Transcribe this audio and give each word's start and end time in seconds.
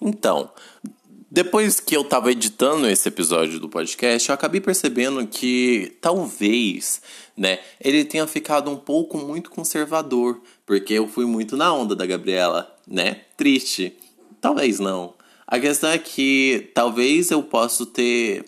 Então, 0.00 0.50
depois 1.30 1.80
que 1.80 1.96
eu 1.96 2.04
tava 2.04 2.30
editando 2.30 2.86
esse 2.88 3.08
episódio 3.08 3.58
do 3.58 3.68
podcast, 3.68 4.28
eu 4.28 4.34
acabei 4.34 4.60
percebendo 4.60 5.26
que 5.26 5.96
talvez, 6.00 7.00
né, 7.36 7.58
ele 7.80 8.04
tenha 8.04 8.26
ficado 8.26 8.70
um 8.70 8.76
pouco 8.76 9.16
muito 9.16 9.50
conservador, 9.50 10.40
porque 10.66 10.94
eu 10.94 11.08
fui 11.08 11.24
muito 11.24 11.56
na 11.56 11.72
onda 11.72 11.96
da 11.96 12.04
Gabriela, 12.04 12.74
né? 12.86 13.22
Triste. 13.36 13.96
Talvez 14.40 14.78
não. 14.78 15.14
A 15.46 15.58
questão 15.58 15.90
é 15.90 15.98
que 15.98 16.70
talvez 16.74 17.30
eu 17.30 17.42
possa 17.42 17.86
ter 17.86 18.44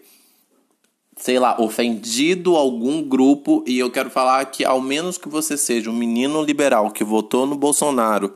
sei 1.16 1.38
lá, 1.38 1.58
ofendido 1.60 2.56
algum 2.56 3.02
grupo 3.02 3.64
e 3.66 3.78
eu 3.78 3.90
quero 3.90 4.10
falar 4.10 4.44
que 4.46 4.64
ao 4.64 4.80
menos 4.80 5.16
que 5.16 5.28
você 5.28 5.56
seja 5.56 5.88
um 5.88 5.96
menino 5.96 6.42
liberal 6.42 6.90
que 6.90 7.04
votou 7.04 7.46
no 7.46 7.56
Bolsonaro 7.56 8.34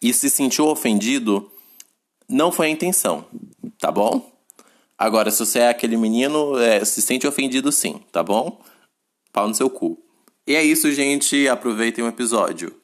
e 0.00 0.12
se 0.12 0.28
sentiu 0.30 0.66
ofendido, 0.66 1.48
não 2.32 2.50
foi 2.50 2.66
a 2.66 2.70
intenção, 2.70 3.24
tá 3.78 3.90
bom? 3.92 4.32
Agora, 4.96 5.30
se 5.30 5.38
você 5.44 5.60
é 5.60 5.68
aquele 5.68 5.96
menino, 5.96 6.58
é, 6.58 6.84
se 6.84 7.02
sente 7.02 7.26
ofendido 7.26 7.70
sim, 7.70 8.00
tá 8.10 8.22
bom? 8.22 8.60
Pau 9.32 9.48
no 9.48 9.54
seu 9.54 9.68
cu. 9.68 9.98
E 10.46 10.54
é 10.54 10.62
isso, 10.62 10.90
gente. 10.92 11.46
Aproveitem 11.48 12.04
o 12.04 12.08
episódio. 12.08 12.74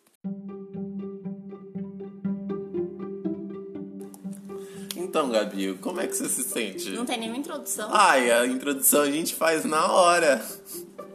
Então, 4.97 5.31
Gabi, 5.31 5.75
como 5.81 6.01
é 6.01 6.07
que 6.07 6.15
você 6.15 6.29
se 6.29 6.45
sente? 6.45 6.91
Não 6.91 7.07
tem 7.07 7.19
nenhuma 7.19 7.39
introdução. 7.39 7.89
Ai, 7.93 8.31
a 8.31 8.47
introdução 8.47 9.03
a 9.03 9.11
gente 9.11 9.35
faz 9.35 9.65
na 9.65 9.91
hora. 9.91 10.45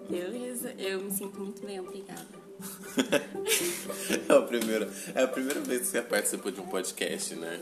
Beleza, 0.09 0.73
eu 0.77 1.01
me 1.01 1.11
sinto 1.11 1.39
muito 1.39 1.65
bem, 1.65 1.79
obrigada. 1.79 2.42
é, 4.29 4.33
a 4.33 4.41
primeira, 4.41 4.89
é 5.15 5.23
a 5.23 5.27
primeira 5.27 5.59
vez 5.61 5.81
que 5.81 5.87
você 5.87 6.01
participa 6.01 6.51
de 6.51 6.61
um 6.61 6.67
podcast, 6.67 7.35
né? 7.35 7.59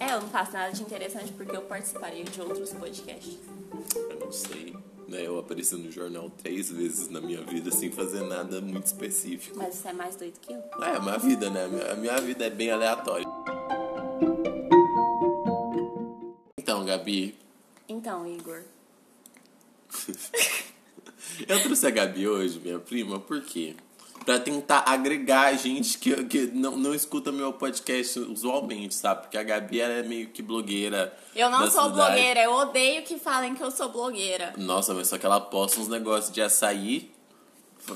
É, 0.00 0.12
eu 0.14 0.20
não 0.20 0.28
faço 0.28 0.52
nada 0.52 0.72
de 0.72 0.82
interessante 0.82 1.32
porque 1.32 1.56
eu 1.56 1.62
participaria 1.62 2.24
de 2.24 2.40
outros 2.40 2.72
podcasts. 2.72 3.38
Eu 4.10 4.20
não 4.20 4.32
sei. 4.32 4.74
Né, 5.08 5.24
eu 5.24 5.38
apareci 5.38 5.76
no 5.76 5.90
jornal 5.92 6.28
três 6.30 6.68
vezes 6.68 7.08
na 7.08 7.20
minha 7.20 7.40
vida 7.42 7.70
sem 7.70 7.92
fazer 7.92 8.22
nada 8.22 8.60
muito 8.60 8.86
específico. 8.86 9.56
Mas 9.56 9.76
você 9.76 9.88
é 9.88 9.92
mais 9.92 10.16
doido 10.16 10.40
que 10.40 10.52
eu? 10.52 10.58
É, 10.82 10.96
a 10.96 11.00
minha 11.00 11.18
vida, 11.18 11.48
né? 11.48 11.64
A 11.92 11.94
minha 11.94 12.20
vida 12.20 12.44
é 12.44 12.50
bem 12.50 12.72
aleatória. 12.72 13.24
Então, 16.58 16.84
Gabi. 16.84 17.38
Então, 17.88 18.26
Igor. 18.26 18.62
eu 21.46 21.62
trouxe 21.62 21.86
a 21.86 21.90
Gabi 21.90 22.26
hoje, 22.26 22.58
minha 22.58 22.80
prima, 22.80 23.20
por 23.20 23.40
quê? 23.42 23.76
Pra 24.26 24.40
tentar 24.40 24.82
agregar 24.88 25.56
gente 25.56 25.96
que, 25.98 26.24
que 26.24 26.46
não, 26.48 26.76
não 26.76 26.92
escuta 26.92 27.30
meu 27.30 27.52
podcast 27.52 28.18
usualmente, 28.18 28.94
sabe? 28.94 29.22
Porque 29.22 29.38
a 29.38 29.42
Gabi 29.44 29.80
ela 29.80 29.94
é 29.94 30.02
meio 30.02 30.26
que 30.28 30.42
blogueira. 30.42 31.16
Eu 31.34 31.48
não 31.48 31.60
sou 31.70 31.84
cidade. 31.84 31.94
blogueira, 31.94 32.42
eu 32.42 32.52
odeio 32.52 33.02
que 33.04 33.18
falem 33.18 33.54
que 33.54 33.62
eu 33.62 33.70
sou 33.70 33.88
blogueira. 33.88 34.52
Nossa, 34.58 34.92
mas 34.92 35.06
só 35.06 35.16
que 35.16 35.24
ela 35.24 35.40
posta 35.40 35.80
uns 35.80 35.86
negócios 35.86 36.34
de 36.34 36.42
açaí. 36.42 37.10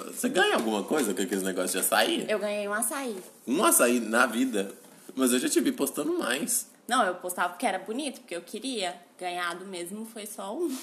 Você 0.07 0.29
ganha 0.29 0.55
alguma 0.55 0.85
coisa 0.85 1.13
com 1.13 1.21
aqueles 1.21 1.43
negócios 1.43 1.73
de 1.73 1.79
açaí? 1.79 2.25
Eu 2.29 2.39
ganhei 2.39 2.69
um 2.69 2.73
açaí. 2.73 3.17
Um 3.45 3.65
açaí 3.65 3.99
na 3.99 4.25
vida. 4.25 4.73
Mas 5.17 5.33
eu 5.33 5.41
já 5.41 5.49
te 5.49 5.61
vi 5.61 5.73
postando 5.73 6.17
mais. 6.17 6.71
Não, 6.87 7.05
eu 7.05 7.15
postava 7.17 7.51
porque 7.51 7.67
era 7.67 7.79
bonito, 7.79 8.21
porque 8.21 8.37
eu 8.37 8.43
queria. 8.43 8.95
Ganhado 9.19 9.65
mesmo 9.67 10.07
foi 10.07 10.27
só 10.27 10.57
um. 10.57 10.77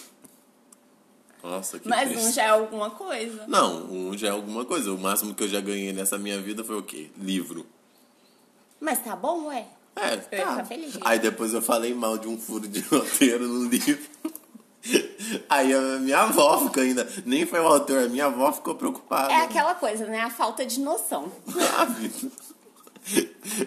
Nossa, 1.44 1.80
que 1.80 1.88
Mas 1.88 2.10
triste. 2.10 2.26
um 2.26 2.32
já 2.32 2.44
é 2.44 2.50
alguma 2.50 2.90
coisa. 2.90 3.46
Não, 3.48 3.86
um 3.92 4.18
já 4.18 4.28
é 4.28 4.32
alguma 4.32 4.66
coisa. 4.66 4.92
O 4.92 4.98
máximo 4.98 5.34
que 5.34 5.44
eu 5.44 5.48
já 5.48 5.62
ganhei 5.62 5.94
nessa 5.94 6.18
minha 6.18 6.40
vida 6.42 6.64
foi 6.64 6.78
o 6.78 6.84
quê? 6.84 7.10
Livro. 7.18 7.66
Mas 8.80 9.04
tá 9.04 9.16
bom, 9.16 9.46
ué. 9.46 9.66
É, 9.96 10.14
Eu 10.14 10.38
ia 10.38 10.46
tá. 10.46 10.52
ficar 10.52 10.66
feliz. 10.66 10.98
Aí 11.02 11.20
depois 11.20 11.54
eu 11.54 11.62
falei 11.62 11.94
mal 11.94 12.18
de 12.18 12.28
um 12.28 12.38
furo 12.38 12.68
de 12.68 12.82
roteiro 12.90 13.48
no 13.48 13.68
livro. 13.68 14.10
Aí 15.50 15.74
a 15.74 16.00
minha 16.00 16.20
avó 16.20 16.60
ficou 16.66 16.84
ainda. 16.84 17.08
Nem 17.26 17.46
foi 17.46 17.60
o 17.60 17.68
autor, 17.68 18.04
a 18.04 18.08
minha 18.08 18.26
avó 18.26 18.52
ficou 18.54 18.76
preocupada. 18.76 19.34
É 19.34 19.42
aquela 19.42 19.76
coisa, 19.76 20.06
né? 20.06 20.22
A 20.22 20.30
falta 20.30 20.66
de 20.66 20.80
noção. 20.80 21.32
Sabe? 21.48 22.12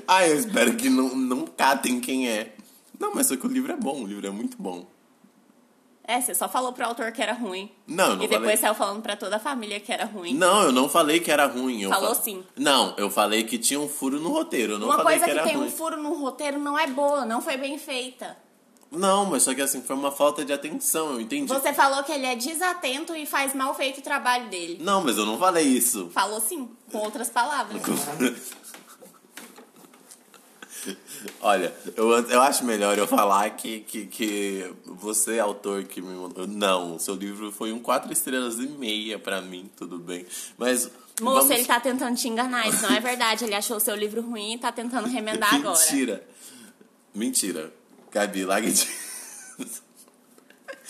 Ah, 0.06 0.26
eu 0.28 0.38
espero 0.38 0.76
que 0.76 0.88
não, 0.88 1.14
não 1.16 1.46
catem 1.46 2.00
quem 2.00 2.28
é. 2.28 2.54
Não, 2.98 3.14
mas 3.14 3.26
só 3.26 3.36
que 3.36 3.46
o 3.46 3.50
livro 3.50 3.72
é 3.72 3.76
bom, 3.76 4.02
o 4.02 4.06
livro 4.06 4.26
é 4.26 4.30
muito 4.30 4.56
bom. 4.60 4.86
É, 6.10 6.20
você 6.20 6.34
só 6.34 6.48
falou 6.48 6.72
pro 6.72 6.84
autor 6.84 7.12
que 7.12 7.22
era 7.22 7.32
ruim. 7.32 7.70
Não, 7.86 8.10
eu 8.10 8.16
não 8.16 8.24
E 8.24 8.26
depois 8.28 8.40
falei. 8.42 8.56
saiu 8.56 8.74
falando 8.74 9.00
pra 9.00 9.14
toda 9.16 9.36
a 9.36 9.38
família 9.38 9.78
que 9.78 9.92
era 9.92 10.04
ruim. 10.06 10.34
Não, 10.34 10.62
eu 10.62 10.72
não 10.72 10.88
falei 10.88 11.20
que 11.20 11.30
era 11.30 11.46
ruim. 11.46 11.88
Falou 11.88 12.14
fa- 12.14 12.22
sim. 12.22 12.42
Não, 12.56 12.94
eu 12.96 13.08
falei 13.08 13.44
que 13.44 13.56
tinha 13.58 13.78
um 13.78 13.88
furo 13.88 14.18
no 14.18 14.30
roteiro. 14.32 14.76
Não 14.78 14.88
Uma 14.88 14.96
falei 14.96 15.18
coisa 15.20 15.24
que 15.26 15.30
que, 15.32 15.38
era 15.38 15.46
tem 15.48 15.56
ruim. 15.56 15.68
um 15.68 15.70
furo 15.70 15.96
no 16.02 16.12
roteiro 16.14 16.58
não 16.58 16.76
é 16.76 16.86
boa, 16.88 17.24
não 17.24 17.40
foi 17.40 17.56
bem 17.56 17.78
feita. 17.78 18.36
Não, 18.90 19.24
mas 19.24 19.44
só 19.44 19.54
que 19.54 19.62
assim, 19.62 19.80
foi 19.82 19.94
uma 19.94 20.10
falta 20.10 20.44
de 20.44 20.52
atenção, 20.52 21.12
eu 21.12 21.20
entendi. 21.20 21.46
Você 21.46 21.72
falou 21.72 22.02
que 22.02 22.10
ele 22.10 22.26
é 22.26 22.34
desatento 22.34 23.14
e 23.14 23.24
faz 23.24 23.54
mal 23.54 23.72
feito 23.72 23.98
o 23.98 24.02
trabalho 24.02 24.48
dele. 24.48 24.78
Não, 24.82 25.04
mas 25.04 25.16
eu 25.16 25.24
não 25.24 25.38
falei 25.38 25.64
isso. 25.64 26.10
Falou 26.12 26.40
sim, 26.40 26.68
com 26.90 26.98
outras 26.98 27.30
palavras. 27.30 27.80
Olha, 31.40 31.74
eu, 31.96 32.10
eu 32.28 32.40
acho 32.40 32.64
melhor 32.64 32.96
eu 32.98 33.06
falar 33.06 33.50
que, 33.50 33.80
que, 33.80 34.06
que 34.06 34.72
você, 34.84 35.38
autor, 35.38 35.84
que 35.84 36.00
me 36.00 36.14
mandou. 36.14 36.46
Não, 36.46 36.98
seu 36.98 37.14
livro 37.14 37.52
foi 37.52 37.72
um 37.72 37.78
quatro 37.78 38.12
estrelas 38.12 38.58
e 38.58 38.66
meia 38.66 39.18
pra 39.18 39.40
mim, 39.40 39.70
tudo 39.76 39.98
bem. 39.98 40.26
Mas. 40.56 40.90
Moço, 41.20 41.48
vamos... 41.48 41.50
ele 41.50 41.64
tá 41.64 41.78
tentando 41.78 42.16
te 42.16 42.28
enganar, 42.28 42.68
isso 42.68 42.82
não 42.82 42.94
é 42.94 43.00
verdade. 43.00 43.44
Ele 43.44 43.54
achou 43.54 43.76
o 43.76 43.80
seu 43.80 43.94
livro 43.94 44.22
ruim 44.22 44.54
e 44.54 44.58
tá 44.58 44.72
tentando 44.72 45.08
remendar 45.08 45.54
agora. 45.54 45.78
Mentira. 45.78 46.26
Mentira. 47.14 47.72
Gabi, 48.10 48.44
larga 48.44 48.70
de. 48.70 48.88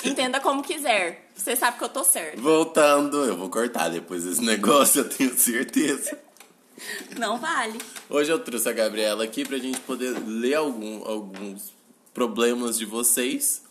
Entenda 0.04 0.40
como 0.40 0.62
quiser. 0.62 1.30
Você 1.34 1.56
sabe 1.56 1.78
que 1.78 1.84
eu 1.84 1.88
tô 1.88 2.04
certo. 2.04 2.40
Voltando, 2.40 3.24
eu 3.24 3.36
vou 3.36 3.50
cortar 3.50 3.88
depois 3.88 4.24
esse 4.24 4.42
negócio, 4.42 5.00
eu 5.00 5.08
tenho 5.08 5.36
certeza. 5.36 6.18
Não 7.18 7.38
vale. 7.38 7.78
Hoje 8.08 8.30
eu 8.32 8.38
trouxe 8.38 8.68
a 8.68 8.72
Gabriela 8.72 9.24
aqui 9.24 9.44
pra 9.46 9.58
gente 9.58 9.78
poder 9.80 10.18
ler 10.26 10.54
algum, 10.54 11.04
alguns 11.04 11.72
problemas 12.14 12.78
de 12.78 12.84
vocês 12.84 13.62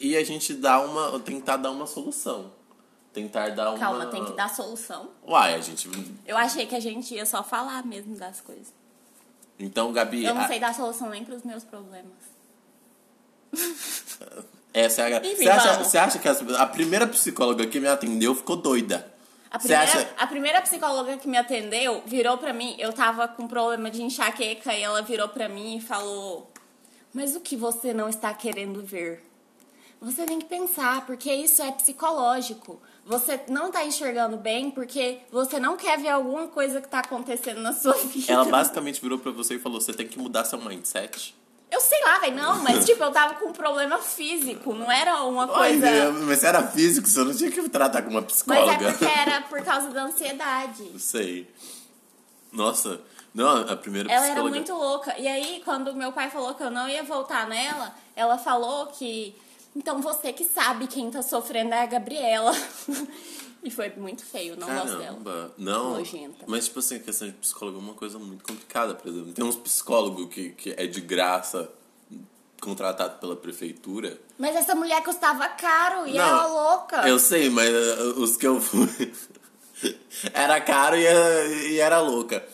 e 0.00 0.16
a 0.16 0.24
gente 0.24 0.54
dar 0.54 0.80
uma. 0.84 1.18
tentar 1.20 1.56
dar 1.58 1.70
uma 1.70 1.86
solução. 1.86 2.52
Tentar 3.12 3.50
dar 3.50 3.70
uma. 3.70 3.78
Calma, 3.78 4.06
tem 4.06 4.24
que 4.24 4.32
dar 4.32 4.48
solução. 4.48 5.10
Uai, 5.26 5.54
a 5.54 5.60
gente. 5.60 5.88
Eu 6.26 6.36
achei 6.36 6.66
que 6.66 6.74
a 6.74 6.80
gente 6.80 7.14
ia 7.14 7.26
só 7.26 7.42
falar 7.42 7.84
mesmo 7.84 8.16
das 8.16 8.40
coisas. 8.40 8.72
Então, 9.58 9.92
Gabi. 9.92 10.24
Eu 10.24 10.34
não 10.34 10.42
a- 10.42 10.46
sei 10.48 10.60
dar 10.60 10.74
solução 10.74 11.10
nem 11.10 11.24
pros 11.24 11.42
meus 11.42 11.64
problemas. 11.64 12.12
Essa 14.72 15.02
é 15.08 15.14
a... 15.16 15.18
Enfim, 15.18 15.36
você, 15.42 15.48
acha, 15.48 15.78
você 15.84 15.98
acha 15.98 16.18
que 16.18 16.28
as- 16.28 16.40
a 16.54 16.66
primeira 16.66 17.06
psicóloga 17.06 17.66
que 17.66 17.80
me 17.80 17.88
atendeu 17.88 18.34
ficou 18.34 18.56
doida? 18.56 19.12
A 19.50 19.58
primeira, 19.58 19.82
acha. 19.82 20.10
a 20.18 20.26
primeira 20.26 20.62
psicóloga 20.62 21.16
que 21.16 21.28
me 21.28 21.36
atendeu 21.36 22.02
virou 22.04 22.36
pra 22.36 22.52
mim, 22.52 22.76
eu 22.78 22.92
tava 22.92 23.26
com 23.26 23.48
problema 23.48 23.90
de 23.90 24.02
enxaqueca 24.02 24.74
e 24.74 24.82
ela 24.82 25.00
virou 25.02 25.28
pra 25.28 25.48
mim 25.48 25.76
e 25.76 25.80
falou: 25.80 26.50
Mas 27.12 27.34
o 27.34 27.40
que 27.40 27.56
você 27.56 27.94
não 27.94 28.08
está 28.08 28.32
querendo 28.34 28.82
ver? 28.82 29.24
Você 30.00 30.24
tem 30.24 30.38
que 30.38 30.46
pensar, 30.46 31.04
porque 31.06 31.32
isso 31.32 31.60
é 31.60 31.72
psicológico. 31.72 32.80
Você 33.04 33.40
não 33.48 33.70
tá 33.70 33.84
enxergando 33.84 34.36
bem 34.36 34.70
porque 34.70 35.18
você 35.32 35.58
não 35.58 35.76
quer 35.76 35.98
ver 35.98 36.10
alguma 36.10 36.46
coisa 36.46 36.80
que 36.80 36.88
tá 36.88 37.00
acontecendo 37.00 37.60
na 37.60 37.72
sua 37.72 37.94
vida. 38.06 38.32
Ela 38.32 38.44
basicamente 38.44 39.00
virou 39.00 39.18
pra 39.18 39.32
você 39.32 39.54
e 39.54 39.58
falou: 39.58 39.80
você 39.80 39.92
tem 39.92 40.06
que 40.06 40.18
mudar 40.18 40.44
seu 40.44 40.60
mindset. 40.60 41.34
Eu 41.70 41.80
sei 41.80 42.00
lá, 42.02 42.18
velho, 42.18 42.34
não, 42.36 42.62
mas 42.62 42.84
tipo, 42.86 43.02
eu 43.04 43.10
tava 43.12 43.34
com 43.34 43.46
um 43.48 43.52
problema 43.52 43.98
físico, 43.98 44.72
não 44.74 44.90
era 44.90 45.22
uma 45.24 45.42
Ai, 45.54 45.78
coisa. 45.78 45.90
meu, 45.90 46.12
mas 46.26 46.38
se 46.38 46.46
era 46.46 46.66
físico, 46.66 47.06
você 47.06 47.22
não 47.22 47.34
tinha 47.34 47.50
que 47.50 47.68
tratar 47.68 48.00
com 48.02 48.10
uma 48.10 48.22
Mas 48.22 48.32
psicóloga. 48.32 48.72
é 48.88 48.90
porque 48.92 49.04
era 49.20 49.42
por 49.42 49.62
causa 49.62 49.88
da 49.90 50.04
ansiedade. 50.04 50.98
Sei. 50.98 51.46
Nossa, 52.50 53.00
não, 53.34 53.70
a 53.70 53.76
primeira 53.76 54.08
Ela 54.10 54.24
era 54.24 54.34
psicóloga. 54.34 54.54
muito 54.56 54.72
louca. 54.72 55.14
E 55.18 55.28
aí, 55.28 55.60
quando 55.64 55.94
meu 55.94 56.10
pai 56.10 56.30
falou 56.30 56.54
que 56.54 56.62
eu 56.62 56.70
não 56.70 56.88
ia 56.88 57.02
voltar 57.02 57.46
nela, 57.46 57.94
ela 58.16 58.38
falou 58.38 58.86
que. 58.86 59.36
Então 59.76 60.00
você 60.00 60.32
que 60.32 60.44
sabe 60.44 60.86
quem 60.86 61.10
tá 61.10 61.20
sofrendo 61.22 61.74
é 61.74 61.82
a 61.82 61.86
Gabriela. 61.86 62.52
e 63.68 63.70
foi 63.70 63.90
muito 63.90 64.24
feio, 64.24 64.56
não 64.56 64.66
gosto 64.66 64.98
dela. 64.98 65.04
Caramba, 65.04 65.54
não. 65.56 65.98
Nojenta. 65.98 66.44
Mas, 66.46 66.64
tipo 66.64 66.78
assim, 66.80 66.96
a 66.96 66.98
questão 66.98 67.28
de 67.28 67.34
psicólogo 67.34 67.78
é 67.78 67.80
uma 67.80 67.94
coisa 67.94 68.18
muito 68.18 68.42
complicada, 68.42 68.94
por 68.94 69.08
exemplo. 69.08 69.32
Tem 69.32 69.44
uns 69.44 69.56
psicólogos 69.56 70.32
que, 70.34 70.50
que 70.50 70.74
é 70.76 70.86
de 70.86 71.00
graça, 71.00 71.70
contratado 72.60 73.18
pela 73.18 73.36
prefeitura. 73.36 74.18
Mas 74.38 74.56
essa 74.56 74.74
mulher 74.74 75.02
custava 75.02 75.46
caro 75.48 76.06
e 76.06 76.14
Não, 76.14 76.20
ela 76.20 76.46
louca. 76.46 77.08
Eu 77.08 77.18
sei, 77.18 77.50
mas 77.50 77.68
uh, 77.70 78.20
os 78.20 78.36
que 78.36 78.46
eu 78.46 78.60
fui. 78.60 79.12
era 80.32 80.60
caro 80.60 80.96
e, 80.96 81.06
uh, 81.06 81.52
e 81.70 81.78
era 81.78 82.00
louca. 82.00 82.44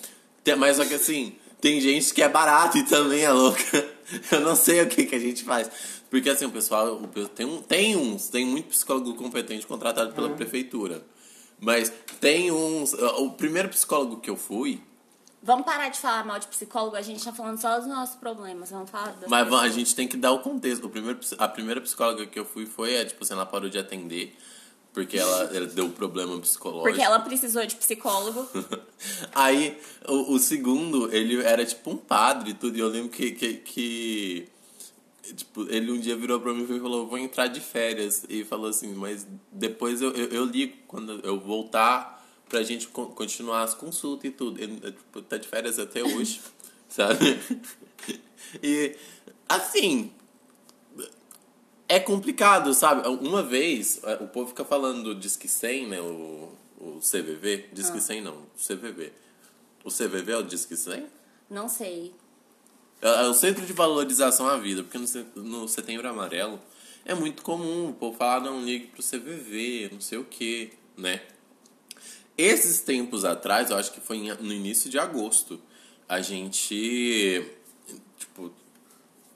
Mas 0.59 0.77
só 0.77 0.85
que 0.85 0.95
assim, 0.95 1.37
tem 1.61 1.81
gente 1.81 2.13
que 2.13 2.23
é 2.23 2.29
barato 2.29 2.77
e 2.77 2.85
também 2.85 3.23
é 3.23 3.33
louca. 3.33 3.94
Eu 4.33 4.41
não 4.41 4.55
sei 4.57 4.83
o 4.83 4.89
que, 4.89 5.05
que 5.07 5.15
a 5.15 5.19
gente 5.19 5.45
faz. 5.45 5.71
Porque 6.11 6.29
assim, 6.31 6.45
o 6.47 6.51
pessoal. 6.51 6.95
o 6.95 7.29
Tem, 7.29 7.47
um, 7.47 7.61
tem 7.63 7.97
uns, 7.97 8.29
tem 8.29 8.47
muito 8.47 8.69
psicólogo 8.69 9.15
competente 9.15 9.67
contratado 9.67 10.13
pela 10.13 10.29
Uhum. 10.29 10.37
prefeitura. 10.37 11.05
Mas 11.61 11.93
tem 12.21 12.51
uns. 12.53 12.93
O 12.93 13.31
primeiro 13.33 13.69
psicólogo 13.69 14.19
que 14.19 14.29
eu 14.31 14.37
fui. 14.37 14.83
Vamos 15.43 15.67
parar 15.67 15.91
de 15.91 15.99
falar 15.99 16.25
mal 16.25 16.39
de 16.39 16.47
psicólogo, 16.47 16.97
a 16.97 17.03
gente 17.03 17.23
tá 17.23 17.31
falando 17.31 17.61
só 17.61 17.79
dos 17.79 17.87
nossos 17.87 18.17
problemas. 18.17 18.71
Vamos 18.71 18.89
falar 18.91 19.13
das 19.13 19.29
Mas 19.29 19.45
vamos, 19.45 19.59
a 19.59 19.63
pessoas. 19.65 19.75
gente 19.75 19.95
tem 19.95 20.09
que 20.09 20.17
dar 20.17 20.33
o 20.33 20.39
contexto. 20.39 20.85
O 20.87 20.89
primeiro, 20.91 21.21
a 21.39 21.49
primeira 21.49 21.81
psicóloga 21.83 22.25
que 22.27 22.39
eu 22.39 22.47
fui 22.47 22.65
foi, 22.65 22.95
é, 22.95 23.05
tipo 23.05 23.23
assim, 23.23 23.35
ela 23.35 23.45
parou 23.45 23.69
de 23.69 23.79
atender. 23.79 24.35
Porque 24.95 25.19
ela, 25.19 25.51
ela 25.53 25.67
deu 25.67 25.91
problema 25.91 26.39
psicológico. 26.39 26.85
Porque 26.89 27.03
ela 27.03 27.19
precisou 27.19 27.67
de 27.67 27.75
psicólogo. 27.75 28.49
Aí, 29.35 29.77
o, 30.07 30.35
o 30.35 30.39
segundo, 30.39 31.13
ele 31.13 31.43
era 31.43 31.67
tipo 31.67 31.91
um 31.91 31.97
padre 31.97 32.51
e 32.51 32.55
tudo. 32.55 32.77
E 32.77 32.81
eu 32.81 32.89
lembro 32.89 33.11
que, 33.11 33.33
que, 33.33 33.55
que, 33.55 34.49
Tipo, 35.35 35.67
ele 35.69 35.91
um 35.91 35.99
dia 35.99 36.15
virou 36.15 36.39
pra 36.39 36.53
mim 36.53 36.63
e 36.63 36.81
falou: 36.81 37.07
Vou 37.09 37.19
entrar 37.19 37.49
de 37.49 37.61
férias. 37.61 38.25
E 38.29 38.45
falou 38.45 38.69
assim: 38.69 38.95
Mas 38.95 39.27
depois 39.51 40.01
eu, 40.01 40.13
eu, 40.13 40.29
eu 40.29 40.45
ligo 40.45 40.77
quando 40.87 41.21
eu 41.25 41.41
voltar 41.41 42.25
pra 42.49 42.63
gente 42.63 42.87
con- 42.89 43.07
continuar 43.07 43.63
as 43.63 43.75
consultas 43.75 44.31
e 44.31 44.33
tudo. 44.33 44.63
Ele 44.63 44.79
tipo, 44.93 45.23
tá 45.23 45.37
de 45.39 45.49
férias 45.49 45.79
até 45.79 46.05
hoje, 46.05 46.41
sabe? 46.89 47.41
E, 48.63 48.97
assim, 49.49 50.13
é 51.89 52.01
complicado, 52.01 52.73
sabe? 52.75 53.07
Uma 53.09 53.43
vez, 53.43 54.01
é, 54.05 54.15
o 54.15 54.29
povo 54.29 54.49
fica 54.49 54.65
falando 54.65 55.03
do 55.03 55.15
Disque 55.15 55.49
100, 55.49 55.89
né? 55.89 56.01
O, 56.01 56.53
o 56.79 57.01
CVV. 57.01 57.69
Disque 57.73 58.01
100 58.01 58.23
não, 58.23 58.35
o 58.35 58.47
CVV. 58.59 59.13
O 59.85 59.91
CVV 59.91 60.33
é 60.33 60.37
o 60.37 60.43
Disque 60.43 60.77
100? 60.77 61.07
Não 61.51 61.69
sei. 61.69 62.15
É 63.03 63.09
é 63.09 63.29
o 63.29 63.35
Centro 63.35 63.67
de 63.67 63.73
Valorização 63.73 64.49
à 64.49 64.57
Vida, 64.57 64.83
porque 64.83 64.99
no, 64.99 65.43
no 65.43 65.69
Setembro 65.69 66.09
Amarelo 66.09 66.61
é 67.05 67.15
muito 67.15 67.43
comum 67.43 67.91
o 67.91 67.93
povo 67.93 68.17
falar, 68.17 68.41
não, 68.41 68.65
ligue 68.65 68.87
pro 68.87 69.03
CVV, 69.03 69.91
não 69.93 70.01
sei 70.01 70.19
o 70.19 70.25
que, 70.25 70.73
né? 70.97 71.21
Esses 72.37 72.81
tempos 72.81 73.25
atrás, 73.25 73.71
eu 73.71 73.77
acho 73.77 73.93
que 73.93 74.01
foi 74.01 74.19
no 74.41 74.53
início 74.53 74.91
de 74.91 74.99
agosto, 74.99 75.61
a 76.09 76.21
gente, 76.21 77.47
tipo, 78.19 78.51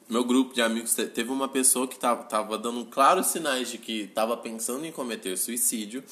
meu 0.08 0.24
grupo 0.24 0.54
de 0.54 0.62
amigos 0.62 0.94
te- 0.94 1.06
teve 1.06 1.30
uma 1.30 1.48
pessoa 1.48 1.86
que 1.86 1.98
tava, 1.98 2.22
tava 2.24 2.56
dando 2.58 2.84
claros 2.86 3.26
sinais 3.28 3.70
de 3.70 3.78
que 3.78 4.06
tava 4.08 4.36
pensando 4.36 4.84
em 4.86 4.92
cometer 4.92 5.36
suicídio. 5.36 6.02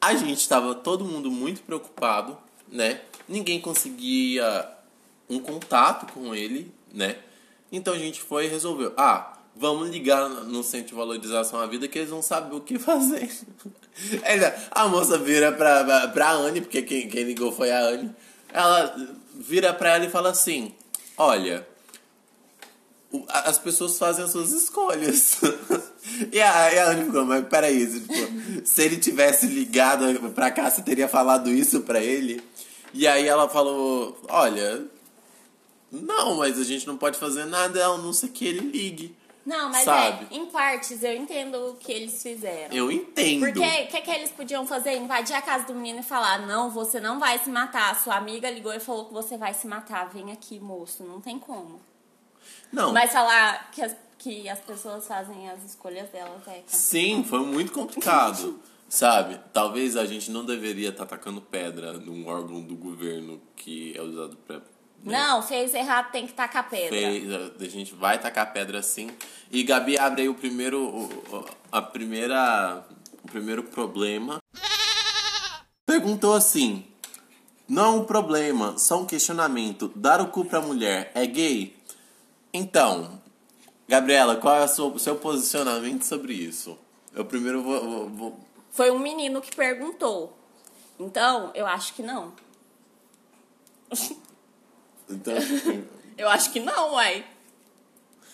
A 0.00 0.14
gente 0.14 0.48
tava 0.48 0.74
todo 0.74 1.04
mundo 1.04 1.30
muito 1.30 1.62
preocupado, 1.62 2.36
né? 2.70 3.00
Ninguém 3.28 3.60
conseguia 3.60 4.68
um 5.28 5.38
contato 5.40 6.12
com 6.12 6.34
ele, 6.34 6.72
né? 6.92 7.16
Então 7.72 7.94
a 7.94 7.98
gente 7.98 8.20
foi 8.20 8.46
e 8.46 8.48
resolveu. 8.48 8.92
Ah, 8.96 9.38
vamos 9.56 9.88
ligar 9.90 10.28
no 10.28 10.62
Centro 10.62 10.88
de 10.88 10.94
Valorização 10.94 11.60
à 11.60 11.66
Vida 11.66 11.88
que 11.88 11.98
eles 11.98 12.10
vão 12.10 12.22
saber 12.22 12.54
o 12.54 12.60
que 12.60 12.78
fazer. 12.78 13.28
A 14.70 14.86
moça 14.86 15.18
vira 15.18 15.50
pra, 15.50 15.82
pra, 15.84 16.08
pra 16.08 16.30
Anne, 16.32 16.60
porque 16.60 16.82
quem, 16.82 17.08
quem 17.08 17.24
ligou 17.24 17.50
foi 17.50 17.70
a 17.72 17.80
Anne. 17.80 18.14
Ela 18.52 18.94
vira 19.34 19.72
pra 19.74 19.96
ela 19.96 20.04
e 20.04 20.10
fala 20.10 20.30
assim: 20.30 20.72
Olha, 21.16 21.66
as 23.28 23.58
pessoas 23.58 23.98
fazem 23.98 24.24
as 24.24 24.30
suas 24.30 24.52
escolhas. 24.52 25.40
e, 26.30 26.40
a, 26.40 26.72
e 26.72 26.78
a 26.78 26.90
Anne 26.90 27.06
ficou, 27.06 27.24
mas 27.24 27.46
peraí, 27.46 27.86
se, 27.86 28.00
tipo, 28.00 28.66
se 28.66 28.82
ele 28.82 28.96
tivesse 28.98 29.46
ligado 29.46 30.30
pra 30.30 30.50
cá, 30.50 30.70
você 30.70 30.82
teria 30.82 31.08
falado 31.08 31.50
isso 31.50 31.80
pra 31.82 32.02
ele? 32.02 32.42
E 32.92 33.06
aí 33.06 33.26
ela 33.26 33.48
falou, 33.48 34.20
olha, 34.28 34.86
não, 35.90 36.36
mas 36.36 36.58
a 36.58 36.64
gente 36.64 36.86
não 36.86 36.96
pode 36.96 37.18
fazer 37.18 37.46
nada, 37.46 37.84
a 37.84 37.98
não 37.98 38.12
ser 38.12 38.28
que 38.28 38.46
ele 38.46 38.60
ligue. 38.60 39.16
Não, 39.48 39.70
mas 39.70 39.84
Sabe? 39.84 40.26
é, 40.30 40.36
em 40.36 40.44
partes 40.44 41.02
eu 41.02 41.16
entendo 41.16 41.70
o 41.70 41.76
que 41.76 41.90
eles 41.90 42.22
fizeram. 42.22 42.74
Eu 42.76 42.92
entendo. 42.92 43.46
Porque 43.46 43.58
o 43.58 43.86
que, 43.86 44.00
que 44.02 44.10
eles 44.10 44.30
podiam 44.30 44.66
fazer? 44.66 44.94
Invadir 44.96 45.34
a 45.34 45.40
casa 45.40 45.64
do 45.64 45.74
menino 45.74 46.00
e 46.00 46.02
falar: 46.02 46.46
Não, 46.46 46.68
você 46.68 47.00
não 47.00 47.18
vai 47.18 47.38
se 47.38 47.48
matar. 47.48 47.98
Sua 47.98 48.16
amiga 48.16 48.50
ligou 48.50 48.74
e 48.74 48.78
falou 48.78 49.06
que 49.06 49.14
você 49.14 49.38
vai 49.38 49.54
se 49.54 49.66
matar. 49.66 50.10
Vem 50.10 50.32
aqui, 50.32 50.60
moço. 50.60 51.02
Não 51.02 51.18
tem 51.18 51.38
como. 51.38 51.80
Não, 52.72 52.92
Mas 52.92 53.12
falar 53.12 53.70
que 53.70 53.80
as, 53.82 53.94
que 54.18 54.48
as 54.48 54.58
pessoas 54.60 55.06
fazem 55.06 55.48
as 55.50 55.64
escolhas 55.64 56.08
delas 56.10 56.46
é. 56.48 56.62
sim, 56.66 57.24
foi 57.24 57.40
muito 57.40 57.72
complicado. 57.72 58.60
Sabe? 58.88 59.38
Talvez 59.52 59.96
a 59.96 60.06
gente 60.06 60.30
não 60.30 60.44
deveria 60.46 60.88
estar 60.88 61.04
tacando 61.04 61.40
pedra 61.42 61.92
num 61.92 62.26
órgão 62.26 62.62
do 62.62 62.74
governo 62.74 63.38
que 63.54 63.94
é 63.96 64.00
usado 64.02 64.34
pra. 64.46 64.56
né, 64.56 64.62
Não, 65.04 65.42
fez 65.42 65.74
errado, 65.74 66.10
tem 66.10 66.26
que 66.26 66.32
tacar 66.32 66.68
pedra. 66.70 66.88
fez, 66.98 67.30
a 67.60 67.64
gente 67.70 67.94
vai 67.94 68.18
tacar 68.18 68.50
pedra 68.52 68.82
sim. 68.82 69.10
E 69.50 69.62
Gabi 69.62 69.98
abre 69.98 70.22
aí 70.22 70.28
o 70.30 70.34
primeiro, 70.34 70.82
o- 70.82 71.44
a 71.70 71.82
primeira, 71.82 72.82
o 73.22 73.28
primeiro 73.30 73.62
problema. 73.64 74.38
Perguntou 75.86 76.34
assim: 76.34 76.84
Não 77.68 77.84
é 77.84 77.88
um 78.00 78.04
problema, 78.04 78.78
só 78.78 79.00
um 79.00 79.06
questionamento. 79.06 79.92
Dar 79.94 80.20
o 80.20 80.28
cu 80.28 80.44
pra 80.44 80.60
mulher 80.60 81.12
é 81.14 81.26
gay? 81.26 81.76
Então, 82.52 83.20
Gabriela, 83.88 84.36
qual 84.36 84.56
é 84.56 84.64
o 84.64 84.68
seu, 84.68 84.86
o 84.88 84.98
seu 84.98 85.16
posicionamento 85.16 86.02
sobre 86.04 86.32
isso? 86.34 86.78
Eu 87.14 87.24
primeiro 87.24 87.62
vou- 87.62 87.80
vou- 87.80 88.08
vou 88.08 88.40
Foi 88.70 88.90
um 88.90 88.98
menino 88.98 89.40
que 89.40 89.54
perguntou. 89.54 90.36
Então, 90.98 91.50
eu 91.54 91.66
acho 91.66 91.94
que 91.94 92.02
não. 92.02 92.32
então, 95.08 95.34
Eu 96.18 96.28
acho 96.28 96.50
que 96.52 96.58
não, 96.58 96.94
uai. 96.94 97.24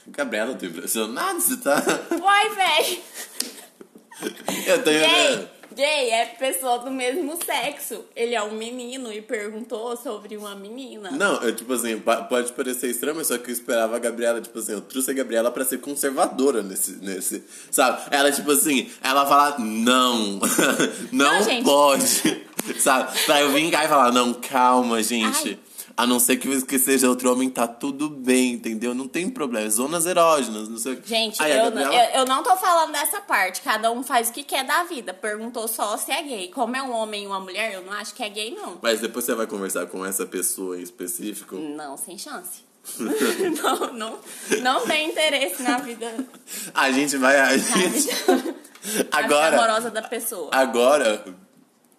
Gabriela, 0.07 0.53
eu 0.53 0.59
tô 0.59 0.65
impressionado, 0.67 1.39
você 1.41 1.57
tá. 1.59 1.83
Uai, 2.21 2.51
véi. 2.55 3.05
Eu. 4.67 4.83
Gay, 4.83 5.51
gay 5.75 6.11
é 6.11 6.27
pessoa 6.27 6.79
do 6.79 6.91
mesmo 6.91 7.39
sexo. 7.45 8.05
Ele 8.15 8.35
é 8.35 8.43
um 8.43 8.53
menino 8.53 9.13
e 9.13 9.21
perguntou 9.21 9.97
sobre 9.97 10.37
uma 10.37 10.55
menina. 10.55 11.11
Não, 11.11 11.43
eu, 11.43 11.55
tipo 11.55 11.73
assim, 11.73 12.01
pode 12.29 12.53
parecer 12.53 12.91
estranho, 12.91 13.17
mas 13.17 13.27
só 13.27 13.39
que 13.39 13.51
eu 13.51 13.53
esperava 13.53 13.97
a 13.97 13.99
Gabriela, 13.99 14.41
tipo 14.41 14.59
assim, 14.59 14.73
eu 14.73 14.81
trouxe 14.81 15.11
a 15.11 15.15
Gabriela 15.15 15.51
pra 15.51 15.65
ser 15.65 15.79
conservadora 15.79 16.63
nesse, 16.63 16.93
nesse, 17.03 17.45
sabe? 17.71 18.03
Ela, 18.11 18.31
tipo 18.33 18.51
assim, 18.51 18.91
ela 19.03 19.27
fala, 19.27 19.57
não, 19.61 20.41
não, 21.13 21.45
Não, 21.45 21.63
pode, 21.63 22.47
sabe? 22.79 23.19
Pra 23.27 23.41
eu 23.41 23.71
cá 23.71 23.85
e 23.85 23.89
falar, 23.89 24.13
não, 24.13 24.35
calma, 24.35 25.03
gente. 25.03 25.49
Ai. 25.49 25.74
A 25.97 26.07
não 26.07 26.19
ser 26.19 26.39
que, 26.39 26.63
que 26.63 26.77
seja 26.79 27.09
outro 27.09 27.31
homem, 27.33 27.49
tá 27.49 27.69
tudo 27.69 28.09
bem, 28.11 28.55
entendeu? 28.55 28.93
Não 28.95 29.07
tem 29.07 29.31
problema. 29.31 29.71
Zonas 29.71 30.07
erógenas, 30.07 30.69
não 30.69 30.77
sei 30.77 30.95
o 30.95 30.97
que. 31.01 31.09
Gente, 31.09 31.41
Aí 31.41 31.53
a 31.53 31.57
eu, 31.57 31.65
Gabriela- 31.71 31.95
eu, 31.95 32.21
eu 32.21 32.25
não 32.27 32.43
tô 32.43 32.57
falando 32.57 32.91
dessa 32.91 33.21
parte. 33.21 33.61
Cada 33.63 33.93
um 33.93 34.03
faz 34.03 34.29
o 34.29 34.33
que 34.33 34.43
quer 34.43 34.65
da 34.65 34.83
vida. 34.85 35.15
Perguntou 35.15 35.69
só 35.69 35.97
se 35.97 36.11
é 36.11 36.21
gay. 36.23 36.49
Como 36.49 36.75
é 36.75 36.83
um 36.83 36.91
homem 36.93 37.23
e 37.25 37.27
uma 37.29 37.39
mulher, 37.39 37.73
eu 37.75 37.83
não 37.83 37.93
acho 37.93 38.13
que 38.13 38.25
é 38.25 38.29
gay, 38.29 38.51
não. 38.53 38.77
Mas 38.83 39.01
depois 39.01 39.25
você 39.25 39.35
vai 39.37 39.47
conversar 39.47 39.87
com 39.87 40.05
essa 40.05 40.27
pessoa 40.27 40.77
em 40.79 40.83
específico. 40.83 41.55
Não, 41.55 41.97
sem 41.97 42.19
chance. 42.19 42.65
não, 43.63 43.93
não, 43.95 44.19
não 44.63 44.87
tem 44.87 45.09
interesse 45.11 45.63
na 45.63 45.79
vida, 45.79 46.13
A 46.75 46.91
gente 46.93 47.17
vai. 47.17 47.39
A 47.41 47.57
gente, 47.57 48.09
vida 48.83 49.09
agora. 49.11 49.57
amorosa 49.57 49.91
da 49.91 50.03
pessoa. 50.03 50.51
Agora, 50.53 51.25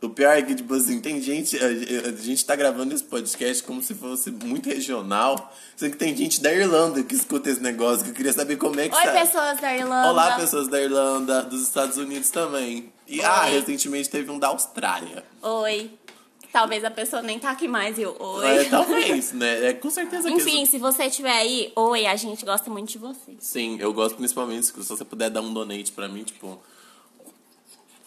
o 0.01 0.09
pior 0.09 0.37
é 0.37 0.41
que, 0.41 0.53
tipo 0.55 0.73
assim, 0.73 0.99
tem 0.99 1.21
gente. 1.21 1.57
A, 1.57 1.67
a 2.09 2.11
gente 2.11 2.45
tá 2.45 2.55
gravando 2.55 2.93
esse 2.93 3.03
podcast 3.03 3.63
como 3.63 3.81
se 3.81 3.93
fosse 3.93 4.31
muito 4.31 4.69
regional. 4.69 5.53
Sendo 5.75 5.91
que 5.91 5.97
tem 5.97 6.15
gente 6.15 6.41
da 6.41 6.53
Irlanda 6.53 7.03
que 7.03 7.15
escuta 7.15 7.49
esse 7.49 7.61
negócio, 7.61 8.03
que 8.03 8.11
eu 8.11 8.13
queria 8.13 8.33
saber 8.33 8.57
como 8.57 8.79
é 8.79 8.89
que 8.89 8.95
Oi, 8.95 9.03
tá. 9.03 9.11
pessoas 9.11 9.59
da 9.59 9.75
Irlanda. 9.75 10.09
Olá, 10.09 10.35
pessoas 10.35 10.67
da 10.67 10.81
Irlanda, 10.81 11.41
dos 11.43 11.61
Estados 11.61 11.97
Unidos 11.97 12.29
também. 12.29 12.91
E, 13.07 13.21
ah, 13.21 13.45
Oi. 13.45 13.51
recentemente 13.51 14.09
teve 14.09 14.29
um 14.31 14.39
da 14.39 14.47
Austrália. 14.47 15.23
Oi. 15.41 15.91
Talvez 16.51 16.85
a 16.85 16.91
pessoa 16.91 17.21
nem 17.21 17.37
tá 17.37 17.51
aqui 17.51 17.67
mais, 17.67 17.99
eu. 17.99 18.15
Oi. 18.17 18.47
É, 18.47 18.63
talvez, 18.69 19.33
né? 19.33 19.67
É, 19.67 19.73
com 19.73 19.89
certeza 19.89 20.29
que 20.29 20.35
Enfim, 20.35 20.65
se 20.65 20.77
você 20.77 21.05
estiver 21.05 21.33
aí, 21.33 21.71
oi, 21.75 22.05
a 22.05 22.15
gente 22.15 22.45
gosta 22.45 22.69
muito 22.69 22.91
de 22.93 22.97
você. 22.97 23.35
Sim, 23.39 23.77
eu 23.79 23.91
gosto 23.91 24.15
principalmente 24.15 24.67
se 24.67 24.73
você 24.73 25.03
puder 25.03 25.29
dar 25.29 25.41
um 25.41 25.53
donate 25.53 25.91
pra 25.91 26.07
mim, 26.07 26.23
tipo. 26.23 26.61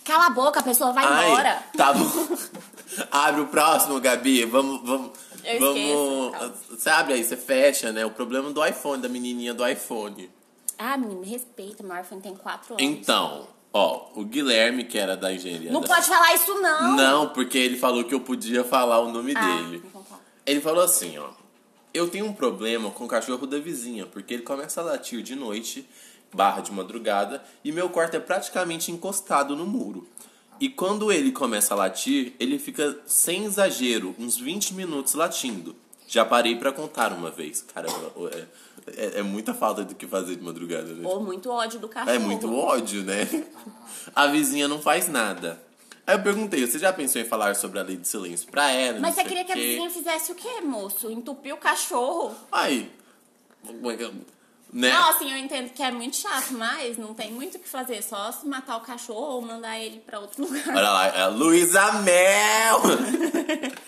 Cala 0.09 0.27
a 0.27 0.31
boca, 0.31 0.61
a 0.61 0.63
pessoa 0.63 0.91
vai 0.93 1.05
Ai, 1.05 1.29
embora. 1.29 1.63
Tá 1.77 1.93
bom. 1.93 2.07
abre 3.13 3.43
o 3.43 3.47
próximo, 3.49 4.01
Gabi. 4.01 4.45
Vamos. 4.47 4.81
vamos 4.83 5.11
Eu 5.45 5.61
vamos. 5.61 5.77
esqueço, 6.67 6.91
abre 6.91 7.13
aí, 7.13 7.23
você 7.23 7.37
fecha, 7.37 7.93
né? 7.93 8.07
O 8.07 8.11
problema 8.11 8.51
do 8.51 8.65
iPhone, 8.65 9.03
da 9.03 9.09
menininha 9.09 9.53
do 9.53 9.67
iPhone. 9.69 10.31
Ah, 10.79 10.97
menino, 10.97 11.21
me 11.21 11.27
respeita, 11.29 11.83
meu 11.83 12.01
iPhone 12.01 12.23
tem 12.23 12.35
4 12.35 12.75
anos. 12.75 12.83
Então, 12.83 13.49
ó, 13.73 14.07
o 14.15 14.25
Guilherme, 14.25 14.85
que 14.85 14.97
era 14.99 15.15
da 15.15 15.31
engenharia. 15.31 15.71
Não 15.71 15.83
da- 15.83 15.89
pode 15.89 16.07
falar 16.07 16.35
isso, 16.35 16.55
não. 16.55 16.97
Não, 16.97 17.29
porque 17.29 17.59
ele 17.59 17.77
falou 17.77 18.03
que 18.05 18.15
eu 18.15 18.21
podia 18.21 18.65
falar 18.65 19.01
o 19.01 19.13
nome 19.13 19.35
Ah, 19.37 19.41
dele. 19.45 19.83
então 19.87 20.03
tá. 20.05 20.17
Ele 20.47 20.61
falou 20.63 20.83
assim, 20.83 21.19
ó. 21.19 21.29
Eu 21.93 22.09
tenho 22.09 22.25
um 22.27 22.33
problema 22.33 22.91
com 22.91 23.05
o 23.05 23.09
cachorro 23.09 23.47
da 23.47 23.59
vizinha, 23.59 24.07
porque 24.07 24.33
ele 24.35 24.43
começa 24.43 24.81
a 24.81 24.85
latir 24.85 25.21
de 25.23 25.35
noite, 25.35 25.89
barra 26.33 26.61
de 26.61 26.73
madrugada, 26.73 27.43
e 27.65 27.73
meu 27.73 27.89
quarto 27.89 28.17
é 28.17 28.21
praticamente 28.21 28.93
encostado 28.93 29.57
no 29.57 29.67
muro. 29.67 30.07
E 30.61 30.69
quando 30.69 31.13
ele 31.13 31.31
começa 31.31 31.73
a 31.73 31.77
latir, 31.77 32.35
ele 32.39 32.59
fica, 32.59 32.99
sem 33.07 33.45
exagero, 33.45 34.15
uns 34.19 34.37
20 34.37 34.75
minutos 34.75 35.15
latindo. 35.15 35.77
Já 36.07 36.25
parei 36.25 36.57
pra 36.57 36.73
contar 36.73 37.13
uma 37.13 37.31
vez. 37.31 37.63
Caramba, 37.63 38.13
é, 38.35 38.47
é, 38.97 39.19
é 39.21 39.23
muita 39.23 39.55
falta 39.55 39.85
do 39.85 39.95
que 39.95 40.07
fazer 40.07 40.37
de 40.37 40.43
madrugada, 40.43 40.95
né? 40.95 41.07
Ou 41.07 41.23
muito 41.23 41.51
ódio 41.51 41.79
do 41.79 41.89
cachorro. 41.89 42.17
É 42.17 42.19
muito 42.19 42.53
ódio, 42.53 43.05
né? 43.05 43.29
A 44.17 44.27
vizinha 44.27 44.67
não 44.67 44.81
faz 44.81 45.07
nada. 45.07 45.63
Aí 46.07 46.17
eu 46.17 46.23
perguntei, 46.23 46.67
você 46.67 46.79
já 46.79 46.91
pensou 46.91 47.21
em 47.21 47.25
falar 47.25 47.55
sobre 47.55 47.79
a 47.79 47.83
lei 47.83 47.97
de 47.97 48.09
silêncio 48.09 48.51
pra 48.51 48.71
ela? 48.71 48.99
Mas 48.99 49.15
você 49.15 49.25
queria 49.25 49.45
que 49.45 49.53
a 49.53 49.55
vizinha 49.55 49.91
fizesse 49.91 50.33
o 50.33 50.35
quê, 50.35 50.63
moço? 50.63 51.11
Entupir 51.11 51.53
o 51.55 51.59
cachorro? 51.59 52.35
Aí. 52.51 52.91
Né? 54.73 54.91
Não, 54.91 55.11
assim, 55.11 55.31
eu 55.31 55.39
entendo 55.39 55.71
que 55.71 55.83
é 55.83 55.91
muito 55.91 56.17
chato, 56.17 56.53
mas 56.53 56.99
não 56.99 57.15
tem 57.15 57.33
muito 57.33 57.57
o 57.57 57.59
que 57.59 57.69
fazer. 57.69 58.03
Só 58.03 58.31
se 58.33 58.47
matar 58.47 58.77
o 58.77 58.81
cachorro 58.81 59.37
ou 59.37 59.43
mandar 59.43 59.79
ele 59.79 60.01
pra 60.01 60.21
outro 60.21 60.45
lugar. 60.45 60.69
Olha 60.69 60.91
lá, 60.91 61.07
é 61.07 61.23
a 61.23 61.29
Luísa 61.29 61.93
Mel! 62.03 62.83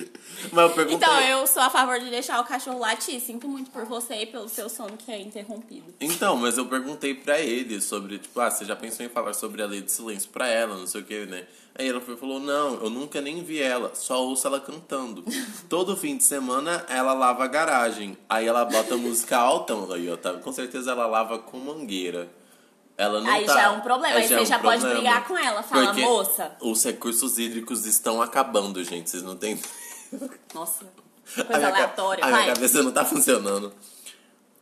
Mas 0.52 0.70
eu 0.70 0.74
perguntei. 0.74 0.96
Então, 0.96 1.20
eu 1.20 1.46
sou 1.46 1.62
a 1.62 1.70
favor 1.70 1.98
de 2.00 2.08
deixar 2.08 2.40
o 2.40 2.44
cachorro 2.44 2.78
latir. 2.78 3.20
Sinto 3.20 3.48
muito 3.48 3.70
por 3.70 3.84
você 3.84 4.22
e 4.22 4.26
pelo 4.26 4.48
seu 4.48 4.68
sono 4.68 4.96
que 4.96 5.10
é 5.10 5.20
interrompido. 5.20 5.94
Então, 6.00 6.36
mas 6.36 6.56
eu 6.56 6.66
perguntei 6.66 7.14
pra 7.14 7.38
ele 7.38 7.80
sobre, 7.80 8.18
tipo, 8.18 8.40
ah, 8.40 8.50
você 8.50 8.64
já 8.64 8.74
pensou 8.74 9.04
em 9.04 9.08
falar 9.08 9.34
sobre 9.34 9.62
a 9.62 9.66
lei 9.66 9.82
de 9.82 9.92
silêncio 9.92 10.30
pra 10.30 10.48
ela, 10.48 10.76
não 10.76 10.86
sei 10.86 11.02
o 11.02 11.04
que, 11.04 11.26
né? 11.26 11.46
Aí 11.78 11.88
ela 11.88 12.00
foi- 12.00 12.16
falou, 12.16 12.38
não, 12.40 12.74
eu 12.82 12.90
nunca 12.90 13.20
nem 13.20 13.42
vi 13.42 13.60
ela, 13.62 13.92
só 13.94 14.22
ouço 14.24 14.46
ela 14.46 14.60
cantando. 14.60 15.24
Todo 15.68 15.96
fim 15.96 16.16
de 16.16 16.24
semana 16.24 16.84
ela 16.88 17.12
lava 17.14 17.44
a 17.44 17.46
garagem. 17.46 18.18
Aí 18.28 18.46
ela 18.46 18.64
bota 18.64 18.96
música 18.96 19.36
alta, 19.38 19.72
aí, 19.94 20.10
ó, 20.10 20.16
tá? 20.16 20.34
Com 20.34 20.52
certeza 20.52 20.90
ela 20.90 21.06
lava 21.06 21.38
com 21.38 21.58
mangueira. 21.58 22.28
Ela 22.98 23.20
não 23.22 23.30
Aí 23.30 23.46
tá- 23.46 23.54
já 23.54 23.62
é 23.62 23.68
um 23.70 23.80
problema, 23.80 24.16
aí 24.18 24.28
já 24.28 24.38
você 24.40 24.44
já 24.44 24.58
pode 24.58 24.86
brigar 24.86 25.26
com 25.26 25.38
ela, 25.38 25.62
fala, 25.62 25.86
Porque 25.86 26.02
"Moça." 26.02 26.54
Os 26.60 26.84
recursos 26.84 27.38
hídricos 27.38 27.86
estão 27.86 28.20
acabando, 28.20 28.82
gente, 28.84 29.08
vocês 29.08 29.22
não 29.22 29.36
têm. 29.36 29.58
Nossa, 30.54 30.84
A 30.84 31.44
coisa 31.44 31.48
minha 31.58 31.60
ca- 31.60 31.68
aleatória, 31.76 32.24
A 32.24 32.26
minha 32.26 32.38
vai. 32.40 32.54
cabeça 32.54 32.82
não 32.82 32.92
tá 32.92 33.04
funcionando. 33.06 33.72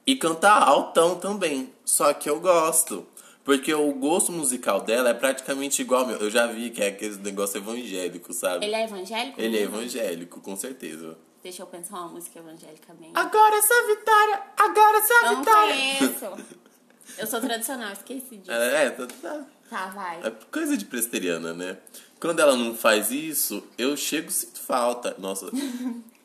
E 0.06 0.14
cantar 0.14 0.62
altão 0.62 1.16
também. 1.16 1.72
Só 1.84 2.12
que 2.14 2.30
eu 2.30 2.38
gosto. 2.38 3.04
Porque 3.48 3.72
o 3.72 3.94
gosto 3.94 4.30
musical 4.30 4.82
dela 4.82 5.08
é 5.08 5.14
praticamente 5.14 5.80
igual 5.80 6.02
ao 6.02 6.06
meu. 6.06 6.18
Eu 6.18 6.30
já 6.30 6.46
vi 6.46 6.68
que 6.68 6.82
é 6.82 6.88
aquele 6.88 7.16
negócio 7.16 7.56
evangélico, 7.56 8.30
sabe? 8.34 8.66
Ele 8.66 8.74
é 8.74 8.84
evangélico? 8.84 9.40
Ele 9.40 9.56
é 9.56 9.62
evangélico, 9.62 10.38
com 10.42 10.54
certeza. 10.54 11.16
Deixa 11.42 11.62
eu 11.62 11.66
pensar 11.66 11.96
uma 11.96 12.08
música 12.08 12.40
evangélica 12.40 12.92
bem. 12.92 13.10
Agora 13.14 13.56
essa 13.56 13.86
vitória! 13.86 14.42
Agora 14.54 14.98
essa 14.98 15.14
eu 15.14 15.22
não 15.22 15.38
vitória! 15.38 15.74
conheço. 15.74 16.46
Eu 17.16 17.26
sou 17.26 17.40
tradicional, 17.40 17.90
esqueci 17.90 18.36
disso. 18.36 18.52
É, 18.52 18.84
é, 18.84 18.90
tá, 18.90 19.06
tá. 19.06 19.46
Tá, 19.70 19.86
vai. 19.92 20.20
É 20.26 20.30
coisa 20.52 20.76
de 20.76 20.84
presteriana, 20.84 21.54
né? 21.54 21.78
Quando 22.20 22.40
ela 22.40 22.54
não 22.54 22.74
faz 22.74 23.10
isso, 23.10 23.66
eu 23.78 23.96
chego 23.96 24.28
e 24.28 24.32
sinto 24.32 24.60
falta. 24.60 25.16
Nossa. 25.18 25.50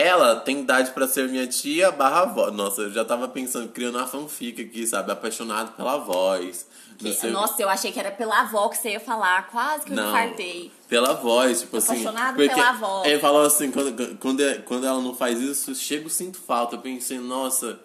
Ela 0.00 0.36
tem 0.36 0.60
idade 0.60 0.92
pra 0.92 1.06
ser 1.06 1.28
minha 1.28 1.46
tia 1.46 1.90
barra 1.90 2.20
avó. 2.22 2.50
Nossa, 2.50 2.82
eu 2.82 2.90
já 2.92 3.04
tava 3.04 3.28
pensando, 3.28 3.68
criando 3.68 3.98
uma 3.98 4.06
fanfic 4.06 4.62
aqui, 4.62 4.86
sabe? 4.86 5.12
Apaixonado 5.12 5.72
pela 5.76 5.98
voz. 5.98 6.66
não 7.00 7.12
sei- 7.12 7.30
Nossa, 7.30 7.60
eu 7.60 7.68
achei 7.68 7.92
que 7.92 7.98
era 8.00 8.10
pela 8.10 8.40
avó 8.40 8.68
que 8.68 8.76
você 8.78 8.90
ia 8.92 9.00
falar. 9.00 9.48
Quase 9.50 9.84
que 9.84 9.92
eu 9.92 9.96
Não, 9.96 10.12
pela 10.88 11.14
voz, 11.14 11.60
tipo 11.62 11.76
assim. 11.76 11.92
Apaixonado 12.06 12.36
pela 12.36 12.72
voz. 12.72 13.06
Ele 13.08 13.18
falou 13.20 13.42
assim, 13.46 13.70
quando, 13.70 14.16
quando, 14.18 14.62
quando 14.64 14.86
ela 14.86 15.00
não 15.00 15.14
faz 15.14 15.38
isso, 15.40 15.74
chego 15.74 16.08
sinto 16.10 16.38
falta. 16.38 16.76
Eu 16.76 16.80
pensei, 16.80 17.18
nossa, 17.18 17.78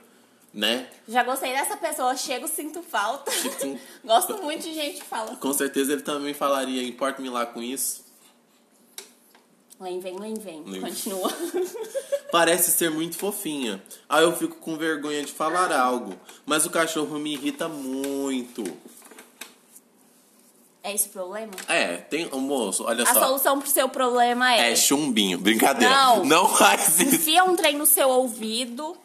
né? 0.54 0.88
Já 1.08 1.24
gostei 1.24 1.52
dessa 1.52 1.76
pessoa. 1.78 2.16
Chego, 2.16 2.48
sinto 2.48 2.82
falta. 2.82 3.30
Sinto- 3.32 3.80
Gosto 4.06 4.38
muito 4.42 4.64
de 4.64 4.74
gente 4.74 5.02
que 5.02 5.06
fala. 5.06 5.36
Com 5.36 5.52
certeza 5.54 5.92
ele 5.94 6.02
também 6.02 6.34
falaria, 6.34 6.82
importa-me 6.88 7.30
lá 7.30 7.46
com 7.46 7.62
isso. 7.62 8.05
Vem, 9.80 10.00
vem, 10.00 10.16
vem, 10.18 10.34
vem. 10.36 10.64
Vem. 10.64 10.82
Continua. 10.82 11.32
Parece 12.32 12.72
ser 12.72 12.90
muito 12.90 13.18
fofinha. 13.18 13.82
Aí 14.08 14.24
eu 14.24 14.36
fico 14.36 14.56
com 14.58 14.78
vergonha 14.78 15.24
de 15.24 15.32
falar 15.32 15.72
algo. 15.72 16.14
Mas 16.46 16.66
o 16.66 16.70
cachorro 16.70 17.20
me 17.20 17.34
irrita 17.34 17.68
muito. 17.68 18.64
É 20.82 20.94
esse 20.94 21.08
o 21.08 21.12
problema? 21.12 21.52
É, 21.68 21.98
tem. 21.98 22.30
moço, 22.30 22.84
olha 22.84 23.04
A 23.04 23.14
só. 23.14 23.26
solução 23.26 23.60
pro 23.60 23.70
seu 23.70 23.90
problema 23.90 24.54
é... 24.54 24.72
É 24.72 24.76
chumbinho. 24.76 25.40
Brincadeira. 25.40 25.94
Não. 25.94 26.26
Não 26.26 26.48
faz 26.48 27.00
isso. 27.00 27.16
Enfia 27.16 27.44
um 27.44 27.56
trem 27.56 27.76
no 27.76 27.86
seu 27.88 28.08
ouvido 28.10 28.96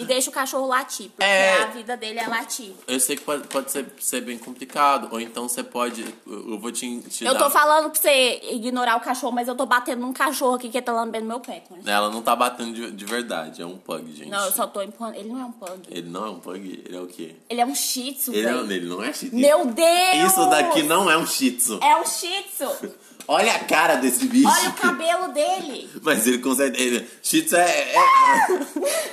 e 0.00 0.04
deixa 0.04 0.30
o 0.30 0.32
cachorro 0.32 0.66
latir. 0.66 1.10
Porque 1.10 1.22
É. 1.22 1.62
a 1.62 1.66
vida 1.66 1.96
dele 1.96 2.18
é 2.18 2.26
latir. 2.26 2.72
Eu 2.86 2.98
sei 2.98 3.16
que 3.16 3.22
pode, 3.22 3.46
pode 3.48 3.70
ser, 3.70 3.86
ser 3.98 4.20
bem 4.22 4.38
complicado. 4.38 5.08
Ou 5.10 5.20
então 5.20 5.48
você 5.48 5.62
pode. 5.62 6.04
Eu 6.26 6.58
vou 6.58 6.72
te, 6.72 7.00
te 7.02 7.24
Eu 7.24 7.34
dar. 7.34 7.40
tô 7.44 7.50
falando 7.50 7.90
pra 7.90 8.00
você 8.00 8.40
ignorar 8.52 8.96
o 8.96 9.00
cachorro, 9.00 9.32
mas 9.32 9.48
eu 9.48 9.54
tô 9.54 9.66
batendo 9.66 10.00
num 10.00 10.12
cachorro 10.12 10.54
aqui 10.54 10.68
que 10.68 10.80
tá 10.80 10.92
lambendo 10.92 11.26
meu 11.26 11.40
pé. 11.40 11.62
Concha. 11.68 11.90
Ela 11.90 12.10
não 12.10 12.22
tá 12.22 12.34
batendo 12.34 12.72
de, 12.74 12.90
de 12.90 13.04
verdade. 13.04 13.62
É 13.62 13.66
um 13.66 13.76
pug, 13.76 14.10
gente. 14.12 14.30
Não, 14.30 14.44
eu 14.44 14.52
só 14.52 14.66
tô 14.66 14.80
empurrando. 14.82 15.16
Ele 15.16 15.28
não 15.28 15.40
é 15.40 15.44
um 15.44 15.52
pug. 15.52 15.80
Ele 15.90 16.08
não 16.08 16.26
é 16.26 16.30
um 16.30 16.40
pug? 16.40 16.82
Ele 16.86 16.96
é 16.96 17.00
o 17.00 17.06
quê? 17.06 17.36
Ele 17.48 17.60
é 17.60 17.66
um 17.66 17.74
shih 17.74 18.12
tzu, 18.12 18.32
Ele, 18.32 18.46
é, 18.46 18.52
ele 18.76 18.86
não 18.88 19.02
é 19.02 19.12
shih 19.12 19.28
tzu. 19.28 19.36
Meu 19.36 19.66
Deus! 19.66 20.30
Isso 20.32 20.46
daqui 20.50 20.82
não 20.82 21.10
é 21.10 21.16
um 21.18 21.26
shih 21.26 21.52
tzu. 21.52 21.78
É 21.82 21.96
um 22.00 22.06
shih 22.06 22.42
tzu. 22.56 22.90
Olha 23.28 23.54
a 23.54 23.58
cara 23.60 23.96
desse 23.96 24.26
bicho. 24.26 24.48
Olha 24.48 24.70
o 24.70 24.72
cabelo 24.72 25.28
dele. 25.32 25.88
Mas 26.02 26.26
ele 26.26 26.38
consegue. 26.38 26.82
Ele, 26.82 27.08
shih 27.22 27.42
tzu 27.42 27.56
é. 27.56 27.92
é... 27.92 28.00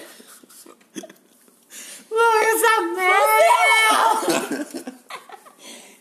Luísa! 2.18 2.68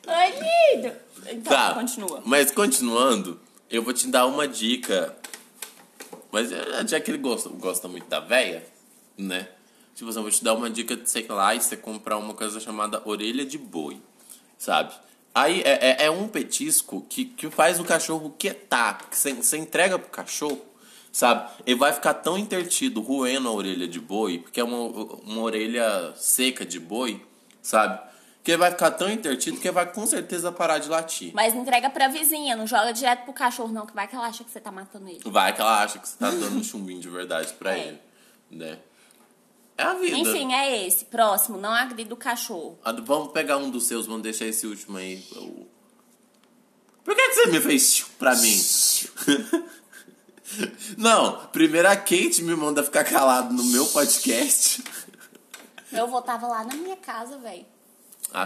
Ai, 0.07 0.33
lindo. 0.33 0.93
Então, 1.29 1.53
Tá. 1.53 1.75
continua. 1.75 2.23
Mas 2.25 2.51
continuando, 2.51 3.41
eu 3.71 3.83
vou 3.83 3.93
te 3.93 4.07
dar 4.09 4.27
uma 4.27 4.47
dica. 4.47 5.17
Mas 6.31 6.51
já 6.89 7.01
que 7.01 7.11
ele 7.11 7.19
gosta, 7.19 7.49
gosta 7.49 7.89
muito 7.89 8.07
da 8.09 8.21
véia, 8.21 8.65
né? 9.17 9.49
Tipo 9.95 10.11
assim, 10.11 10.19
eu 10.19 10.23
vou 10.23 10.31
te 10.31 10.45
dar 10.45 10.55
uma 10.55 10.69
dica 10.71 10.95
de, 10.97 11.09
sei 11.09 11.27
lá, 11.27 11.55
e 11.55 11.61
você 11.61 11.77
comprar 11.77 12.19
uma 12.19 12.35
coisa 12.35 12.61
chamada 12.61 13.01
orelha 13.05 13.45
de 13.47 13.57
boi, 13.59 14.01
sabe? 14.59 14.93
Aí 15.35 15.63
é, 15.63 16.03
é, 16.03 16.07
é 16.07 16.11
um 16.11 16.29
petisco 16.29 17.05
que, 17.09 17.25
que 17.25 17.51
faz 17.51 17.81
o 17.81 17.85
cachorro 17.85 18.35
quietar. 18.39 19.09
Que 19.09 19.17
você, 19.19 19.33
você 19.33 19.57
entrega 19.57 19.99
pro 19.99 20.11
cachorro, 20.11 20.61
sabe? 21.17 21.49
Ele 21.65 21.79
vai 21.79 21.95
ficar 21.95 22.13
tão 22.13 22.37
intertido 22.37 23.01
roendo 23.01 23.49
a 23.49 23.51
orelha 23.53 23.89
de 23.89 23.99
boi, 23.99 24.39
porque 24.41 24.61
é 24.61 24.65
uma, 24.65 24.77
uma 25.23 25.41
orelha 25.41 26.13
seca 26.15 26.63
de 26.63 26.79
boi, 26.79 27.25
sabe? 27.63 27.99
Que 28.45 28.51
ele 28.51 28.59
vai 28.59 28.71
ficar 28.71 28.91
tão 28.91 29.11
intertido 29.11 29.59
que 29.59 29.67
ele 29.67 29.75
vai 29.75 29.91
com 29.91 30.07
certeza 30.07 30.53
parar 30.53 30.77
de 30.79 30.91
latir. 30.91 31.33
Mas 31.35 31.55
entrega 31.55 31.89
pra 31.89 32.09
vizinha, 32.09 32.55
não 32.55 32.67
joga 32.67 32.93
direto 32.93 33.25
pro 33.25 33.33
cachorro, 33.33 33.73
não, 33.73 33.87
que 33.87 33.95
vai 33.95 34.07
que 34.07 34.15
ela 34.15 34.27
acha 34.27 34.45
que 34.45 34.51
você 34.51 34.61
tá 34.61 34.71
matando 34.71 35.09
ele. 35.09 35.23
Vai 35.25 35.55
que 35.55 35.61
ela 35.63 35.83
acha 35.83 35.99
que 35.99 36.07
você 36.07 36.19
tá 36.19 36.31
dando 36.31 36.59
um 36.59 36.63
chumbinho 36.63 37.01
de 37.01 37.09
verdade 37.09 37.51
pra 37.55 37.73
É. 37.79 37.89
ele, 37.89 38.01
né? 38.51 38.79
É 39.79 39.85
a 39.85 39.95
vida. 39.95 40.19
Enfim, 40.19 40.53
é 40.53 40.87
esse. 40.87 41.07
Próximo, 41.07 41.57
não 41.57 41.73
agrida 41.73 42.13
o 42.13 42.17
cachorro. 42.17 42.79
Ah, 42.85 42.93
Vamos 42.93 43.33
pegar 43.33 43.57
um 43.57 43.71
dos 43.71 43.85
seus, 43.85 44.07
vamos 44.07 44.23
deixar 44.23 44.45
esse 44.45 44.67
último 44.67 44.99
aí. 44.99 45.25
Por 47.03 47.15
que, 47.15 47.29
que 47.29 47.35
você 47.37 47.47
me 47.47 47.61
fez 47.61 48.05
pra 48.19 48.37
mim? 48.37 48.59
Não, 50.97 51.47
primeiro 51.49 51.89
a 51.89 51.97
Kate 51.97 52.43
me 52.43 52.55
manda 52.55 52.83
ficar 52.83 53.05
calado 53.05 53.53
no 53.53 53.65
meu 53.65 53.87
podcast. 53.89 54.83
Eu 55.93 56.07
vou 56.09 56.23
tava 56.23 56.47
lá 56.47 56.65
na 56.65 56.75
minha 56.75 56.97
casa, 56.97 57.37
velho. 57.39 57.65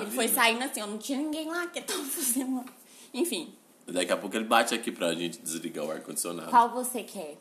Ele 0.02 0.10
foi 0.10 0.28
saindo 0.28 0.62
assim, 0.62 0.80
eu 0.80 0.86
não 0.86 0.98
tinha 0.98 1.18
ninguém 1.18 1.46
lá 1.48 1.66
que 1.66 1.80
tava 1.80 2.02
fazendo 2.04 2.56
lá. 2.56 2.64
Enfim, 3.12 3.54
Daqui 3.88 4.12
a 4.12 4.16
pouco 4.16 4.36
ele 4.36 4.44
bate 4.44 4.72
aqui 4.74 4.92
pra 4.92 5.12
gente 5.14 5.38
desligar 5.40 5.84
o 5.84 5.90
ar-condicionado. 5.90 6.48
qual 6.50 6.70
você 6.70 7.02
quer? 7.02 7.36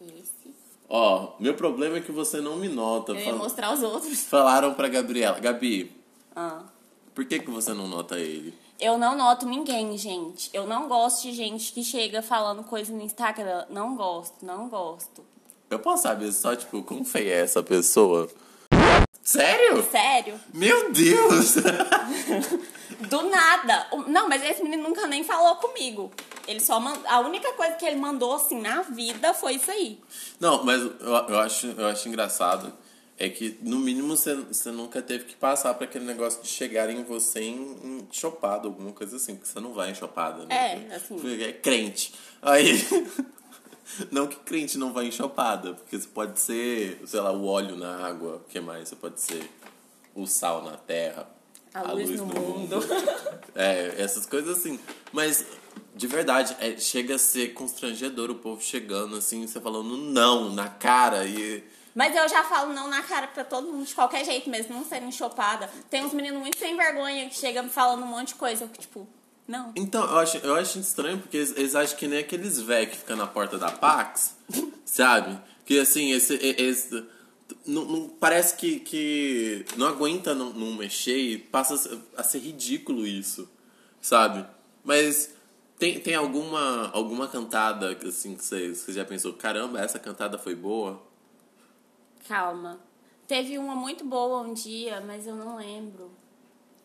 Esse. 0.00 0.54
Ó, 0.88 1.32
meu 1.40 1.54
problema 1.54 1.96
é 1.96 2.00
que 2.00 2.12
você 2.12 2.40
não 2.40 2.56
me 2.56 2.68
nota. 2.68 3.12
Eu 3.12 3.18
ia 3.18 3.24
Fal- 3.24 3.38
mostrar 3.38 3.72
os 3.72 3.82
outros. 3.82 4.22
Falaram 4.24 4.74
pra 4.74 4.88
Gabriela. 4.88 5.40
Gabi, 5.40 5.90
Ah. 6.36 6.62
por 7.14 7.24
que, 7.24 7.40
que 7.40 7.50
você 7.50 7.72
não 7.72 7.88
nota 7.88 8.16
ele? 8.18 8.54
Eu 8.82 8.98
não 8.98 9.16
noto 9.16 9.46
ninguém, 9.46 9.96
gente. 9.96 10.50
Eu 10.52 10.66
não 10.66 10.88
gosto 10.88 11.22
de 11.22 11.32
gente 11.32 11.72
que 11.72 11.84
chega 11.84 12.20
falando 12.20 12.64
coisa 12.64 12.92
no 12.92 13.00
Instagram. 13.00 13.64
Não 13.70 13.94
gosto, 13.94 14.44
não 14.44 14.68
gosto. 14.68 15.24
Eu 15.70 15.78
posso 15.78 16.02
saber 16.02 16.32
só, 16.32 16.56
tipo, 16.56 16.82
como 16.82 17.04
feia 17.04 17.32
é 17.34 17.40
essa 17.42 17.62
pessoa? 17.62 18.28
Sério? 19.22 19.88
Sério? 19.88 20.34
Meu 20.52 20.92
Deus! 20.92 21.54
Do 23.08 23.22
nada. 23.30 23.86
Não, 24.08 24.28
mas 24.28 24.42
esse 24.42 24.64
menino 24.64 24.82
nunca 24.82 25.06
nem 25.06 25.22
falou 25.22 25.54
comigo. 25.56 26.10
Ele 26.48 26.58
só 26.58 26.80
mandou. 26.80 27.04
A 27.06 27.20
única 27.20 27.52
coisa 27.52 27.74
que 27.74 27.86
ele 27.86 28.00
mandou 28.00 28.34
assim 28.34 28.60
na 28.60 28.82
vida 28.82 29.32
foi 29.32 29.54
isso 29.54 29.70
aí. 29.70 30.00
Não, 30.40 30.64
mas 30.64 30.82
eu, 30.82 30.92
eu, 31.28 31.38
acho, 31.38 31.68
eu 31.68 31.86
acho 31.86 32.08
engraçado 32.08 32.72
é 33.18 33.28
que, 33.28 33.58
no 33.62 33.78
mínimo, 33.78 34.16
você, 34.16 34.34
você 34.34 34.70
nunca 34.70 35.00
teve 35.00 35.24
que 35.24 35.36
passar 35.36 35.74
pra 35.74 35.84
aquele 35.84 36.04
negócio 36.04 36.42
de 36.42 36.48
chegar 36.48 36.90
em 36.90 37.04
você 37.04 37.40
em, 37.42 38.06
chopado, 38.10 38.68
alguma 38.68 38.92
coisa 38.92 39.16
assim, 39.16 39.36
porque 39.36 39.48
você 39.48 39.60
não 39.60 39.72
vai 39.72 39.90
em 39.90 39.94
chopada, 39.94 40.44
né? 40.46 40.88
É, 40.90 40.94
assim. 40.96 41.42
É 41.42 41.52
crente. 41.52 42.14
Aí. 42.40 42.82
Não 44.10 44.26
que 44.26 44.36
crente 44.36 44.78
não 44.78 44.90
vai 44.90 45.06
em 45.06 45.10
chopada, 45.10 45.74
porque 45.74 45.98
você 45.98 46.08
pode 46.08 46.40
ser, 46.40 46.98
sei 47.04 47.20
lá, 47.20 47.30
o 47.30 47.44
óleo 47.44 47.76
na 47.76 48.06
água, 48.06 48.36
o 48.36 48.48
que 48.48 48.58
mais? 48.58 48.88
Você 48.88 48.96
pode 48.96 49.20
ser 49.20 49.46
o 50.14 50.26
sal 50.26 50.64
na 50.64 50.78
terra, 50.78 51.28
A 51.74 51.92
luz 51.92 52.10
no 52.10 52.26
mundo. 52.26 52.76
É, 53.54 53.94
essas 53.98 54.24
coisas 54.24 54.58
assim. 54.58 54.78
Mas, 55.12 55.44
de 55.94 56.06
verdade, 56.06 56.56
é, 56.60 56.76
chega 56.78 57.16
a 57.16 57.18
ser 57.18 57.54
constrangedor 57.54 58.30
o 58.30 58.36
povo 58.36 58.62
chegando 58.62 59.16
assim, 59.16 59.46
você 59.46 59.60
falando 59.60 59.96
não 59.96 60.50
na 60.54 60.68
cara 60.68 61.26
e. 61.26 61.62
Mas 61.94 62.16
eu 62.16 62.28
já 62.28 62.42
falo 62.44 62.72
não 62.72 62.88
na 62.88 63.02
cara 63.02 63.26
pra 63.26 63.44
todo 63.44 63.68
mundo, 63.68 63.86
de 63.86 63.94
qualquer 63.94 64.24
jeito 64.24 64.48
mesmo, 64.48 64.74
não 64.74 64.84
sendo 64.84 65.06
enxopada. 65.06 65.68
Tem 65.90 66.04
uns 66.04 66.12
meninos 66.14 66.40
muito 66.40 66.58
sem 66.58 66.76
vergonha 66.76 67.28
que 67.28 67.36
chegam 67.36 67.68
falando 67.68 68.02
um 68.02 68.06
monte 68.06 68.28
de 68.28 68.34
coisa. 68.36 68.64
Eu, 68.64 68.68
tipo, 68.68 69.06
Não. 69.46 69.72
Então, 69.76 70.02
eu 70.04 70.18
acho, 70.18 70.36
eu 70.38 70.54
acho 70.54 70.78
estranho 70.78 71.18
porque 71.18 71.36
eles, 71.36 71.52
eles 71.56 71.74
acham 71.74 71.96
que 71.98 72.06
nem 72.08 72.20
aqueles 72.20 72.60
velhos 72.60 72.92
que 72.92 72.98
ficam 72.98 73.16
na 73.16 73.26
porta 73.26 73.58
da 73.58 73.70
Pax, 73.70 74.34
sabe? 74.86 75.38
Que 75.66 75.78
assim, 75.80 76.12
esse. 76.12 76.34
esse 76.34 77.04
não, 77.66 77.84
não- 77.84 78.08
parece 78.08 78.56
que, 78.56 78.80
que 78.80 79.66
não 79.76 79.86
aguenta 79.86 80.34
não, 80.34 80.50
não 80.54 80.72
mexer 80.74 81.16
e 81.18 81.36
passa 81.38 81.74
a 81.74 81.76
ser- 81.76 81.98
a 82.16 82.22
ser 82.22 82.38
ridículo 82.38 83.06
isso, 83.06 83.46
sabe? 84.00 84.46
Mas 84.82 85.30
tem, 85.78 86.00
tem 86.00 86.14
alguma, 86.14 86.88
alguma 86.94 87.28
cantada 87.28 87.96
assim, 88.06 88.34
que 88.34 88.42
você, 88.44 88.74
você 88.74 88.92
já 88.92 89.04
pensou, 89.04 89.34
caramba, 89.34 89.80
essa 89.80 89.98
cantada 89.98 90.38
foi 90.38 90.54
boa? 90.54 91.02
Calma. 92.28 92.80
Teve 93.26 93.58
uma 93.58 93.74
muito 93.74 94.04
boa 94.04 94.40
um 94.40 94.52
dia, 94.52 95.00
mas 95.00 95.26
eu 95.26 95.34
não 95.34 95.56
lembro. 95.56 96.10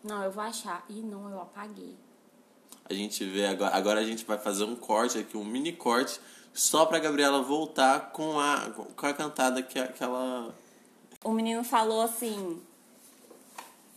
Não, 0.04 0.24
eu 0.24 0.32
vou 0.32 0.44
achar. 0.44 0.86
Ih, 0.90 1.02
não, 1.02 1.30
eu 1.30 1.42
apaguei. 1.42 1.96
A 2.90 2.94
gente 2.94 3.26
vê 3.26 3.48
agora, 3.48 3.76
agora 3.76 4.00
a 4.00 4.04
gente 4.04 4.24
vai 4.24 4.38
fazer 4.38 4.64
um 4.64 4.76
corte 4.76 5.18
aqui, 5.18 5.36
um 5.36 5.44
mini 5.44 5.74
corte, 5.74 6.22
só 6.54 6.86
pra 6.86 7.00
Gabriela 7.00 7.42
voltar 7.42 8.12
com 8.12 8.40
a, 8.40 8.70
com 8.96 9.06
a 9.06 9.14
cantada 9.14 9.62
que, 9.62 9.86
que 9.90 10.04
ela. 10.04 10.56
O 11.24 11.32
menino 11.32 11.64
falou 11.64 12.02
assim. 12.02 12.62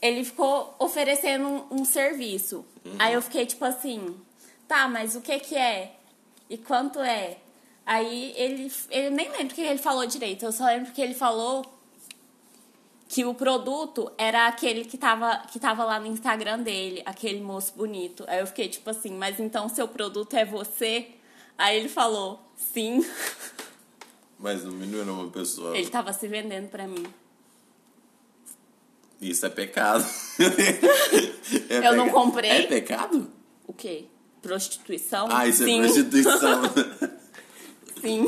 Ele 0.03 0.25
ficou 0.25 0.75
oferecendo 0.79 1.47
um, 1.47 1.83
um 1.83 1.85
serviço. 1.85 2.65
Aí 2.99 3.13
eu 3.13 3.23
fiquei 3.23 3.45
tipo 3.45 3.65
assim, 3.65 4.17
tá, 4.67 4.89
mas 4.89 5.15
o 5.15 5.21
que 5.21 5.39
que 5.39 5.55
é? 5.55 5.95
E 6.49 6.57
quanto 6.57 6.99
é? 7.01 7.39
Aí 7.87 8.33
ele. 8.37 8.71
Eu 8.91 9.11
nem 9.11 9.29
lembro 9.31 9.47
o 9.47 9.55
que 9.55 9.61
ele 9.61 9.79
falou 9.79 10.07
direito. 10.07 10.45
Eu 10.45 10.53
só 10.53 10.67
lembro 10.67 10.93
que 10.93 11.01
ele 11.01 11.15
falou 11.15 11.65
que 13.09 13.25
o 13.25 13.35
produto 13.35 14.11
era 14.17 14.47
aquele 14.47 14.85
que 14.85 14.97
tava, 14.97 15.39
que 15.51 15.59
tava 15.59 15.83
lá 15.85 15.99
no 15.99 16.07
Instagram 16.07 16.61
dele, 16.61 17.03
aquele 17.05 17.41
moço 17.41 17.73
bonito. 17.75 18.25
Aí 18.29 18.39
eu 18.39 18.47
fiquei 18.47 18.69
tipo 18.69 18.89
assim, 18.89 19.11
mas 19.17 19.41
então 19.41 19.69
seu 19.69 19.89
produto 19.89 20.35
é 20.35 20.45
você? 20.45 21.09
Aí 21.59 21.77
ele 21.79 21.89
falou, 21.89 22.41
sim. 22.57 23.05
Mas 24.39 24.65
o 24.65 24.69
menino 24.73 25.03
era 25.03 25.13
uma 25.13 25.29
pessoa. 25.29 25.77
Ele 25.77 25.91
tava 25.91 26.15
se 26.15 26.27
vendendo 26.27 26.71
pra 26.71 26.87
mim. 26.89 27.05
Isso 29.21 29.45
é 29.45 29.51
pecado. 29.51 30.05
É 31.69 31.87
Eu 31.89 31.97
não 31.97 32.05
peca- 32.07 32.17
comprei. 32.17 32.51
É 32.51 32.63
pecado? 32.67 33.31
O 33.67 33.73
quê? 33.73 34.07
Prostituição? 34.41 35.27
Ah, 35.31 35.47
isso 35.49 35.65
sim, 35.65 35.81
é 35.81 35.83
prostituição. 35.83 36.63
Sim. 38.01 38.27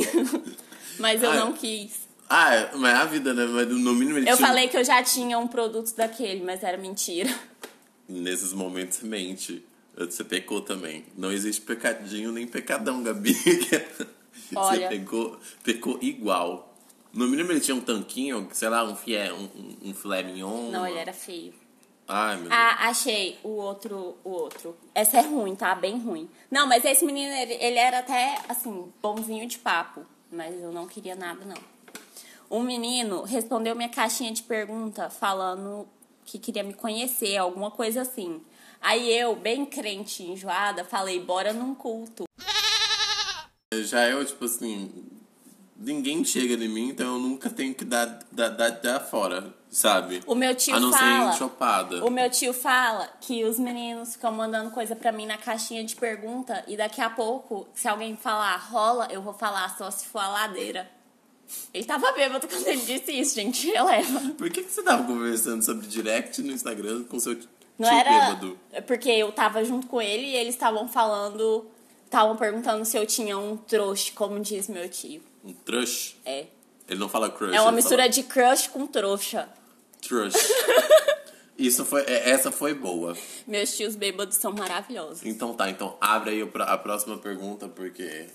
Mas 0.99 1.23
eu 1.23 1.31
Ah, 1.31 1.37
não 1.37 1.52
quis. 1.52 2.00
ah, 2.29 2.71
mas 2.76 2.93
é 2.95 2.97
a 2.97 3.05
vida, 3.05 3.33
né? 3.35 3.47
Mas 3.47 3.69
no 3.69 3.93
mínimo 3.95 4.19
ele 4.19 4.29
Eu 4.31 4.37
tinha- 4.37 4.47
falei 4.49 4.69
que 4.69 4.76
eu 4.76 4.85
já 4.85 5.02
tinha 5.02 5.38
um 5.38 5.49
produto 5.49 5.95
daquele, 5.97 6.43
mas 6.45 6.62
era 6.62 6.76
mentira. 6.76 7.31
Nesses 8.09 8.52
momentos 8.52 8.99
você 8.99 9.07
mente. 9.07 9.64
Você 9.97 10.25
pecou 10.25 10.61
também. 10.61 11.05
Não 11.17 11.31
existe 11.31 11.61
pecadinho 11.62 12.33
nem 12.33 12.47
pecadão, 12.47 13.02
Gabi. 13.02 13.37
Olha. 14.55 14.88
Você 14.88 14.99
pecou, 14.99 15.38
pecou 15.62 15.99
igual. 16.02 16.75
No 17.12 17.26
mínimo 17.29 17.52
ele 17.52 17.61
tinha 17.61 17.75
um 17.75 17.81
tanquinho, 17.81 18.49
sei 18.52 18.69
lá, 18.71 18.85
um 18.85 18.97
filé, 18.97 19.33
um, 19.33 19.45
um, 19.45 19.76
um 19.91 19.95
filé 19.95 20.23
mignon. 20.23 20.71
Não, 20.71 20.87
ele 20.87 20.99
era 20.99 21.12
feio. 21.12 21.52
Ai, 22.14 22.37
meu. 22.37 22.52
Ah, 22.52 22.88
achei 22.88 23.38
o 23.42 23.49
outro, 23.49 24.19
o 24.23 24.31
outro. 24.31 24.76
Essa 24.95 25.19
é 25.19 25.23
ruim, 25.23 25.57
tá? 25.57 25.75
Bem 25.75 25.99
ruim. 25.99 26.28
Não, 26.50 26.66
mas 26.66 26.85
esse 26.85 27.07
menino, 27.07 27.33
ele, 27.33 27.54
ele 27.54 27.78
era 27.78 28.00
até, 28.00 28.38
assim, 28.50 28.92
bonzinho 29.00 29.49
de 29.49 29.59
papo. 29.59 30.04
Mas 30.31 30.54
eu 30.61 30.71
não 30.71 30.87
queria 30.87 31.16
nada, 31.16 31.42
não. 31.45 31.57
Um 32.50 32.62
menino 32.62 33.23
respondeu 33.23 33.75
minha 33.75 33.88
caixinha 33.88 34.31
de 34.31 34.42
pergunta 34.42 35.09
falando 35.09 35.88
que 36.26 36.38
queria 36.38 36.62
me 36.62 36.75
conhecer, 36.75 37.38
alguma 37.38 37.71
coisa 37.71 38.02
assim. 38.02 38.42
Aí 38.78 39.11
eu, 39.11 39.35
bem 39.35 39.64
crente, 39.64 40.23
enjoada, 40.23 40.85
falei, 40.85 41.19
bora 41.19 41.54
num 41.54 41.75
culto. 41.75 42.25
Já 43.73 44.07
eu, 44.07 44.23
tipo 44.23 44.45
assim, 44.45 44.90
ninguém 45.83 46.25
chega 46.25 46.55
em 46.55 46.69
mim, 46.69 46.89
então 46.91 47.15
eu 47.15 47.19
nunca 47.19 47.51
tenho 47.51 47.75
que 47.75 47.85
dar, 47.85 48.21
dar, 48.31 48.49
dar, 48.51 48.71
dar 48.71 49.01
fora, 49.01 49.53
sabe? 49.71 50.23
O 50.27 50.35
meu 50.35 50.55
tio 50.55 50.75
A 50.75 50.81
não 50.81 50.93
fala. 50.93 51.31
ser 51.31 51.35
enchopada. 51.37 52.05
O 52.05 52.11
meu 52.11 52.31
tio 52.31 52.53
fala 52.53 53.09
que 53.21 53.45
os 53.45 53.59
meninos 53.59 54.12
ficam 54.12 54.33
mandando 54.33 54.71
coisa 54.71 54.95
pra 54.95 55.12
mim 55.12 55.27
na 55.27 55.37
caixinha 55.37 55.85
de 55.85 55.97
pergunta 55.97 56.64
e 56.68 56.77
daqui 56.77 57.01
a 57.01 57.11
pouco, 57.11 57.66
se 57.75 57.88
alguém 57.88 58.16
falar 58.16 58.57
rola, 58.57 59.09
eu 59.11 59.21
vou 59.21 59.33
falar 59.35 59.77
só 59.77 59.90
se 59.90 60.07
for 60.07 60.21
a 60.21 60.29
ladeira. 60.29 60.88
Ele 61.75 61.85
tava 61.85 62.12
bêbado 62.12 62.49
quando 62.49 62.66
ele 62.66 62.81
disse 62.81 63.12
isso, 63.12 63.35
gente. 63.35 63.66
Releva. 63.73 64.21
Por 64.38 64.49
que, 64.49 64.62
que 64.62 64.71
você 64.71 64.83
tava 64.83 65.05
conversando 65.05 65.62
sobre 65.62 65.87
direct 65.87 66.40
no 66.42 66.53
Instagram 66.53 67.05
com 67.05 67.21
seu 67.21 67.35
tio 67.35 67.49
Não 67.79 67.88
era. 67.90 68.11
bêbado? 68.29 68.59
É 68.73 68.81
Porque 68.81 69.11
eu 69.11 69.31
tava 69.33 69.62
junto 69.64 69.87
com 69.87 70.01
ele 70.01 70.29
e 70.29 70.35
eles 70.37 70.55
estavam 70.55 70.88
falando. 70.88 71.66
Estavam 72.07 72.37
perguntando 72.37 72.85
se 72.85 72.97
eu 72.97 73.07
tinha 73.07 73.37
um 73.38 73.57
trouxa, 73.57 74.12
como 74.14 74.38
diz 74.40 74.68
meu 74.68 74.88
tio. 74.88 75.21
Um 75.44 75.52
crush? 75.52 76.16
É. 76.24 76.46
Ele 76.88 77.00
não 77.00 77.09
fala 77.09 77.31
crush. 77.31 77.55
É 77.55 77.61
uma 77.61 77.72
mistura 77.72 78.02
fala 78.02 78.09
de 78.09 78.22
crush 78.22 78.68
com 78.68 78.87
trouxa. 78.87 79.48
Trush. 80.00 80.35
Isso 81.59 81.85
foi, 81.85 82.02
é, 82.02 82.31
essa 82.31 82.50
foi 82.50 82.74
boa. 82.74 83.16
Meus 83.46 83.76
tios 83.76 83.94
bêbados 83.94 84.37
são 84.37 84.52
maravilhosos. 84.52 85.24
Então 85.24 85.55
tá, 85.55 85.70
então 85.70 85.96
abre 86.00 86.31
aí 86.31 86.50
a 86.61 86.78
próxima 86.78 87.16
pergunta, 87.18 87.68
porque. 87.68 88.26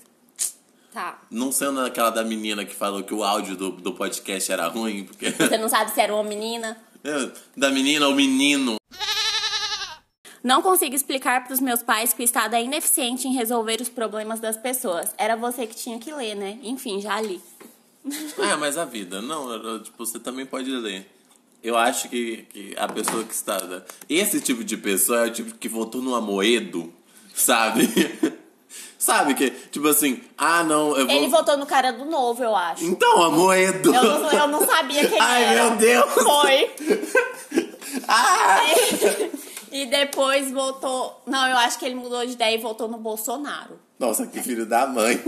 Tá. 0.92 1.20
Não 1.30 1.52
sendo 1.52 1.80
aquela 1.80 2.10
da 2.10 2.24
menina 2.24 2.64
que 2.64 2.74
falou 2.74 3.02
que 3.02 3.12
o 3.12 3.22
áudio 3.22 3.56
do, 3.56 3.70
do 3.72 3.92
podcast 3.92 4.50
era 4.50 4.66
ruim, 4.68 5.04
porque. 5.04 5.30
Você 5.30 5.58
não 5.58 5.68
sabe 5.68 5.90
se 5.90 6.00
era 6.00 6.14
uma 6.14 6.24
menina? 6.24 6.78
da 7.56 7.70
menina 7.70 8.08
ou 8.08 8.14
menino. 8.14 8.76
Não 10.42 10.62
consigo 10.62 10.94
explicar 10.94 11.44
para 11.44 11.52
os 11.52 11.60
meus 11.60 11.82
pais 11.82 12.12
que 12.12 12.22
o 12.22 12.24
Estado 12.24 12.54
é 12.54 12.62
ineficiente 12.62 13.26
em 13.26 13.34
resolver 13.34 13.80
os 13.80 13.88
problemas 13.88 14.38
das 14.40 14.56
pessoas. 14.56 15.12
Era 15.18 15.36
você 15.36 15.66
que 15.66 15.74
tinha 15.74 15.98
que 15.98 16.12
ler, 16.12 16.34
né? 16.34 16.58
Enfim, 16.62 17.00
já 17.00 17.20
li. 17.20 17.40
É, 18.38 18.56
mas 18.56 18.78
a 18.78 18.84
vida, 18.84 19.20
não, 19.20 19.52
eu- 19.52 19.82
tipo, 19.82 20.06
você 20.06 20.18
também 20.18 20.46
pode 20.46 20.70
ler. 20.70 21.06
Eu 21.62 21.76
acho 21.76 22.08
que, 22.08 22.46
que 22.52 22.74
a 22.78 22.86
pessoa 22.88 23.24
que 23.24 23.34
está. 23.34 23.58
Esse 24.08 24.40
tipo 24.40 24.62
de 24.62 24.76
pessoa 24.76 25.26
é 25.26 25.28
o 25.28 25.32
tipo 25.32 25.54
que 25.56 25.68
votou 25.68 26.00
no 26.00 26.14
Amoedo, 26.14 26.90
sabe? 27.34 27.88
sabe 28.96 29.34
que, 29.34 29.50
tipo 29.50 29.88
assim, 29.88 30.22
ah 30.38 30.62
não, 30.62 30.96
eu 30.96 31.06
vou. 31.06 31.16
Ele 31.16 31.26
votou 31.28 31.56
no 31.56 31.66
cara 31.66 31.92
do 31.92 32.04
novo, 32.04 32.42
eu 32.44 32.54
acho. 32.54 32.84
Então, 32.84 33.22
Amoedo! 33.24 33.92
Eu 33.92 34.02
não, 34.20 34.32
eu 34.32 34.48
não 34.48 34.64
sabia 34.64 35.06
quem 35.08 35.18
Ai, 35.20 35.44
era. 35.44 35.64
meu 35.70 35.76
Deus! 35.76 36.12
Foi. 36.14 36.70
Ah! 38.06 38.60
E 39.72 39.86
depois 39.86 40.50
votou. 40.50 41.22
Não, 41.26 41.48
eu 41.48 41.56
acho 41.58 41.78
que 41.78 41.84
ele 41.84 41.94
mudou 41.94 42.24
de 42.24 42.32
ideia 42.32 42.54
e 42.54 42.60
votou 42.60 42.88
no 42.88 42.98
Bolsonaro. 42.98 43.78
Nossa, 43.98 44.26
que 44.26 44.40
filho 44.40 44.64
da 44.64 44.86
mãe. 44.86 45.20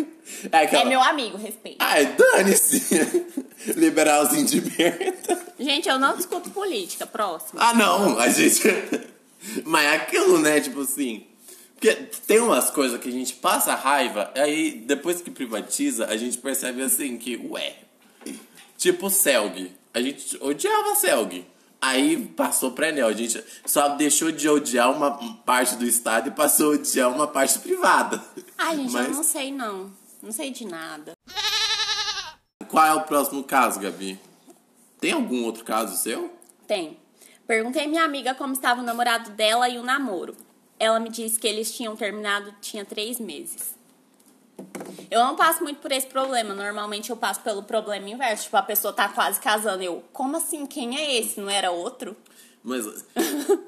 É, 0.53 0.59
aquela... 0.59 0.83
É 0.85 0.87
meu 0.87 1.03
amigo, 1.03 1.37
respeito. 1.37 1.79
Ai, 1.81 2.15
dane-se! 2.17 3.35
Liberalzinho 3.77 4.47
de 4.47 4.61
merda. 4.61 5.41
Gente, 5.59 5.89
eu 5.89 5.99
não 5.99 6.17
discuto 6.17 6.51
política. 6.51 7.05
Próximo. 7.05 7.59
Ah, 7.61 7.75
não, 7.75 8.19
a 8.19 8.29
gente. 8.29 8.63
Mas 9.65 9.85
é 9.87 9.97
aquilo, 9.97 10.39
né? 10.39 10.61
Tipo 10.61 10.83
assim. 10.83 11.27
Porque 11.75 11.95
tem 12.27 12.39
umas 12.39 12.71
coisas 12.71 13.01
que 13.01 13.09
a 13.09 13.13
gente 13.13 13.35
passa 13.35 13.75
raiva, 13.75 14.31
aí 14.37 14.83
depois 14.87 15.23
que 15.23 15.31
privatiza, 15.31 16.07
a 16.07 16.17
gente 16.17 16.37
percebe 16.39 16.83
assim 16.83 17.17
que, 17.17 17.37
ué. 17.37 17.75
Tipo 18.77 19.11
Selg. 19.11 19.73
A 19.93 20.01
gente 20.01 20.39
odiava 20.41 20.95
Selg. 20.95 21.45
Aí 21.81 22.27
passou 22.37 22.73
pra 22.73 22.89
Enel. 22.91 23.09
A 23.09 23.13
gente 23.13 23.43
só 23.65 23.89
deixou 23.91 24.31
de 24.31 24.49
odiar 24.49 24.91
uma 24.95 25.13
parte 25.45 25.77
do 25.77 25.85
Estado 25.87 26.29
e 26.29 26.33
passou 26.33 26.73
a 26.73 26.75
odiar 26.75 27.11
uma 27.11 27.27
parte 27.27 27.59
privada. 27.59 28.23
Ai, 28.59 28.77
gente, 28.77 28.93
Mas 28.93 29.09
eu 29.09 29.15
não 29.15 29.23
sei 29.23 29.51
não. 29.53 29.93
Não 30.23 30.33
sei 30.33 30.51
de 30.51 30.67
nada. 30.67 31.13
qual 32.69 32.87
é 32.87 32.95
o 32.95 33.03
próximo 33.03 33.43
caso, 33.43 33.81
Gabi? 33.81 34.21
Tem 35.01 35.13
algum 35.13 35.45
outro 35.45 35.65
caso 35.65 35.97
seu? 35.97 36.31
Tem. 36.67 36.99
Perguntei 37.47 37.85
à 37.85 37.89
minha 37.89 38.05
amiga 38.05 38.35
como 38.35 38.53
estava 38.53 38.81
o 38.81 38.85
namorado 38.85 39.31
dela 39.31 39.69
e 39.69 39.79
o 39.79 39.83
namoro. 39.83 40.37
Ela 40.79 41.01
me 41.01 41.09
disse 41.09 41.39
que 41.39 41.49
eles 41.49 41.75
tinham 41.75 41.97
terminado 41.97 42.55
tinha 42.61 42.85
três 42.85 43.19
meses. 43.19 43.75
Eu 45.11 45.21
não 45.25 45.37
passo 45.37 45.63
muito 45.63 45.81
por 45.81 45.91
esse 45.93 46.07
problema. 46.07 46.55
Normalmente 46.55 47.11
eu 47.11 47.17
passo 47.17 47.41
pelo 47.41 47.63
problema 47.63 48.09
inverso. 48.09 48.45
Tipo, 48.45 48.57
a 48.57 48.63
pessoa 48.63 48.93
tá 48.93 49.09
quase 49.09 49.41
casando. 49.41 49.83
Eu, 49.83 50.05
como 50.13 50.37
assim? 50.37 50.67
Quem 50.67 50.97
é 50.99 51.17
esse? 51.19 51.41
Não 51.41 51.51
era 51.51 51.71
outro? 51.71 52.17
Mas 52.63 52.85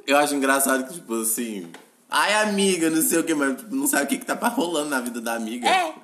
eu 0.06 0.16
acho 0.18 0.34
engraçado 0.34 0.86
que, 0.86 0.94
tipo 0.94 1.20
assim. 1.22 1.70
Ai, 2.08 2.34
amiga, 2.42 2.90
não 2.90 3.00
sei 3.00 3.18
o 3.20 3.24
que, 3.24 3.34
mas 3.34 3.56
tipo, 3.56 3.74
não 3.74 3.86
sabe 3.86 4.04
o 4.04 4.06
que, 4.06 4.18
que 4.18 4.26
tá 4.26 4.34
rolando 4.48 4.90
na 4.90 5.00
vida 5.00 5.20
da 5.20 5.32
amiga. 5.34 5.66
É. 5.66 5.94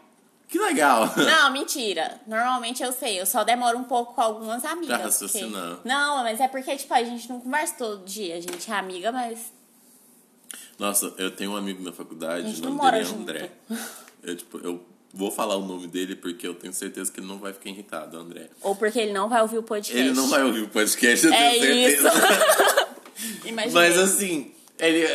Que 0.49 0.59
legal. 0.59 1.05
Não, 1.15 1.53
mentira. 1.53 2.19
Normalmente 2.27 2.83
eu 2.83 2.91
sei. 2.93 3.21
Eu 3.21 3.27
só 3.27 3.45
demoro 3.45 3.77
um 3.77 3.85
pouco 3.85 4.15
com 4.15 4.23
algumas 4.23 4.65
amigas. 4.65 4.97
Pra 4.97 5.05
raciocinar. 5.05 5.75
porque- 5.75 5.89
Não, 5.89 6.23
mas 6.23 6.41
é 6.41 6.49
porque, 6.49 6.75
tipo, 6.77 6.95
a 6.95 7.05
gente 7.05 7.29
não 7.29 7.39
conversa 7.41 7.75
todo 7.77 8.03
dia. 8.07 8.37
A 8.37 8.41
gente 8.41 8.71
é 8.71 8.75
amiga, 8.75 9.13
mas 9.13 9.53
Nossa, 10.79 11.13
eu 11.19 11.31
tenho 11.31 11.51
um 11.53 11.57
amigo 11.57 11.83
na 11.83 11.93
faculdade, 11.93 12.63
o 12.63 12.71
nome 12.71 12.81
dele 12.81 12.97
é 13.03 13.05
junto. 13.05 13.33
Eu, 14.23 14.37
tipo, 14.37 14.59
eu 14.59 14.83
vou 15.13 15.31
falar 15.31 15.57
o 15.57 15.67
nome 15.67 15.87
dele 15.87 16.15
porque 16.17 16.47
eu 16.47 16.55
tenho 16.55 16.73
certeza 16.73 17.11
que 17.11 17.21
ele 17.21 17.27
não 17.27 17.39
vai 17.39 17.53
ficar 17.53 17.71
irritado, 17.71 18.17
André. 18.19 18.51
Ou 18.63 18.75
porque 18.77 18.99
ele 18.99 19.13
não 19.13 19.29
vai 19.29 19.43
ouvir 19.43 19.59
o 19.59 19.63
podcast. 19.63 19.99
Ele 19.99 20.13
não 20.13 20.29
vai 20.29 20.43
ouvir 20.45 20.63
o 20.63 20.69
podcast, 20.69 21.27
eu 21.27 21.33
É 21.33 21.51
tenho 21.59 21.63
certeza. 21.63 22.11
Imagina. 23.45 23.75
Mas 23.81 23.99
assim, 23.99 24.51
ele. 24.79 25.07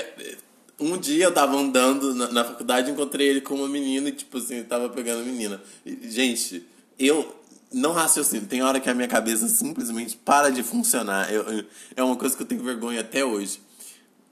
Um 0.80 0.98
dia 0.98 1.26
eu 1.26 1.32
tava 1.34 1.56
andando 1.56 2.13
na, 2.16 2.30
na 2.32 2.44
faculdade 2.44 2.89
encontrei 2.92 3.28
ele 3.28 3.42
com 3.42 3.54
uma 3.56 3.68
menina 3.70 4.10
e, 4.10 4.12
tipo 4.12 4.38
assim, 4.38 4.58
eu 4.58 4.66
tava 4.66 4.89
pegando 4.89 5.22
a 5.22 5.24
menina. 5.24 5.62
E, 5.86 6.10
gente, 6.10 6.66
eu 6.98 7.34
não 7.72 7.94
raciocino. 7.94 8.48
Tem 8.48 8.62
hora 8.63 8.80
que 8.80 8.89
a 8.89 8.94
minha 8.94 9.08
cabeça 9.08 9.48
simplesmente 9.48 10.18
para 10.18 10.50
de 10.50 10.63
funcionar. 10.63 11.32
Eu, 11.32 11.44
eu- 11.44 11.66
é 11.96 12.04
uma 12.04 12.16
coisa 12.16 12.36
que 12.36 12.42
eu 12.42 12.48
tenho 12.48 12.63
vergonha 12.63 13.02
até 13.02 13.24
hoje. 13.24 13.62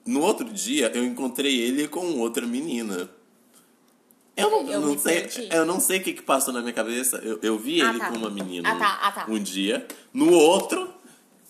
No 0.06 0.22
outro 0.22 0.46
dia, 0.50 0.92
eu 0.96 1.06
encontrei 1.06 1.58
ele 1.62 1.88
com 1.88 2.20
outra 2.20 2.46
menina. 2.46 3.08
Eu 4.36 4.50
não, 4.50 4.70
Eu 4.72 4.80
não 4.82 4.98
sei, 4.98 5.22
perdi. 5.22 5.50
eu 5.52 5.66
não 5.66 5.80
sei 5.80 6.00
o 6.00 6.04
que, 6.04 6.14
que 6.14 6.22
passou 6.22 6.54
na 6.54 6.62
minha 6.62 6.74
cabeça. 6.74 7.18
Eu, 7.18 7.40
eu 7.42 7.58
vi 7.60 7.82
Ah, 7.82 7.90
ele 7.90 8.00
tá. 8.00 8.10
com 8.10 8.18
uma 8.18 8.30
menina 8.30 8.72
Ah, 8.72 8.76
tá, 8.76 9.00
ah, 9.04 9.12
tá. 9.12 9.26
um 9.28 9.38
dia. 9.38 9.86
No 10.14 10.32
outro, 10.32 10.90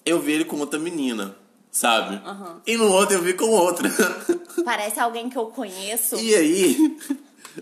eu 0.05 0.19
vi 0.19 0.31
ele 0.33 0.45
com 0.45 0.57
outra 0.59 0.79
menina, 0.79 1.35
sabe? 1.71 2.19
E 2.65 2.75
no 2.77 2.91
outro 2.91 3.15
eu 3.17 3.21
vi 3.21 3.33
com 3.33 3.45
outra. 3.49 3.87
Parece 4.65 4.99
alguém 4.99 5.29
que 5.29 5.37
eu 5.37 5.45
conheço. 5.47 6.15
E 6.17 6.33
aí. 6.35 6.97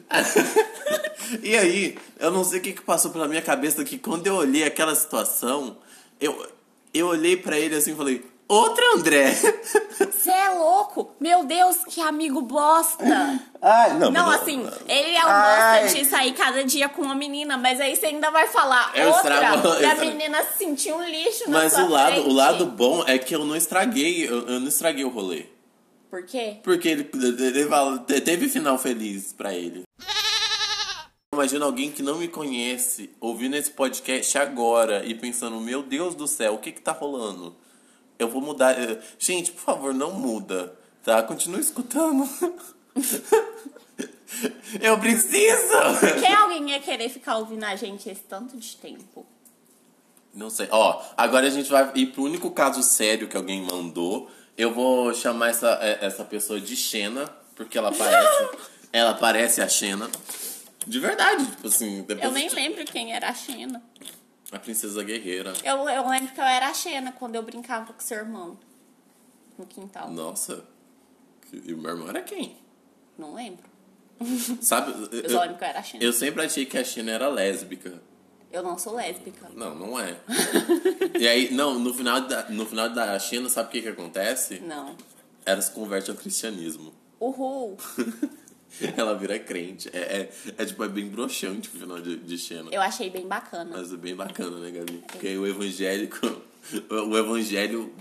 e 1.44 1.56
aí, 1.56 1.98
eu 2.20 2.32
não 2.32 2.44
sei 2.44 2.60
o 2.60 2.62
que, 2.62 2.74
que 2.74 2.82
passou 2.82 3.12
pela 3.12 3.28
minha 3.28 3.42
cabeça 3.42 3.84
que 3.84 3.98
quando 3.98 4.26
eu 4.28 4.36
olhei 4.36 4.64
aquela 4.64 4.96
situação, 4.96 5.78
eu, 6.20 6.48
eu 6.94 7.08
olhei 7.08 7.36
pra 7.38 7.58
ele 7.60 7.76
assim 7.76 7.92
e 7.92 7.96
falei: 7.96 8.26
Outra 8.50 8.84
André! 8.96 9.32
Você 9.32 10.32
é 10.32 10.50
louco? 10.50 11.12
Meu 11.20 11.44
Deus, 11.46 11.78
que 11.88 12.02
amigo 12.02 12.42
bosta! 12.42 13.06
Ai, 13.62 13.94
não, 14.00 14.10
Não, 14.10 14.26
mas 14.26 14.42
assim, 14.42 14.68
ele 14.88 15.16
é 15.16 15.24
um 15.24 15.28
Ai. 15.30 15.84
bosta 15.84 15.98
de 16.00 16.06
sair 16.06 16.34
cada 16.34 16.64
dia 16.64 16.90
com 16.90 17.04
uma 17.04 17.14
menina, 17.14 17.58
mas 17.60 17.80
aí 17.80 17.96
você 17.96 18.08
ainda 18.08 18.32
vai 18.32 18.48
falar 18.48 18.92
Eu 18.96 19.10
outra 19.10 19.36
estrago- 19.36 19.68
eu 19.68 19.82
e 19.82 19.86
a 19.86 19.96
menina 19.96 20.44
se 20.46 20.58
sentir 20.58 20.92
um 20.92 21.04
lixo 21.04 21.48
na 21.48 21.60
Mas 21.60 21.74
sua 21.74 21.84
o 21.86 21.90
lado, 21.90 22.12
frente. 22.14 22.28
o 22.28 22.34
lado 22.34 22.66
bom 22.66 23.04
é 23.06 23.20
que 23.20 23.36
eu 23.36 23.46
não 23.46 23.56
estraguei, 23.56 24.28
eu, 24.28 24.48
eu 24.48 24.60
não 24.60 24.68
estraguei 24.68 25.06
o 25.06 25.10
rolê. 25.10 25.46
Por 26.10 26.24
quê? 26.26 26.58
Porque 26.64 26.88
ele, 26.90 27.08
ele 27.14 28.22
teve 28.22 28.50
final 28.50 28.80
feliz 28.80 29.32
pra 29.32 29.54
ele. 29.54 29.84
Imagina 31.32 31.66
alguém 31.66 31.92
que 31.92 32.02
não 32.02 32.18
me 32.18 32.28
conhece 32.28 33.12
ouvindo 33.22 33.56
esse 33.56 33.70
podcast 33.70 34.36
agora 34.40 35.06
e 35.06 35.14
pensando, 35.14 35.60
meu 35.62 35.84
Deus 35.84 36.16
do 36.16 36.28
céu, 36.28 36.56
o 36.56 36.58
que 36.58 36.72
que 36.72 36.82
tá 36.82 36.92
rolando? 36.92 37.56
Eu 38.20 38.28
vou 38.28 38.42
mudar. 38.42 38.78
eh, 38.80 39.00
Gente, 39.18 39.52
por 39.52 39.62
favor, 39.62 39.94
não 39.94 40.12
muda, 40.12 40.78
tá? 41.04 41.24
Continua 41.24 41.60
escutando. 41.60 42.28
Eu 44.80 45.00
preciso! 45.00 46.20
Quem 46.22 46.34
alguém 46.34 46.70
ia 46.70 46.80
querer 46.80 47.10
ficar 47.10 47.38
ouvindo 47.38 47.64
a 47.64 47.76
gente 47.76 48.08
esse 48.10 48.22
tanto 48.22 48.56
de 48.58 48.76
tempo? 48.76 49.26
Não 50.34 50.50
sei. 50.50 50.68
Ó, 50.72 51.02
agora 51.18 51.48
a 51.48 51.50
gente 51.50 51.70
vai 51.70 51.92
ir 51.96 52.08
pro 52.08 52.24
único 52.24 52.52
caso 52.52 52.84
sério 52.84 53.28
que 53.28 53.36
alguém 53.36 53.62
mandou. 53.64 54.30
Eu 54.58 54.74
vou 54.74 55.14
chamar 55.14 55.50
essa, 55.50 55.80
é, 55.82 56.06
essa 56.06 56.24
pessoa 56.24 56.60
de 56.62 56.76
Xena, 56.76 57.28
porque 57.56 57.78
ela 57.78 57.92
parece. 57.92 58.50
ela 58.94 59.14
parece 59.16 59.62
a 59.62 59.68
Xena. 59.68 60.10
De 60.86 61.00
verdade, 61.00 61.46
tipo 61.48 61.68
assim. 61.68 62.04
Depois 62.04 62.24
Eu 62.24 62.32
nem 62.32 62.50
lembro 62.50 62.86
quem 62.86 63.14
era 63.14 63.30
a 63.30 63.34
Xena. 63.34 63.82
A 64.52 64.60
princesa 64.60 65.04
guerreira. 65.04 65.54
Eu, 65.64 65.88
eu 65.90 66.08
lembro 66.10 66.34
que 66.34 66.40
eu 66.40 66.46
era 66.46 66.68
a 66.70 66.74
Xena 66.74 67.12
quando 67.12 67.36
eu 67.36 67.44
brincava 67.44 67.94
com 67.94 68.00
seu 68.00 68.18
irmão. 68.18 68.58
No 69.58 69.66
quintal. 69.66 70.10
Nossa. 70.10 70.64
E 71.52 71.74
o 71.74 71.78
meu 71.78 71.92
irmão 71.92 72.10
era 72.10 72.22
quem? 72.22 72.58
Não 73.18 73.36
lembro. 73.36 73.64
Sabe? 74.62 74.92
Eu 75.12 75.30
só 75.30 75.42
lembro 75.42 75.58
que 75.58 75.64
eu 75.64 75.68
era 75.68 75.80
a 75.80 75.84
Xena. 75.84 76.04
eu 76.04 76.14
sempre 76.14 76.46
achei 76.46 76.66
que 76.66 76.78
a 76.78 76.84
Xena 76.84 77.12
era 77.12 77.28
lésbica. 77.30 78.02
Eu 78.52 78.64
não 78.64 78.78
sou 78.80 78.96
lésbica. 78.96 79.48
Não, 79.56 79.76
não 79.76 80.00
é. 80.00 80.18
e 81.20 81.28
aí, 81.28 81.54
não, 81.54 81.78
no 81.78 81.94
final 81.94 82.22
da, 82.22 82.50
no 82.50 82.66
final 82.66 82.90
da 82.90 83.18
Xena, 83.20 83.48
sabe 83.48 83.70
o 83.70 83.72
que 83.72 83.82
que 83.84 83.90
acontece? 83.90 84.60
Não. 84.60 84.96
Ela 85.46 85.62
se 85.62 85.72
converte 85.72 86.10
ao 86.10 86.18
cristianismo. 86.18 86.94
Uhul. 87.20 87.78
Ela 88.98 89.16
vira 89.16 89.38
crente. 89.40 89.90
É, 89.94 89.98
é, 90.00 90.32
é 90.58 90.66
tipo, 90.66 90.84
é 90.84 90.88
bem 90.88 91.08
broxante 91.08 91.70
o 91.70 91.72
final 91.72 92.00
de, 92.00 92.18
de 92.18 92.38
Xena. 92.38 92.70
Eu 92.72 92.82
achei 92.82 93.10
bem 93.10 93.28
bacana. 93.28 93.72
Mas 93.78 93.92
é 93.92 93.98
bem 93.98 94.16
bacana, 94.16 94.58
né, 94.60 94.72
Gabi? 94.72 95.04
Porque 95.08 95.38
o 95.38 95.46
evangélico. 95.48 96.20
O 96.90 97.18
evangelho 97.18 97.92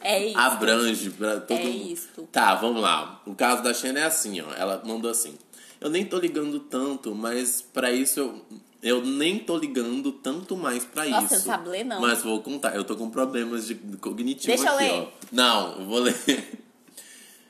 É 0.00 0.26
isso. 0.26 0.38
abrange 0.38 1.08
pra 1.10 1.40
todo 1.40 1.56
É 1.58 1.64
mundo. 1.64 1.90
isto. 1.92 2.22
Tá, 2.30 2.54
vamos 2.56 2.82
lá. 2.82 3.22
O 3.24 3.34
caso 3.34 3.62
da 3.62 3.72
Xena 3.72 4.00
é 4.00 4.04
assim, 4.04 4.40
ó. 4.42 4.52
Ela 4.54 4.82
mandou 4.84 5.10
assim. 5.10 5.38
Eu 5.80 5.88
nem 5.88 6.04
tô 6.04 6.18
ligando 6.18 6.60
tanto, 6.60 7.14
mas 7.14 7.62
pra 7.62 7.90
isso 7.90 8.20
eu. 8.20 8.44
Eu 8.82 9.02
nem 9.02 9.38
tô 9.38 9.56
ligando 9.56 10.12
tanto 10.12 10.54
mais 10.56 10.84
pra 10.84 11.04
Nossa, 11.08 11.24
isso. 11.24 11.28
você 11.28 11.48
não 11.48 11.56
sabe 11.56 11.68
ler, 11.70 11.84
não. 11.84 12.00
Mas 12.00 12.22
vou 12.22 12.42
contar. 12.42 12.76
Eu 12.76 12.84
tô 12.84 12.94
com 12.94 13.08
problemas 13.08 13.66
de 13.68 13.74
cognitivo 14.00 14.48
Deixa 14.48 14.70
eu 14.70 14.74
aqui, 14.74 14.84
ler. 14.84 14.92
ó. 15.00 15.06
Não, 15.32 15.78
eu 15.80 15.86
vou 15.86 15.98
ler. 16.00 16.14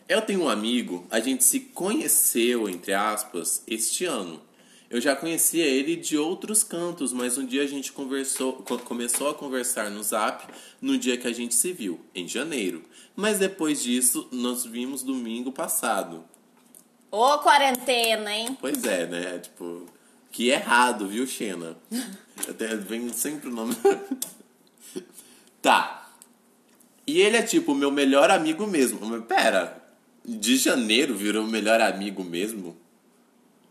Eu 0.08 0.22
tenho 0.22 0.44
um 0.44 0.48
amigo, 0.48 1.06
a 1.10 1.20
gente 1.20 1.44
se 1.44 1.60
conheceu, 1.60 2.68
entre 2.68 2.94
aspas, 2.94 3.62
este 3.66 4.04
ano. 4.06 4.40
Eu 4.88 5.02
já 5.02 5.14
conhecia 5.14 5.66
ele 5.66 5.96
de 5.96 6.16
outros 6.16 6.62
cantos, 6.62 7.12
mas 7.12 7.36
um 7.36 7.44
dia 7.44 7.62
a 7.62 7.66
gente 7.66 7.92
conversou, 7.92 8.54
co- 8.54 8.78
começou 8.78 9.28
a 9.28 9.34
conversar 9.34 9.90
no 9.90 10.02
Zap 10.02 10.44
no 10.80 10.96
dia 10.96 11.18
que 11.18 11.28
a 11.28 11.32
gente 11.32 11.54
se 11.54 11.74
viu, 11.74 12.00
em 12.14 12.26
janeiro. 12.26 12.82
Mas 13.14 13.38
depois 13.38 13.82
disso, 13.82 14.26
nós 14.32 14.64
vimos 14.64 15.02
domingo 15.02 15.52
passado. 15.52 16.24
Ô, 17.10 17.38
quarentena, 17.40 18.34
hein? 18.34 18.56
Pois 18.58 18.82
é, 18.84 19.06
né? 19.06 19.38
Tipo, 19.40 19.84
que 20.32 20.48
errado, 20.48 21.06
viu, 21.06 21.26
Xena? 21.26 21.76
Até 22.48 22.74
vem 22.74 23.12
sempre 23.12 23.50
o 23.50 23.52
nome. 23.52 23.76
tá. 25.60 26.10
E 27.06 27.20
ele 27.20 27.36
é 27.36 27.42
tipo 27.42 27.72
o 27.72 27.74
meu 27.74 27.90
melhor 27.90 28.30
amigo 28.30 28.66
mesmo. 28.66 29.00
Mas 29.04 29.24
pera, 29.24 29.82
de 30.28 30.56
janeiro 30.58 31.14
virou 31.14 31.46
melhor 31.46 31.80
amigo 31.80 32.22
mesmo? 32.22 32.76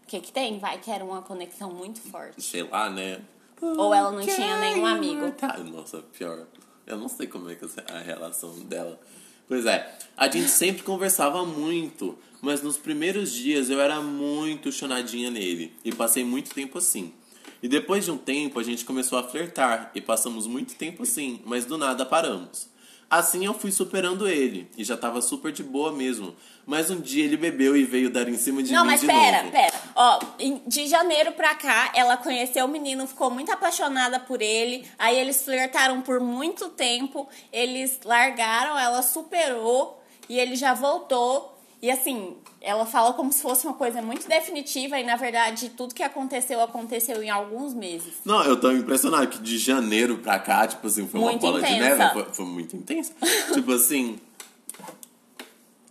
O 0.03 0.07
que 0.07 0.19
que 0.19 0.31
tem? 0.31 0.57
Vai 0.57 0.79
que 0.79 0.89
era 0.89 1.05
uma 1.05 1.21
conexão 1.21 1.71
muito 1.71 1.99
forte. 2.01 2.41
Sei 2.41 2.63
lá, 2.63 2.89
né? 2.89 3.21
Ou 3.61 3.93
ela 3.93 4.11
não 4.11 4.21
tinha 4.21 4.57
nenhum 4.57 4.85
amigo. 4.85 5.31
Tá, 5.31 5.57
nossa, 5.59 5.99
pior. 6.17 6.47
Eu 6.85 6.97
não 6.97 7.07
sei 7.07 7.27
como 7.27 7.49
é 7.49 7.55
que 7.55 7.65
é 7.65 7.93
a 7.93 7.99
relação 7.99 8.57
dela. 8.61 8.99
Pois 9.47 9.65
é, 9.65 9.97
a 10.15 10.25
gente 10.25 10.49
sempre 10.49 10.83
conversava 10.83 11.45
muito, 11.45 12.17
mas 12.41 12.61
nos 12.61 12.77
primeiros 12.77 13.31
dias 13.31 13.69
eu 13.69 13.79
era 13.79 14.01
muito 14.01 14.71
chonadinha 14.71 15.29
nele 15.29 15.73
e 15.85 15.93
passei 15.93 16.23
muito 16.23 16.53
tempo 16.53 16.77
assim. 16.77 17.13
E 17.61 17.67
depois 17.67 18.05
de 18.05 18.11
um 18.11 18.17
tempo 18.17 18.59
a 18.59 18.63
gente 18.63 18.83
começou 18.83 19.17
a 19.17 19.23
flertar 19.23 19.91
e 19.95 20.01
passamos 20.01 20.47
muito 20.47 20.75
tempo 20.75 21.03
assim, 21.03 21.41
mas 21.45 21.65
do 21.65 21.77
nada 21.77 22.05
paramos. 22.05 22.69
Assim 23.09 23.45
eu 23.45 23.53
fui 23.53 23.71
superando 23.71 24.27
ele 24.27 24.69
e 24.77 24.83
já 24.83 24.97
tava 24.97 25.21
super 25.21 25.51
de 25.51 25.63
boa 25.63 25.93
mesmo. 25.93 26.35
Mas 26.65 26.89
um 26.91 26.99
dia 26.99 27.23
ele 27.23 27.37
bebeu 27.37 27.77
e 27.77 27.85
veio 27.85 28.09
dar 28.09 28.27
em 28.27 28.37
cima 28.37 28.61
de 28.61 28.73
Não, 28.73 28.83
mim 28.83 28.91
mas 28.91 28.99
de 28.99 29.07
pera, 29.07 29.37
novo. 29.43 29.51
pera. 29.51 29.73
Ó, 29.95 30.19
em- 30.37 30.61
de 30.67 30.85
janeiro 30.87 31.31
pra 31.31 31.55
cá, 31.55 31.91
ela 31.95 32.17
conheceu 32.17 32.65
o 32.65 32.67
menino, 32.67 33.07
ficou 33.07 33.31
muito 33.31 33.49
apaixonada 33.49 34.19
por 34.19 34.41
ele. 34.41 34.85
Aí 34.99 35.17
eles 35.17 35.41
flertaram 35.41 36.01
por 36.01 36.19
muito 36.19 36.67
tempo. 36.69 37.29
Eles 37.53 37.99
largaram, 38.03 38.77
ela 38.77 39.01
superou 39.01 40.03
e 40.27 40.37
ele 40.37 40.57
já 40.57 40.73
voltou. 40.73 41.56
E 41.81 41.91
assim, 41.91 42.35
ela 42.59 42.85
fala 42.87 43.13
como 43.13 43.31
se 43.31 43.39
fosse 43.41 43.67
uma 43.67 43.75
coisa 43.75 44.01
muito 44.01 44.27
definitiva 44.27 44.99
e 44.99 45.03
na 45.03 45.15
verdade 45.15 45.69
tudo 45.69 45.93
que 45.93 46.01
aconteceu 46.01 46.59
aconteceu 46.61 47.21
em 47.21 47.29
alguns 47.29 47.73
meses. 47.73 48.15
Não, 48.25 48.43
eu 48.43 48.59
tô 48.59 48.71
impressionado 48.71 49.27
que 49.27 49.37
de 49.39 49.57
janeiro 49.59 50.17
pra 50.17 50.39
cá, 50.39 50.65
tipo 50.67 50.87
assim, 50.87 51.07
foi 51.07 51.19
Muito 51.19 51.33
uma 51.45 51.51
bola 51.51 51.61
de 51.61 51.71
intensa. 51.73 51.97
neve. 51.97 52.13
Foi, 52.13 52.33
foi 52.33 52.45
muito 52.45 52.75
intensa. 52.75 53.13
tipo 53.53 53.71
assim. 53.73 54.19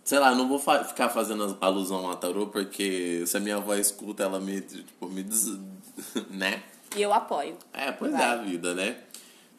Sei 0.03 0.19
lá, 0.19 0.33
não 0.33 0.47
vou 0.47 0.57
fa- 0.59 0.83
ficar 0.85 1.09
fazendo 1.09 1.57
alusão 1.59 2.09
a 2.09 2.15
tarô, 2.15 2.47
porque 2.47 3.23
se 3.25 3.35
a 3.35 3.39
minha 3.39 3.57
avó 3.57 3.73
escuta, 3.75 4.23
ela 4.23 4.39
me, 4.39 4.61
tipo, 4.61 5.07
me 5.07 5.21
des... 5.21 5.47
né? 6.31 6.63
E 6.95 7.01
eu 7.01 7.13
apoio. 7.13 7.57
É, 7.73 7.91
pois 7.91 8.13
é 8.13 8.17
Vai. 8.17 8.25
a 8.25 8.35
vida, 8.37 8.73
né? 8.73 8.95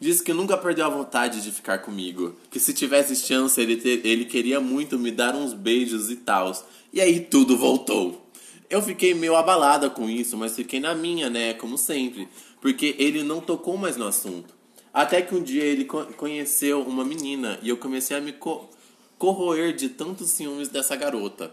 Disse 0.00 0.22
que 0.22 0.32
nunca 0.32 0.56
perdeu 0.56 0.86
a 0.86 0.88
vontade 0.88 1.40
de 1.42 1.50
ficar 1.50 1.78
comigo. 1.78 2.36
Que 2.50 2.60
se 2.60 2.72
tivesse 2.72 3.16
chance, 3.16 3.60
ele, 3.60 3.76
ter- 3.76 4.00
ele 4.06 4.24
queria 4.24 4.60
muito 4.60 4.98
me 4.98 5.10
dar 5.10 5.34
uns 5.34 5.52
beijos 5.52 6.08
e 6.10 6.16
tal. 6.16 6.52
E 6.92 7.00
aí 7.00 7.20
tudo 7.20 7.56
voltou. 7.56 8.24
Eu 8.70 8.80
fiquei 8.80 9.12
meio 9.14 9.34
abalada 9.34 9.90
com 9.90 10.08
isso, 10.08 10.36
mas 10.36 10.54
fiquei 10.54 10.78
na 10.78 10.94
minha, 10.94 11.28
né? 11.28 11.54
Como 11.54 11.76
sempre. 11.76 12.28
Porque 12.60 12.94
ele 12.98 13.22
não 13.22 13.40
tocou 13.40 13.76
mais 13.76 13.96
no 13.96 14.06
assunto. 14.06 14.54
Até 14.94 15.20
que 15.22 15.34
um 15.34 15.42
dia 15.42 15.64
ele 15.64 15.84
co- 15.84 16.06
conheceu 16.16 16.82
uma 16.82 17.04
menina 17.04 17.58
e 17.62 17.68
eu 17.68 17.76
comecei 17.76 18.16
a 18.16 18.20
me 18.20 18.32
co- 18.32 18.68
corroer 19.16 19.74
de 19.74 19.88
tantos 19.88 20.30
ciúmes 20.30 20.68
dessa 20.68 20.94
garota. 20.96 21.52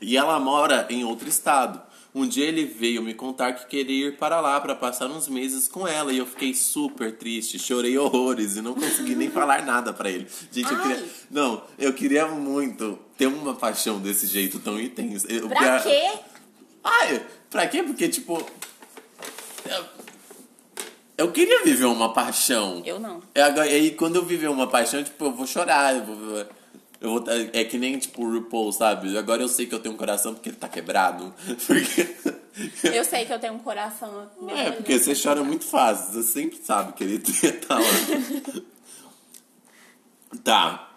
E 0.00 0.16
ela 0.16 0.38
mora 0.38 0.86
em 0.90 1.04
outro 1.04 1.28
estado. 1.28 1.80
Um 2.14 2.26
dia 2.28 2.44
ele 2.46 2.64
veio 2.66 3.02
me 3.02 3.14
contar 3.14 3.54
que 3.54 3.66
queria 3.66 4.08
ir 4.08 4.18
para 4.18 4.38
lá 4.40 4.60
para 4.60 4.74
passar 4.74 5.06
uns 5.06 5.28
meses 5.28 5.66
com 5.66 5.88
ela 5.88 6.12
e 6.12 6.18
eu 6.18 6.26
fiquei 6.26 6.52
super 6.52 7.16
triste, 7.16 7.58
chorei 7.58 7.96
horrores 7.96 8.56
e 8.56 8.60
não 8.60 8.74
consegui 8.74 9.14
nem 9.14 9.30
falar 9.30 9.64
nada 9.64 9.94
para 9.94 10.10
ele. 10.10 10.26
Gente, 10.50 10.70
eu 10.70 10.78
queria, 10.82 11.04
não, 11.30 11.62
eu 11.78 11.92
queria 11.94 12.26
muito 12.28 12.98
ter 13.16 13.26
uma 13.28 13.54
paixão 13.54 13.98
desse 13.98 14.26
jeito 14.26 14.58
tão 14.58 14.78
intenso. 14.78 15.26
Eu- 15.26 15.48
Pra 15.48 15.80
quê? 15.80 16.12
Ai, 16.84 17.22
pra 17.48 17.66
quê? 17.66 17.82
Porque 17.82 18.06
tipo 18.08 18.44
eu, 19.64 19.84
eu 21.16 21.32
queria 21.32 21.62
viver 21.64 21.84
uma 21.86 22.12
paixão. 22.12 22.82
Eu 22.84 22.98
não. 22.98 23.22
É, 23.34 23.40
E 23.40 23.60
aí, 23.60 23.90
quando 23.92 24.16
eu 24.16 24.24
viver 24.24 24.48
uma 24.48 24.66
paixão, 24.66 25.02
tipo, 25.02 25.24
eu 25.24 25.32
vou 25.32 25.46
chorar. 25.46 25.94
Eu 25.94 26.04
vou, 26.04 26.46
Eu 27.02 27.10
vou, 27.10 27.24
é, 27.28 27.60
é 27.60 27.64
que 27.64 27.76
nem 27.76 27.98
tipo 27.98 28.24
o 28.24 28.32
RuPaul, 28.32 28.72
sabe? 28.72 29.18
Agora 29.18 29.42
eu 29.42 29.48
sei 29.48 29.66
que 29.66 29.74
eu 29.74 29.80
tenho 29.80 29.94
um 29.94 29.98
coração 29.98 30.32
porque 30.32 30.50
ele 30.50 30.56
tá 30.56 30.68
quebrado. 30.68 31.34
Porque. 31.66 32.14
Eu 32.84 33.02
sei 33.02 33.24
que 33.24 33.32
eu 33.32 33.40
tenho 33.40 33.54
um 33.54 33.58
coração. 33.58 34.30
É, 34.50 34.70
porque 34.72 34.98
você 34.98 35.14
chora 35.14 35.42
muito 35.42 35.64
fácil. 35.64 36.12
Você 36.12 36.22
sempre 36.22 36.60
sabe 36.62 36.92
que 36.92 37.02
ele 37.02 37.18
tá 37.66 37.78
lá. 37.78 38.62
tá. 40.44 40.90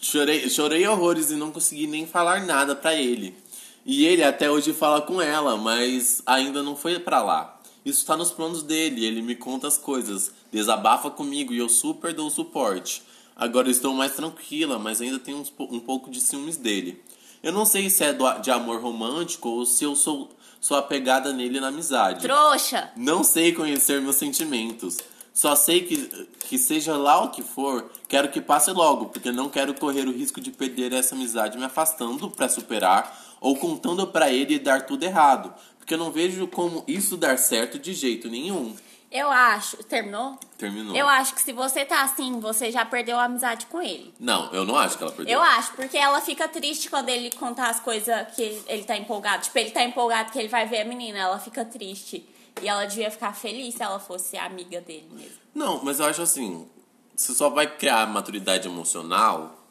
Chorei, 0.00 0.48
chorei 0.48 0.86
horrores 0.86 1.30
e 1.32 1.34
não 1.34 1.50
consegui 1.50 1.88
nem 1.88 2.06
falar 2.06 2.46
nada 2.46 2.76
pra 2.76 2.94
ele. 2.94 3.36
E 3.84 4.06
ele 4.06 4.22
até 4.22 4.48
hoje 4.50 4.72
fala 4.72 5.02
com 5.02 5.20
ela, 5.20 5.56
mas 5.56 6.22
ainda 6.24 6.62
não 6.62 6.76
foi 6.76 6.98
pra 7.00 7.22
lá. 7.22 7.60
Isso 7.84 8.06
tá 8.06 8.16
nos 8.16 8.30
planos 8.30 8.62
dele, 8.62 9.04
ele 9.04 9.22
me 9.22 9.34
conta 9.34 9.68
as 9.68 9.76
coisas, 9.76 10.32
desabafa 10.50 11.10
comigo 11.10 11.52
e 11.52 11.58
eu 11.58 11.68
super 11.68 12.12
dou 12.12 12.30
suporte. 12.30 13.02
Agora 13.36 13.68
estou 13.68 13.92
mais 13.92 14.14
tranquila, 14.14 14.78
mas 14.78 15.00
ainda 15.02 15.18
tenho 15.18 15.44
um 15.58 15.80
pouco 15.80 16.10
de 16.10 16.22
ciúmes 16.22 16.56
dele. 16.56 17.02
Eu 17.42 17.52
não 17.52 17.66
sei 17.66 17.90
se 17.90 18.02
é 18.02 18.12
do, 18.12 18.26
de 18.38 18.50
amor 18.50 18.80
romântico 18.80 19.50
ou 19.50 19.66
se 19.66 19.84
eu 19.84 19.94
sou, 19.94 20.30
sou 20.58 20.76
apegada 20.76 21.32
nele 21.34 21.60
na 21.60 21.68
amizade. 21.68 22.22
Trouxa! 22.22 22.90
Não 22.96 23.22
sei 23.22 23.52
conhecer 23.52 24.00
meus 24.00 24.16
sentimentos. 24.16 24.96
Só 25.34 25.54
sei 25.54 25.82
que, 25.82 26.26
que 26.48 26.56
seja 26.56 26.96
lá 26.96 27.22
o 27.22 27.30
que 27.30 27.42
for, 27.42 27.90
quero 28.08 28.30
que 28.30 28.40
passe 28.40 28.70
logo, 28.70 29.06
porque 29.06 29.30
não 29.30 29.50
quero 29.50 29.74
correr 29.74 30.08
o 30.08 30.12
risco 30.12 30.40
de 30.40 30.50
perder 30.50 30.94
essa 30.94 31.14
amizade 31.14 31.58
me 31.58 31.64
afastando 31.64 32.30
para 32.30 32.48
superar 32.48 33.36
ou 33.38 33.54
contando 33.54 34.06
para 34.06 34.32
ele 34.32 34.58
dar 34.58 34.86
tudo 34.86 35.02
errado, 35.02 35.52
porque 35.78 35.92
eu 35.92 35.98
não 35.98 36.10
vejo 36.10 36.48
como 36.48 36.82
isso 36.88 37.18
dar 37.18 37.38
certo 37.38 37.78
de 37.78 37.92
jeito 37.92 38.30
nenhum. 38.30 38.74
Eu 39.16 39.30
acho. 39.30 39.76
Terminou? 39.84 40.38
Terminou. 40.58 40.94
Eu 40.96 41.08
acho 41.08 41.34
que 41.34 41.42
se 41.42 41.52
você 41.52 41.84
tá 41.84 42.02
assim, 42.02 42.38
você 42.40 42.70
já 42.70 42.84
perdeu 42.84 43.18
a 43.18 43.24
amizade 43.24 43.66
com 43.66 43.80
ele. 43.80 44.12
Não, 44.20 44.52
eu 44.52 44.64
não 44.64 44.76
acho 44.76 44.96
que 44.98 45.02
ela 45.04 45.12
perdeu. 45.12 45.34
Eu 45.34 45.42
acho, 45.42 45.72
porque 45.72 45.96
ela 45.96 46.20
fica 46.20 46.46
triste 46.48 46.90
quando 46.90 47.08
ele 47.08 47.30
contar 47.32 47.68
as 47.70 47.80
coisas 47.80 48.26
que 48.34 48.62
ele 48.66 48.84
tá 48.84 48.96
empolgado. 48.96 49.42
Tipo, 49.44 49.58
ele 49.58 49.70
tá 49.70 49.82
empolgado 49.82 50.30
que 50.32 50.38
ele 50.38 50.48
vai 50.48 50.66
ver 50.66 50.82
a 50.82 50.84
menina, 50.84 51.18
ela 51.18 51.38
fica 51.38 51.64
triste. 51.64 52.28
E 52.62 52.68
ela 52.68 52.84
devia 52.86 53.10
ficar 53.10 53.32
feliz 53.34 53.74
se 53.74 53.82
ela 53.82 53.98
fosse 53.98 54.36
amiga 54.38 54.80
dele 54.80 55.08
mesmo. 55.12 55.36
Não, 55.54 55.84
mas 55.84 56.00
eu 56.00 56.06
acho 56.06 56.22
assim, 56.22 56.66
você 57.14 57.34
só 57.34 57.48
vai 57.50 57.66
criar 57.66 58.06
maturidade 58.06 58.66
emocional 58.66 59.62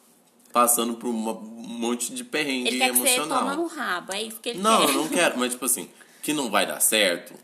passando 0.52 0.94
por 0.94 1.08
uma- 1.08 1.32
um 1.32 1.78
monte 1.78 2.14
de 2.14 2.24
perrengue 2.24 2.68
Ele 2.68 2.78
quer 2.78 2.90
que 2.90 2.96
você 2.96 3.08
emocional. 3.16 3.38
toma 3.40 3.54
no 3.56 3.66
rabo, 3.66 4.12
é 4.14 4.22
isso 4.22 4.40
que 4.40 4.48
ele 4.50 4.60
Não, 4.60 4.80
quer. 4.86 4.88
eu 4.88 4.92
não 4.94 5.08
quero, 5.10 5.38
mas 5.38 5.52
tipo 5.52 5.64
assim, 5.66 5.90
que 6.22 6.32
não 6.32 6.50
vai 6.50 6.64
dar 6.66 6.80
certo, 6.80 7.34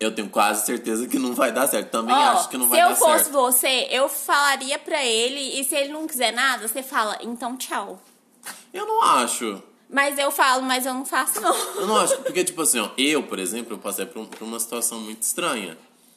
eu 0.00 0.14
tenho 0.14 0.28
quase 0.28 0.64
certeza 0.64 1.06
que 1.08 1.18
não 1.18 1.34
vai 1.34 1.50
dar 1.52 1.66
certo. 1.68 1.90
Também 1.90 2.14
Ó, 2.14 2.18
acho 2.18 2.48
que 2.48 2.56
não 2.56 2.68
vai 2.68 2.78
se 2.78 2.84
dar 2.84 2.90
eu 2.90 2.96
fosse 2.96 3.24
certo. 3.24 3.32
você, 3.32 3.88
eu 3.90 4.08
falaria 4.08 4.78
pra 4.78 5.04
ele, 5.04 5.60
e 5.60 5.64
se 5.64 5.74
ele 5.74 5.92
não 5.92 6.06
quiser 6.06 6.32
nada, 6.32 6.66
você 6.68 6.82
fala, 6.82 7.18
então 7.20 7.56
tchau. 7.56 8.00
Eu 8.72 8.86
não 8.86 9.02
acho. 9.02 9.62
Mas 9.90 10.18
eu 10.18 10.30
falo, 10.30 10.62
mas 10.62 10.84
eu 10.84 10.92
não 10.94 11.04
faço, 11.04 11.40
não. 11.40 11.54
Eu 11.76 11.86
não 11.86 11.96
acho, 11.96 12.16
porque, 12.18 12.42
tipo 12.44 12.60
assim, 12.62 12.78
ó, 12.78 12.90
eu, 12.98 13.22
por 13.22 13.38
exemplo, 13.38 13.74
eu 13.74 13.78
passei 13.78 14.04
por, 14.06 14.20
um- 14.20 14.26
por 14.26 14.42
uma 14.44 14.60
situação 14.60 15.00
muito 15.00 15.22
estranha. 15.22 15.76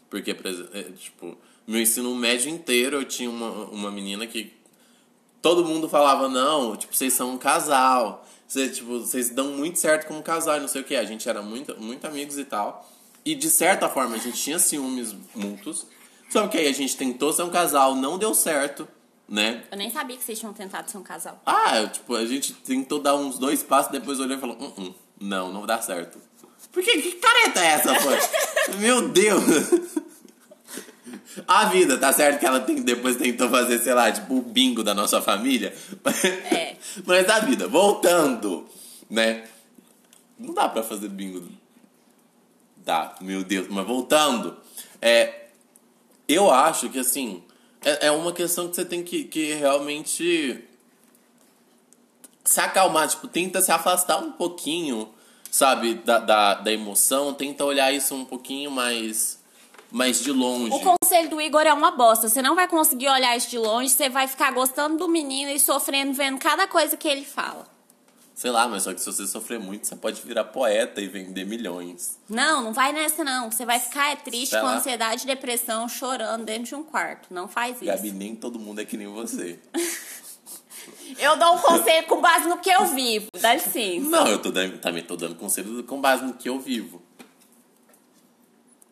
Porque, 0.09 0.31
é, 0.31 0.83
tipo, 0.91 1.37
meu 1.65 1.79
ensino 1.81 2.13
médio 2.13 2.49
inteiro 2.49 2.97
eu 2.97 3.05
tinha 3.05 3.29
uma, 3.29 3.49
uma 3.71 3.89
menina 3.89 4.27
que 4.27 4.53
todo 5.41 5.63
mundo 5.65 5.87
falava, 5.87 6.27
não, 6.27 6.75
tipo, 6.75 6.93
vocês 6.93 7.13
são 7.13 7.31
um 7.31 7.37
casal. 7.37 8.25
Vocês, 8.45 8.75
tipo, 8.75 8.99
vocês 8.99 9.29
dão 9.29 9.45
muito 9.51 9.79
certo 9.79 10.05
como 10.07 10.21
casal 10.21 10.57
e 10.57 10.59
não 10.59 10.67
sei 10.67 10.81
o 10.81 10.83
que. 10.83 10.95
A 10.95 11.05
gente 11.05 11.27
era 11.29 11.41
muito, 11.41 11.79
muito 11.81 12.05
amigos 12.05 12.37
e 12.37 12.43
tal. 12.43 12.85
E 13.23 13.35
de 13.35 13.49
certa 13.49 13.87
forma 13.87 14.15
a 14.15 14.19
gente 14.19 14.41
tinha 14.41 14.59
ciúmes 14.59 15.15
mútuos. 15.35 15.85
Só 16.29 16.47
que 16.47 16.57
aí 16.57 16.67
a 16.67 16.73
gente 16.73 16.95
tentou 16.95 17.33
ser 17.33 17.43
um 17.43 17.49
casal, 17.49 17.93
não 17.95 18.17
deu 18.17 18.33
certo, 18.33 18.87
né? 19.27 19.63
Eu 19.69 19.77
nem 19.77 19.91
sabia 19.91 20.15
que 20.15 20.23
vocês 20.23 20.39
tinham 20.39 20.53
tentado 20.53 20.89
ser 20.89 20.97
um 20.97 21.03
casal. 21.03 21.41
Ah, 21.45 21.85
tipo, 21.87 22.15
a 22.15 22.25
gente 22.25 22.53
tentou 22.53 22.99
dar 22.99 23.15
uns 23.15 23.37
dois 23.37 23.61
passos, 23.61 23.91
depois 23.91 24.19
olhou 24.19 24.37
e 24.37 24.39
falou, 24.39 24.57
"Hum, 24.59 24.73
hum, 24.77 24.93
não, 25.19 25.51
não 25.51 25.65
dá 25.65 25.81
certo. 25.81 26.19
Por 26.71 26.81
que? 26.81 27.01
Que 27.01 27.11
careta 27.13 27.59
é 27.59 27.65
essa, 27.67 27.93
pô? 27.95 28.77
Meu 28.79 29.09
Deus! 29.09 29.43
A 31.47 31.65
vida, 31.65 31.97
tá 31.97 32.11
certo 32.13 32.39
que 32.39 32.45
ela 32.45 32.59
tem, 32.59 32.81
depois 32.81 33.15
tentou 33.15 33.49
fazer, 33.49 33.79
sei 33.79 33.93
lá, 33.93 34.11
tipo, 34.11 34.37
o 34.37 34.41
bingo 34.41 34.83
da 34.83 34.93
nossa 34.93 35.21
família. 35.21 35.73
É. 36.49 36.75
Mas 37.05 37.29
a 37.29 37.39
vida, 37.39 37.67
voltando, 37.67 38.67
né? 39.09 39.43
Não 40.39 40.53
dá 40.53 40.67
pra 40.69 40.81
fazer 40.83 41.09
bingo. 41.09 41.47
Dá, 42.83 43.15
meu 43.21 43.43
Deus, 43.43 43.67
mas 43.69 43.85
voltando. 43.85 44.57
É, 45.01 45.47
eu 46.27 46.49
acho 46.49 46.89
que, 46.89 46.99
assim, 46.99 47.43
é, 47.83 48.07
é 48.07 48.11
uma 48.11 48.33
questão 48.33 48.67
que 48.67 48.75
você 48.75 48.85
tem 48.85 49.03
que, 49.03 49.23
que 49.25 49.53
realmente 49.53 50.63
se 52.43 52.59
acalmar, 52.59 53.07
tipo, 53.07 53.27
tenta 53.27 53.61
se 53.61 53.71
afastar 53.71 54.17
um 54.17 54.31
pouquinho, 54.31 55.09
sabe, 55.49 55.95
da, 55.95 56.19
da, 56.19 56.53
da 56.55 56.71
emoção, 56.71 57.33
tenta 57.33 57.63
olhar 57.63 57.91
isso 57.93 58.15
um 58.15 58.25
pouquinho 58.25 58.71
mais, 58.71 59.39
mais 59.91 60.19
de 60.21 60.31
longe. 60.31 60.73
O 60.73 60.79
conselho 60.79 61.29
do 61.29 61.39
Igor 61.39 61.61
é 61.61 61.73
uma 61.73 61.91
bosta. 61.91 62.27
Você 62.27 62.41
não 62.41 62.55
vai 62.55 62.67
conseguir 62.67 63.09
olhar 63.09 63.37
isso 63.37 63.49
de 63.49 63.59
longe, 63.59 63.89
você 63.89 64.09
vai 64.09 64.27
ficar 64.27 64.51
gostando 64.51 64.97
do 64.97 65.07
menino 65.07 65.51
e 65.51 65.59
sofrendo 65.59 66.13
vendo 66.13 66.39
cada 66.39 66.67
coisa 66.67 66.97
que 66.97 67.07
ele 67.07 67.25
fala. 67.25 67.70
Sei 68.33 68.49
lá, 68.49 68.67
mas 68.67 68.83
só 68.83 68.93
que 68.93 68.99
se 68.99 69.05
você 69.05 69.27
sofrer 69.27 69.59
muito, 69.59 69.85
você 69.85 69.95
pode 69.95 70.21
virar 70.21 70.45
poeta 70.45 70.99
e 71.01 71.07
vender 71.07 71.45
milhões. 71.45 72.17
Não, 72.27 72.61
não 72.63 72.73
vai 72.73 72.91
nessa 72.91 73.23
não. 73.23 73.51
Você 73.51 73.65
vai 73.65 73.79
ficar 73.79 74.11
é 74.11 74.15
triste 74.15 74.51
Sei 74.51 74.59
com 74.59 74.65
lá. 74.65 74.77
ansiedade 74.77 75.23
e 75.23 75.27
depressão 75.27 75.87
chorando 75.87 76.45
dentro 76.45 76.63
de 76.63 76.75
um 76.75 76.81
quarto. 76.83 77.27
Não 77.31 77.47
faz 77.47 77.75
isso. 77.77 77.85
Gabi, 77.85 78.11
nem 78.11 78.35
todo 78.35 78.57
mundo 78.57 78.81
é 78.81 78.85
que 78.85 78.97
nem 78.97 79.07
você. 79.07 79.59
Eu 81.19 81.37
dou 81.37 81.55
um 81.55 81.57
conselho 81.59 82.07
com 82.07 82.19
base 82.21 82.47
no 82.47 82.57
que 82.57 82.69
eu 82.69 82.85
vivo. 82.85 83.27
Dá 83.39 83.53
licença. 83.53 84.09
Não, 84.09 84.25
eu 84.27 84.39
tô 84.41 84.49
dando, 84.49 84.79
também 84.79 85.03
tô 85.03 85.15
dando 85.15 85.35
conselho 85.35 85.83
com 85.83 85.99
base 86.01 86.23
no 86.23 86.33
que 86.33 86.49
eu 86.49 86.59
vivo. 86.59 87.01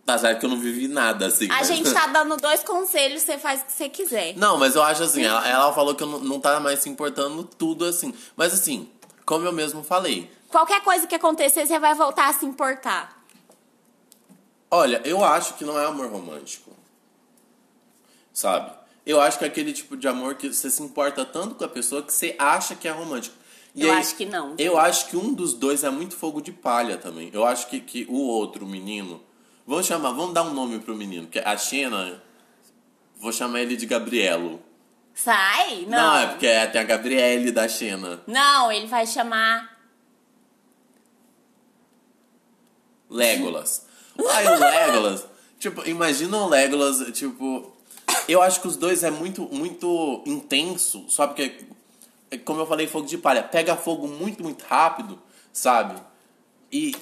Tá 0.06 0.18
certo 0.18 0.40
que 0.40 0.46
eu 0.46 0.50
não 0.50 0.60
vivi 0.60 0.88
nada, 0.88 1.28
assim. 1.28 1.46
A 1.46 1.56
mas- 1.56 1.68
gente 1.68 1.90
tá 1.94 2.08
dando 2.08 2.36
dois 2.38 2.64
conselhos, 2.64 3.24
você 3.24 3.38
faz 3.38 3.62
o 3.62 3.66
que 3.66 3.72
você 3.72 3.90
quiser. 3.90 4.36
Não, 4.36 4.58
mas 4.58 4.76
eu 4.76 4.84
acho 4.84 5.02
assim, 5.04 5.24
ela, 5.24 5.48
ela 5.48 5.74
falou 5.74 5.96
que 5.96 6.04
eu 6.04 6.08
não, 6.08 6.20
não 6.20 6.40
tá 6.40 6.60
mais 6.60 6.80
se 6.80 6.90
importando 6.90 7.44
tudo 7.44 7.86
assim. 7.86 8.14
Mas 8.36 8.54
assim, 8.54 8.88
como 9.30 9.46
eu 9.46 9.54
mesmo 9.54 9.84
falei, 9.84 10.28
Qualquer 10.48 10.82
coisa 10.82 11.06
que 11.06 11.14
acontecer, 11.14 11.64
você 11.68 11.78
vai 11.78 11.94
voltar 11.94 12.30
a 12.30 12.34
se 12.34 12.48
importar. 12.48 13.24
olha, 14.72 15.00
eu 15.06 15.24
acho 15.24 15.54
que 15.54 15.64
não 15.64 15.80
é 15.80 15.86
amor 15.86 16.10
romântico. 16.10 16.72
Sabe? 18.34 18.72
Eu 19.06 19.22
acho 19.22 19.38
que 19.38 19.44
é 19.46 19.48
aquele 19.48 19.72
tipo 19.72 19.96
de 19.96 20.08
amor 20.08 20.34
que 20.34 20.52
você 20.52 20.72
se 20.72 20.82
importa 20.82 21.24
tanto 21.24 21.54
com 21.54 21.64
a 21.64 21.68
pessoa 21.68 22.02
que 22.02 22.12
você 22.12 22.36
acha 22.40 22.74
que 22.74 22.88
é 22.88 22.92
romântico. 22.92 23.36
E 23.76 23.84
Eu 23.84 23.92
aí, 23.92 24.00
acho 24.00 24.16
que 24.16 24.26
não. 24.26 24.56
Eu 24.58 24.80
acho 24.80 25.10
que 25.10 25.16
um 25.16 25.32
dos 25.32 25.54
dois 25.54 25.84
é 25.84 25.92
muito 25.92 26.16
fogo 26.16 26.42
de 26.42 26.52
palha 26.52 26.98
também. 26.98 27.30
Eu 27.32 27.46
acho 27.46 27.68
que, 27.68 27.80
que 27.80 28.08
o 28.10 28.18
outro, 28.18 28.66
o 28.66 28.68
menino. 28.68 29.22
Vamos 29.68 29.86
chamar, 29.86 30.12
vamos 30.14 30.34
dar 30.34 30.42
um 30.42 30.56
nome 30.56 30.80
pro 30.80 30.96
menino, 30.96 31.28
que 31.28 31.38
é 31.38 31.48
a 31.48 31.56
Xena. 31.56 32.24
Vou 33.20 33.32
chamar 33.32 33.62
ele 33.62 33.78
de 33.78 33.86
Gabrielo. 33.86 34.60
Sai? 35.24 35.86
Não. 35.88 35.98
Não, 35.98 36.18
é 36.18 36.28
porque 36.28 36.48
é, 36.48 36.66
tem 36.68 36.80
a 36.80 36.84
Gabriele 36.84 37.52
da 37.52 37.68
Xena. 37.68 38.22
Não, 38.26 38.72
ele 38.72 38.88
vai 38.88 39.06
chamar. 39.06 39.78
Legolas. 43.10 43.86
Aí 44.18 44.48
o 44.48 44.60
Legolas, 44.60 45.26
tipo, 45.60 45.88
imagina 45.88 46.38
o 46.38 46.48
Legolas, 46.48 47.12
tipo, 47.18 47.76
eu 48.28 48.42
acho 48.42 48.62
que 48.62 48.68
os 48.68 48.78
dois 48.78 49.04
é 49.04 49.12
muito, 49.12 49.44
muito 49.52 50.24
intenso, 50.26 51.06
só 51.10 51.28
porque, 51.28 51.66
como 52.46 52.62
eu 52.62 52.66
falei, 52.66 52.88
fogo 52.88 53.08
de 53.08 53.18
palha, 53.18 53.44
pega 53.44 53.76
fogo 53.76 54.08
muito, 54.08 54.44
muito 54.44 54.64
rápido, 54.66 55.20
sabe? 55.52 56.00
E 56.72 56.96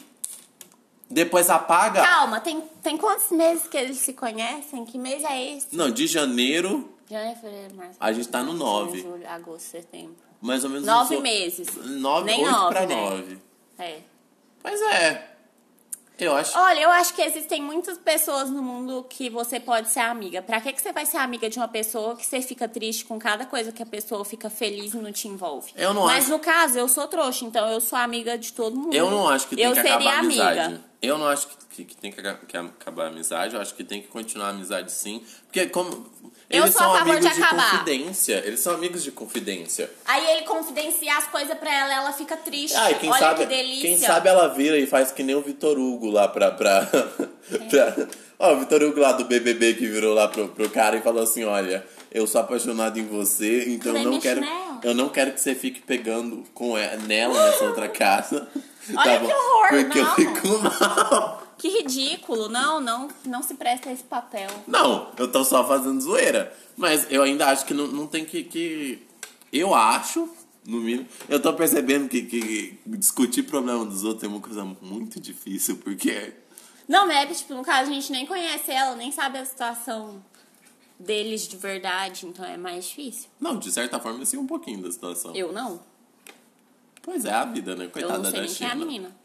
depois 1.09 1.49
apaga. 1.49 2.01
Calma, 2.01 2.39
tem, 2.39 2.61
tem 2.81 2.97
quantos 2.97 3.29
meses 3.31 3.67
que 3.67 3.77
eles 3.77 3.97
se 3.97 4.13
conhecem? 4.13 4.85
Que 4.85 4.97
mês 4.97 5.23
é 5.23 5.55
esse? 5.55 5.75
Não, 5.75 5.91
de 5.91 6.07
janeiro, 6.07 6.96
Janeiro, 7.09 7.39
fevereiro, 7.39 7.75
março. 7.75 7.97
A 7.99 8.11
gente 8.11 8.27
tá 8.27 8.39
no 8.41 8.47
junho, 8.51 8.59
nove. 8.59 9.01
Julho, 9.01 9.27
agosto, 9.29 9.65
setembro. 9.67 10.15
mais 10.41 10.63
ou 10.63 10.69
menos. 10.69 10.85
Nove 10.85 11.19
meses. 11.21 11.67
Nove, 11.75 12.25
Nem 12.25 12.43
oito 12.43 12.51
nove, 12.51 12.73
pra 12.75 12.85
né? 12.85 12.95
nove. 12.95 13.39
É. 13.79 13.99
Mas 14.63 14.81
é. 14.81 15.33
Eu 16.19 16.35
acho. 16.35 16.57
Olha, 16.57 16.79
eu 16.81 16.89
acho 16.89 17.13
que 17.13 17.21
existem 17.21 17.61
muitas 17.61 17.95
pessoas 17.99 18.49
no 18.49 18.61
mundo 18.63 19.05
que 19.07 19.29
você 19.29 19.59
pode 19.59 19.87
ser 19.89 19.99
amiga. 19.99 20.41
Pra 20.41 20.59
que, 20.59 20.73
que 20.73 20.81
você 20.81 20.91
vai 20.91 21.05
ser 21.05 21.17
amiga 21.17 21.47
de 21.47 21.59
uma 21.59 21.67
pessoa 21.67 22.15
que 22.15 22.25
você 22.25 22.41
fica 22.41 22.67
triste 22.67 23.05
com 23.05 23.19
cada 23.19 23.45
coisa 23.45 23.71
que 23.71 23.83
a 23.83 23.85
pessoa 23.85 24.25
fica 24.25 24.49
feliz 24.49 24.95
e 24.95 24.97
não 24.97 25.11
te 25.11 25.27
envolve? 25.27 25.71
Eu 25.75 25.93
não 25.93 26.05
Mas 26.05 26.23
acho- 26.23 26.31
no 26.31 26.39
caso, 26.39 26.79
eu 26.79 26.87
sou 26.89 27.07
trouxa, 27.07 27.45
então 27.45 27.69
eu 27.69 27.79
sou 27.79 27.99
amiga 27.99 28.35
de 28.35 28.51
todo 28.51 28.75
mundo. 28.75 28.95
Eu 28.95 29.11
não 29.11 29.29
acho 29.29 29.47
que 29.47 29.55
tem 29.55 29.65
eu 29.65 29.73
que 29.73 29.79
acabar 29.79 30.15
a 30.15 30.19
amizade. 30.19 30.59
amiga. 30.59 30.83
Eu 31.03 31.17
não 31.19 31.27
acho 31.27 31.47
que, 31.49 31.55
que- 31.67 31.85
que 31.85 31.97
tem 31.97 32.11
que, 32.11 32.19
que 32.47 32.57
acabar 32.57 33.05
a 33.05 33.07
amizade. 33.09 33.53
Eu 33.55 33.61
acho 33.61 33.75
que 33.75 33.83
tem 33.83 34.01
que 34.01 34.07
continuar 34.07 34.47
a 34.47 34.49
amizade 34.49 34.91
sim. 34.91 35.23
Porque 35.45 35.67
como. 35.67 36.09
Eu 36.49 36.63
Eles 36.63 36.73
sou 36.73 36.81
a 36.81 36.85
são 36.85 36.97
favor 36.99 37.15
amigos 37.17 37.35
de 37.35 37.43
acabar. 37.43 37.71
confidência. 37.71 38.43
Eles 38.45 38.59
são 38.61 38.73
amigos 38.73 39.03
de 39.03 39.11
confidência. 39.11 39.91
Aí 40.05 40.25
ele 40.31 40.41
confidencia 40.43 41.17
as 41.17 41.27
coisas 41.27 41.57
pra 41.57 41.73
ela, 41.73 41.93
ela 41.93 42.13
fica 42.13 42.37
triste. 42.37 42.75
Ah, 42.77 42.89
e 42.91 42.95
quem 42.95 43.09
Olha 43.09 43.19
sabe, 43.19 43.39
que 43.41 43.45
delícia. 43.47 43.81
quem 43.89 43.97
sabe 43.97 44.29
ela 44.29 44.47
vira 44.47 44.77
e 44.77 44.87
faz 44.87 45.11
que 45.11 45.23
nem 45.23 45.35
o 45.35 45.41
Vitor 45.41 45.77
Hugo 45.77 46.09
lá 46.09 46.27
pra. 46.29 46.51
pra, 46.51 46.87
pra- 47.69 48.07
Ó, 48.39 48.53
o 48.53 48.59
Vitor 48.59 48.81
Hugo 48.83 48.99
lá 48.99 49.11
do 49.13 49.25
BBB 49.25 49.73
que 49.73 49.87
virou 49.87 50.13
lá 50.13 50.27
pro, 50.29 50.47
pro 50.47 50.69
cara 50.69 50.95
e 50.95 51.01
falou 51.01 51.21
assim: 51.23 51.43
olha, 51.43 51.85
eu 52.11 52.25
sou 52.25 52.39
apaixonado 52.39 52.97
em 52.97 53.05
você, 53.07 53.65
então 53.67 53.97
eu 53.97 54.03
não 54.09 54.19
quero, 54.19 54.41
eu 54.83 54.93
não 54.93 55.09
quero 55.09 55.31
que 55.33 55.41
você 55.41 55.53
fique 55.55 55.81
pegando 55.81 56.45
com 56.53 56.77
ela, 56.77 56.95
nela 56.97 57.45
nessa 57.47 57.65
outra 57.65 57.89
casa. 57.89 58.47
Tá 58.93 59.01
Olha 59.01 59.19
que 59.19 59.25
horror, 59.33 59.67
Porque 59.69 59.99
eu 59.99 60.03
não. 60.03 60.15
fico 60.15 60.47
mal. 60.59 61.36
Que 61.57 61.69
ridículo. 61.69 62.49
Não, 62.49 62.79
não, 62.79 63.07
não 63.25 63.41
se 63.41 63.55
presta 63.55 63.89
a 63.89 63.93
esse 63.93 64.03
papel. 64.03 64.49
Não, 64.67 65.11
eu 65.17 65.31
tô 65.31 65.43
só 65.43 65.67
fazendo 65.67 65.99
zoeira. 65.99 66.55
Mas 66.75 67.07
eu 67.09 67.23
ainda 67.23 67.47
acho 67.47 67.65
que 67.65 67.73
não, 67.73 67.87
não 67.87 68.07
tem 68.07 68.23
que, 68.23 68.43
que. 68.43 69.07
Eu 69.51 69.73
acho, 69.73 70.29
no 70.65 70.79
mínimo. 70.79 71.07
Eu 71.27 71.41
tô 71.41 71.53
percebendo 71.53 72.07
que, 72.07 72.21
que 72.23 72.79
discutir 72.85 73.43
problema 73.43 73.85
dos 73.85 74.03
outros 74.03 74.23
é 74.23 74.27
uma 74.27 74.41
coisa 74.41 74.63
muito 74.81 75.19
difícil, 75.19 75.77
porque. 75.77 76.33
Não, 76.87 77.07
né? 77.07 77.25
Tipo, 77.25 77.53
no 77.55 77.63
caso, 77.63 77.89
a 77.89 77.93
gente 77.93 78.11
nem 78.11 78.25
conhece 78.25 78.71
ela, 78.71 78.95
nem 78.95 79.11
sabe 79.11 79.37
a 79.39 79.45
situação 79.45 80.23
deles 80.99 81.47
de 81.47 81.57
verdade, 81.57 82.25
então 82.25 82.45
é 82.45 82.57
mais 82.57 82.85
difícil. 82.85 83.29
Não, 83.39 83.57
de 83.57 83.71
certa 83.71 83.99
forma, 83.99 84.19
eu 84.19 84.25
sei 84.25 84.37
um 84.39 84.47
pouquinho 84.47 84.81
da 84.81 84.91
situação. 84.91 85.35
Eu 85.35 85.51
não. 85.51 85.79
Pois 87.01 87.25
é, 87.25 87.31
a 87.31 87.45
vida, 87.45 87.75
né? 87.75 87.85
Eu 87.85 87.89
Coitada 87.89 88.17
não 88.17 88.25
sei 88.25 88.33
da 88.33 88.39
nem 88.41 88.53
quem 88.53 88.67
é 88.67 88.69
China. 88.69 88.83
a 88.83 88.85
menina. 88.85 89.15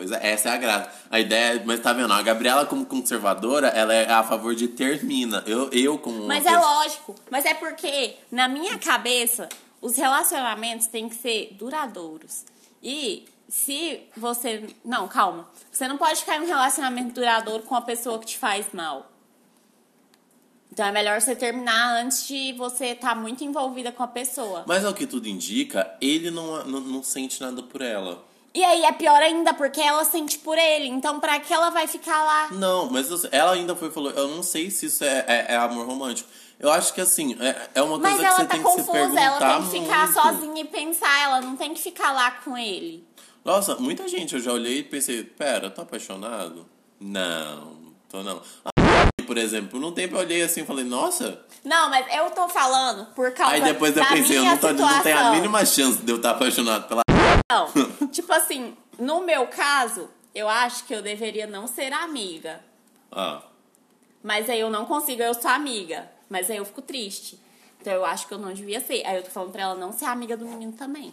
Pois 0.00 0.12
é, 0.12 0.32
essa 0.32 0.48
é 0.48 0.52
a 0.52 0.56
graça. 0.56 0.90
A 1.10 1.20
ideia, 1.20 1.56
é- 1.56 1.62
mas 1.62 1.78
tá 1.80 1.92
vendo? 1.92 2.10
A 2.10 2.22
Gabriela, 2.22 2.64
como 2.64 2.86
conservadora, 2.86 3.68
ela 3.68 3.92
é 3.92 4.10
a 4.10 4.22
favor 4.22 4.54
de 4.54 4.66
termina. 4.66 5.44
Eu, 5.46 5.68
eu 5.72 5.98
como. 5.98 6.26
Mas 6.26 6.46
é 6.46 6.50
pessoa- 6.54 6.74
lógico. 6.76 7.14
Mas 7.30 7.44
é 7.44 7.52
porque, 7.52 8.16
na 8.32 8.48
minha 8.48 8.78
cabeça, 8.78 9.46
os 9.78 9.96
relacionamentos 9.98 10.86
têm 10.86 11.06
que 11.06 11.16
ser 11.16 11.54
duradouros. 11.58 12.46
E 12.82 13.26
se 13.46 14.00
você. 14.16 14.64
Não, 14.82 15.06
calma. 15.06 15.46
Você 15.70 15.86
não 15.86 15.98
pode 15.98 16.20
ficar 16.20 16.38
em 16.38 16.40
um 16.40 16.46
relacionamento 16.46 17.12
duradouro 17.12 17.62
com 17.64 17.74
uma 17.74 17.82
pessoa 17.82 18.18
que 18.18 18.24
te 18.24 18.38
faz 18.38 18.68
mal. 18.72 19.06
Então 20.72 20.86
é 20.86 20.92
melhor 20.92 21.20
você 21.20 21.36
terminar 21.36 22.00
antes 22.02 22.26
de 22.26 22.54
você 22.54 22.86
estar 22.92 23.14
muito 23.14 23.44
envolvida 23.44 23.92
com 23.92 24.02
a 24.02 24.08
pessoa. 24.08 24.64
Mas 24.66 24.82
ao 24.82 24.94
que 24.94 25.06
tudo 25.06 25.28
indica, 25.28 25.94
ele 26.00 26.30
não, 26.30 26.64
não, 26.64 26.80
não 26.80 27.02
sente 27.02 27.38
nada 27.40 27.62
por 27.62 27.82
ela. 27.82 28.24
E 28.52 28.64
aí 28.64 28.84
é 28.84 28.92
pior 28.92 29.22
ainda, 29.22 29.54
porque 29.54 29.80
ela 29.80 30.04
sente 30.04 30.38
por 30.38 30.58
ele. 30.58 30.88
Então 30.88 31.20
pra 31.20 31.38
que 31.38 31.52
ela 31.54 31.70
vai 31.70 31.86
ficar 31.86 32.22
lá? 32.24 32.48
Não, 32.50 32.90
mas 32.90 33.08
ela 33.30 33.52
ainda 33.52 33.76
foi 33.76 33.88
e 33.88 33.92
falou, 33.92 34.10
eu 34.10 34.26
não 34.28 34.42
sei 34.42 34.70
se 34.70 34.86
isso 34.86 35.04
é, 35.04 35.24
é- 35.28 35.46
é 35.50 35.56
amor 35.56 35.86
romântico. 35.86 36.28
Eu 36.58 36.70
acho 36.70 36.92
que 36.92 37.00
assim, 37.00 37.36
é, 37.40 37.68
é 37.76 37.82
uma 37.82 37.98
coisa 37.98 38.16
Mas 38.16 38.28
que 38.28 38.34
você 38.34 38.42
tá 38.44 38.54
tem 38.54 38.62
que 38.62 38.70
se 38.70 38.76
confusa, 38.78 38.92
perguntar 38.92 39.24
ela 39.24 39.60
tem 39.60 39.62
que 39.62 39.80
ficar 39.86 40.04
muito. 40.06 40.20
sozinha 40.20 40.60
e 40.62 40.64
pensar, 40.66 41.22
ela 41.22 41.40
não 41.40 41.56
tem 41.56 41.72
que 41.72 41.80
ficar 41.80 42.12
lá 42.12 42.30
com 42.32 42.58
ele. 42.58 43.06
Nossa, 43.44 43.76
muita 43.76 44.06
gente 44.08 44.34
eu 44.34 44.40
já 44.40 44.52
olhei 44.52 44.80
e 44.80 44.82
pensei, 44.82 45.22
pera, 45.24 45.70
tô 45.70 45.80
apaixonado? 45.82 46.66
Não, 47.00 47.94
tô 48.10 48.22
não. 48.22 48.42
Ah, 48.64 49.06
Por 49.26 49.38
exemplo, 49.38 49.80
num 49.80 49.92
tempo 49.92 50.16
eu 50.16 50.20
olhei 50.20 50.42
assim 50.42 50.60
e 50.62 50.66
falei, 50.66 50.84
nossa. 50.84 51.40
Não, 51.64 51.88
mas 51.88 52.04
eu 52.14 52.30
tô 52.32 52.46
falando 52.48 53.06
por 53.14 53.32
causa 53.32 53.54
Aí 53.54 53.62
depois 53.62 53.96
eu 53.96 54.02
da 54.02 54.08
pensei, 54.10 54.36
eu 54.36 54.42
minha 54.42 54.52
não, 54.54 54.60
tô, 54.60 54.72
não 54.72 55.02
tenho 55.02 55.18
a 55.18 55.30
mínima 55.30 55.64
chance 55.64 55.98
de 56.02 56.10
eu 56.12 56.16
estar 56.16 56.32
apaixonado 56.32 56.88
pela. 56.88 57.00
Não, 57.50 57.68
tipo 58.08 58.32
assim, 58.32 58.76
no 58.98 59.20
meu 59.20 59.46
caso, 59.48 60.08
eu 60.34 60.48
acho 60.48 60.84
que 60.84 60.94
eu 60.94 61.02
deveria 61.02 61.46
não 61.46 61.66
ser 61.66 61.92
amiga. 61.92 62.60
Ah, 63.10 63.42
Mas 64.22 64.48
aí 64.48 64.60
eu 64.60 64.70
não 64.70 64.84
consigo, 64.86 65.22
eu 65.22 65.34
sou 65.34 65.50
amiga. 65.50 66.08
Mas 66.28 66.48
aí 66.50 66.56
eu 66.58 66.64
fico 66.64 66.80
triste. 66.80 67.38
Então 67.80 67.92
eu 67.92 68.04
acho 68.04 68.28
que 68.28 68.34
eu 68.34 68.38
não 68.38 68.52
devia 68.52 68.80
ser. 68.80 69.04
Aí 69.06 69.16
eu 69.16 69.22
tô 69.22 69.30
falando 69.30 69.50
pra 69.52 69.62
ela 69.62 69.74
não 69.74 69.92
ser 69.92 70.04
amiga 70.04 70.36
do 70.36 70.44
menino 70.46 70.72
também. 70.72 71.12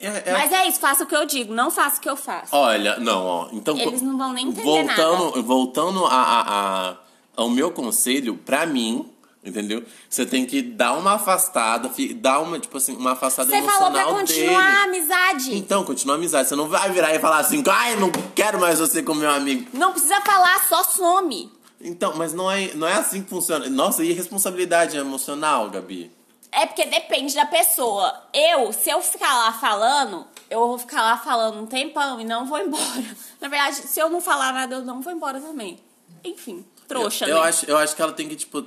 é, 0.00 0.30
é- 0.30 0.32
Mas 0.32 0.50
é 0.52 0.66
isso, 0.66 0.80
faça 0.80 1.04
o 1.04 1.06
que 1.06 1.14
eu 1.14 1.26
digo, 1.26 1.52
não 1.52 1.70
faça 1.70 1.98
o 1.98 2.00
que 2.00 2.08
eu 2.08 2.16
faço. 2.16 2.54
Olha, 2.56 2.98
não, 2.98 3.24
ó. 3.26 3.48
Então, 3.52 3.76
Eles 3.78 4.00
não 4.02 4.16
vão 4.16 4.32
nem 4.32 4.48
entender 4.48 4.64
voltando, 4.64 5.24
nada. 5.26 5.42
Voltando 5.42 6.04
a, 6.06 6.10
a- 6.14 6.88
a- 6.90 6.96
ao 7.36 7.50
meu 7.50 7.70
conselho, 7.70 8.36
pra 8.36 8.64
mim, 8.66 9.12
entendeu? 9.48 9.82
Você 10.08 10.24
tem 10.24 10.44
que 10.46 10.62
dar 10.62 10.92
uma 10.94 11.14
afastada, 11.14 11.90
dar 12.16 12.40
uma, 12.40 12.58
tipo 12.58 12.76
assim, 12.76 12.96
uma 12.96 13.12
afastada 13.12 13.50
Você 13.50 13.62
falou 13.62 13.88
emocional 13.88 14.08
pra 14.08 14.20
continuar 14.20 14.62
a 14.62 14.86
dele. 14.86 14.98
amizade. 14.98 15.56
Então, 15.56 15.84
continua 15.84 16.14
a 16.14 16.18
amizade. 16.18 16.48
Você 16.48 16.56
não 16.56 16.68
vai 16.68 16.90
virar 16.90 17.14
e 17.14 17.18
falar 17.18 17.38
assim, 17.38 17.62
ai, 17.68 17.96
não 17.96 18.10
quero 18.34 18.60
mais 18.60 18.78
você 18.78 19.02
como 19.02 19.20
meu 19.20 19.30
amigo. 19.30 19.68
Não 19.72 19.92
precisa 19.92 20.20
falar, 20.20 20.66
só 20.68 20.82
some. 20.84 21.50
Então, 21.80 22.14
mas 22.16 22.32
não 22.32 22.50
é, 22.50 22.74
não 22.74 22.86
é 22.86 22.94
assim 22.94 23.22
que 23.22 23.30
funciona. 23.30 23.68
Nossa, 23.68 24.04
e 24.04 24.12
responsabilidade 24.12 24.96
emocional, 24.96 25.70
Gabi? 25.70 26.10
É 26.50 26.66
porque 26.66 26.84
depende 26.86 27.34
da 27.34 27.46
pessoa. 27.46 28.12
Eu, 28.32 28.72
se 28.72 28.90
eu 28.90 29.00
ficar 29.02 29.32
lá 29.34 29.52
falando, 29.52 30.26
eu 30.50 30.60
vou 30.60 30.78
ficar 30.78 31.02
lá 31.02 31.16
falando 31.18 31.60
um 31.60 31.66
tempão 31.66 32.20
e 32.20 32.24
não 32.24 32.46
vou 32.46 32.58
embora. 32.58 33.04
Na 33.40 33.48
verdade, 33.48 33.76
se 33.76 34.00
eu 34.00 34.08
não 34.08 34.20
falar 34.20 34.52
nada, 34.52 34.76
eu 34.76 34.82
não 34.82 35.00
vou 35.00 35.12
embora 35.12 35.40
também. 35.40 35.78
Enfim, 36.24 36.64
trouxa, 36.88 37.26
eu, 37.26 37.36
eu 37.36 37.42
né? 37.42 37.48
acho, 37.48 37.66
eu 37.66 37.76
acho 37.76 37.94
que 37.94 38.02
ela 38.02 38.12
tem 38.12 38.28
que, 38.28 38.34
tipo, 38.34 38.64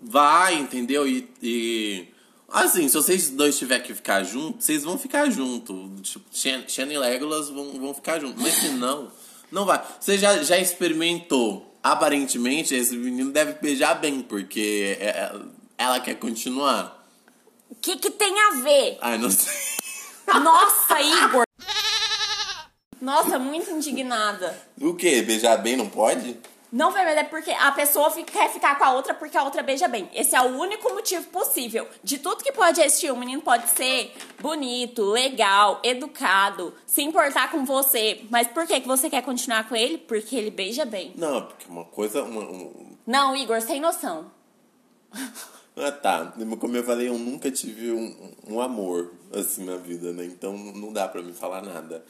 vai, 0.00 0.54
entendeu? 0.54 1.06
E, 1.06 1.28
e- 1.42 2.08
assim, 2.48 2.88
se 2.88 2.94
vocês 2.94 3.30
dois 3.30 3.58
tiverem 3.58 3.84
que 3.86 3.94
ficar 3.94 4.22
juntos, 4.24 4.64
vocês 4.64 4.82
vão 4.84 4.98
ficar 4.98 5.30
juntos. 5.30 6.10
Tipo, 6.10 6.24
Shan 6.32 6.64
Shan 6.68 6.86
e 6.92 6.98
Legolas 6.98 7.48
vão, 7.50 7.72
vão 7.78 7.94
ficar 7.94 8.20
juntos. 8.20 8.42
Mas 8.42 8.54
se 8.54 8.68
não, 8.70 9.10
não 9.50 9.64
vai. 9.64 9.82
Você 10.00 10.16
já, 10.18 10.42
já 10.42 10.58
experimentou. 10.58 11.64
Aparentemente, 11.82 12.74
esse 12.74 12.96
menino 12.96 13.30
deve 13.30 13.54
beijar 13.60 13.94
bem, 13.94 14.20
porque 14.20 14.96
é- 15.00 15.32
ela 15.78 16.00
quer 16.00 16.14
continuar. 16.16 17.06
O 17.70 17.74
que, 17.76 17.96
que 17.96 18.10
tem 18.10 18.34
a 18.40 18.50
ver? 18.62 18.98
Ai, 19.00 19.16
não 19.18 19.30
sei. 19.30 19.52
Nossa, 20.42 21.00
Igor! 21.00 21.44
Nossa, 23.00 23.38
muito 23.38 23.70
indignada. 23.70 24.60
O 24.80 24.94
quê? 24.94 25.22
Beijar 25.22 25.56
bem 25.58 25.76
não 25.76 25.88
pode? 25.88 26.36
Não, 26.70 26.90
velho, 26.90 27.08
é 27.08 27.24
porque 27.24 27.50
a 27.50 27.72
pessoa 27.72 28.10
fica- 28.10 28.30
quer 28.32 28.50
ficar 28.52 28.76
com 28.78 28.84
a 28.84 28.92
outra 28.92 29.14
porque 29.14 29.36
a 29.38 29.42
outra 29.42 29.62
beija 29.62 29.88
bem. 29.88 30.08
Esse 30.14 30.36
é 30.36 30.40
o 30.42 30.58
único 30.58 30.92
motivo 30.92 31.26
possível. 31.28 31.88
De 32.04 32.18
tudo 32.18 32.44
que 32.44 32.52
pode 32.52 32.80
existir, 32.80 33.10
o 33.10 33.16
menino 33.16 33.40
pode 33.40 33.68
ser 33.70 34.12
bonito, 34.38 35.02
legal, 35.04 35.80
educado, 35.82 36.74
se 36.86 37.02
importar 37.02 37.50
com 37.50 37.64
você. 37.64 38.22
Mas 38.30 38.48
por 38.48 38.66
que, 38.66 38.80
que 38.80 38.86
você 38.86 39.08
quer 39.08 39.22
continuar 39.22 39.66
com 39.68 39.74
ele? 39.74 39.96
Porque 39.98 40.36
ele 40.36 40.50
beija 40.50 40.84
bem. 40.84 41.12
Não, 41.16 41.42
porque 41.46 41.64
uma 41.68 41.84
coisa. 41.86 42.22
Uma, 42.22 42.42
um- 42.42 42.96
Não, 43.06 43.34
Igor, 43.34 43.60
sem 43.62 43.80
noção. 43.80 44.30
Ah, 45.80 45.92
tá. 45.92 46.32
Como 46.58 46.76
eu 46.76 46.82
falei, 46.82 47.08
eu 47.08 47.16
nunca 47.16 47.52
tive 47.52 47.92
um, 47.92 48.32
um 48.48 48.60
amor 48.60 49.12
assim 49.32 49.64
na 49.64 49.76
vida, 49.76 50.12
né? 50.12 50.24
Então 50.24 50.52
não 50.52 50.92
dá 50.92 51.06
pra 51.06 51.22
me 51.22 51.32
falar 51.32 51.62
nada, 51.62 52.04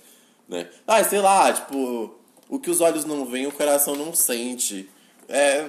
né? 0.49 0.71
Ah, 0.87 1.05
sei 1.05 1.21
lá, 1.21 1.53
tipo, 1.53 2.15
o 2.49 2.59
que 2.59 2.71
os 2.71 2.81
olhos 2.81 3.05
não 3.05 3.25
veem, 3.25 3.47
o 3.47 3.53
coração 3.53 3.95
não 3.95 4.15
sente. 4.15 4.89
É 5.29 5.69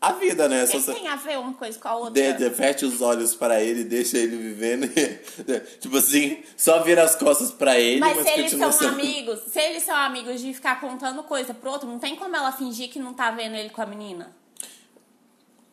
a 0.00 0.12
vida, 0.12 0.48
né? 0.48 0.64
Só 0.66 0.78
você 0.78 0.94
tem 0.94 1.08
a 1.08 1.16
ver 1.16 1.38
uma 1.38 1.54
coisa 1.54 1.76
com 1.78 1.88
a 1.88 1.96
outra? 1.96 2.12
de, 2.12 2.50
de, 2.74 2.84
os 2.86 3.00
olhos 3.00 3.34
para 3.34 3.60
ele, 3.60 3.82
deixa 3.82 4.16
ele 4.16 4.36
vivendo. 4.36 4.86
tipo 5.80 5.96
assim, 5.96 6.40
só 6.56 6.82
vira 6.82 7.02
as 7.02 7.16
costas 7.16 7.50
pra 7.50 7.78
ele, 7.78 7.98
Mas 7.98 8.16
mas, 8.16 8.26
se 8.26 8.38
eles 8.38 8.50
são 8.52 8.70
sendo- 8.70 8.92
amigos, 8.92 9.40
se 9.50 9.58
eles 9.60 9.82
são 9.82 9.96
amigos 9.96 10.40
de 10.40 10.54
ficar 10.54 10.80
contando 10.80 11.22
coisa 11.24 11.52
pro 11.52 11.70
outro, 11.70 11.88
não 11.88 11.98
tem 11.98 12.14
como 12.14 12.36
ela 12.36 12.52
fingir 12.52 12.90
que 12.90 12.98
não 13.00 13.12
tá 13.12 13.30
vendo 13.32 13.56
ele 13.56 13.70
com 13.70 13.82
a 13.82 13.86
menina. 13.86 14.36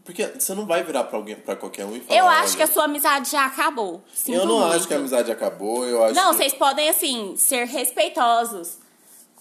Porque 0.03 0.23
você 0.25 0.53
não 0.53 0.65
vai 0.67 0.83
virar 0.83 1.03
pra 1.05 1.17
alguém, 1.17 1.35
para 1.35 1.55
qualquer 1.55 1.83
um 1.85 1.95
e 1.95 1.99
falar. 1.99 2.19
Eu 2.19 2.27
acho 2.27 2.47
olha, 2.49 2.57
que 2.57 2.63
a 2.63 2.67
sua 2.67 2.83
amizade 2.85 3.31
já 3.31 3.45
acabou. 3.45 4.03
Sinto 4.13 4.37
Eu 4.39 4.45
não 4.45 4.59
muito. 4.59 4.75
acho 4.75 4.87
que 4.87 4.93
a 4.93 4.97
amizade 4.97 5.31
acabou, 5.31 5.85
eu 5.85 6.03
acho 6.03 6.13
Não, 6.15 6.29
que... 6.31 6.37
vocês 6.37 6.53
podem, 6.53 6.89
assim, 6.89 7.35
ser 7.37 7.65
respeitosos. 7.65 8.77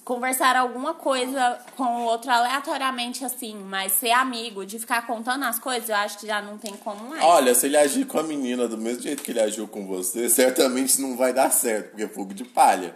Conversar 0.05 0.55
alguma 0.55 0.93
coisa 0.93 1.59
com 1.77 1.85
o 1.85 2.05
outro 2.05 2.31
aleatoriamente, 2.31 3.25
assim. 3.25 3.55
Mas 3.55 3.93
ser 3.93 4.11
amigo, 4.11 4.67
de 4.67 4.79
ficar 4.79 5.07
contando 5.07 5.45
as 5.45 5.59
coisas, 5.59 5.88
eu 5.88 5.97
acho 5.97 6.19
que 6.19 6.27
já 6.27 6.43
não 6.43 6.59
tem 6.59 6.75
como 6.77 7.09
mais. 7.09 7.23
Olha, 7.25 7.55
se 7.55 7.67
ele 7.67 7.77
agir 7.77 8.07
com 8.07 8.19
a 8.19 8.23
menina 8.23 8.69
do 8.69 8.77
mesmo 8.77 9.03
jeito 9.03 9.23
que 9.23 9.31
ele 9.31 9.40
agiu 9.40 9.67
com 9.67 9.87
você, 9.87 10.29
certamente 10.29 11.01
não 11.01 11.17
vai 11.17 11.33
dar 11.33 11.51
certo, 11.51 11.90
porque 11.90 12.03
é 12.03 12.09
fogo 12.09 12.35
de 12.35 12.45
palha. 12.45 12.95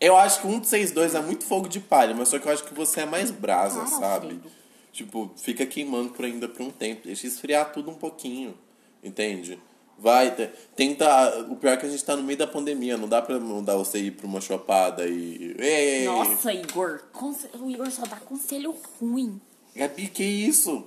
Eu 0.00 0.16
acho 0.16 0.40
que 0.40 0.46
um 0.48 0.58
de 0.58 0.66
vocês 0.66 0.90
dois 0.90 1.14
é 1.14 1.20
muito 1.20 1.44
fogo 1.44 1.68
de 1.68 1.78
palha, 1.78 2.14
mas 2.14 2.28
só 2.28 2.38
que 2.38 2.48
eu 2.48 2.52
acho 2.52 2.64
que 2.64 2.74
você 2.74 3.02
é 3.02 3.06
mais 3.06 3.30
brasa, 3.30 3.80
Para, 3.80 3.88
sabe? 3.88 4.26
Alfredo. 4.26 4.50
Tipo, 4.92 5.30
fica 5.36 5.64
queimando 5.64 6.10
por 6.10 6.24
ainda 6.24 6.48
por 6.48 6.62
um 6.62 6.70
tempo. 6.70 7.02
Deixa 7.04 7.26
esfriar 7.26 7.72
tudo 7.72 7.90
um 7.90 7.94
pouquinho. 7.94 8.56
Entende? 9.02 9.60
Vai, 9.98 10.34
te- 10.34 10.50
tenta. 10.76 11.46
O 11.48 11.56
pior 11.56 11.72
é 11.72 11.76
que 11.76 11.86
a 11.86 11.88
gente 11.88 12.04
tá 12.04 12.14
no 12.16 12.22
meio 12.22 12.38
da 12.38 12.46
pandemia, 12.46 12.96
não 12.96 13.08
dá 13.08 13.22
pra 13.22 13.38
mandar 13.38 13.76
você 13.76 13.98
ir 13.98 14.10
pra 14.10 14.26
uma 14.26 14.40
chopada 14.40 15.06
e. 15.06 15.54
Ei, 15.58 16.04
Nossa, 16.04 16.52
Igor. 16.52 17.00
conse- 17.12 17.48
O 17.58 17.70
Igor 17.70 17.90
só 17.90 18.02
dá 18.04 18.16
conselho 18.16 18.74
ruim. 19.00 19.40
Gabi, 19.74 20.08
que 20.08 20.22
isso? 20.22 20.84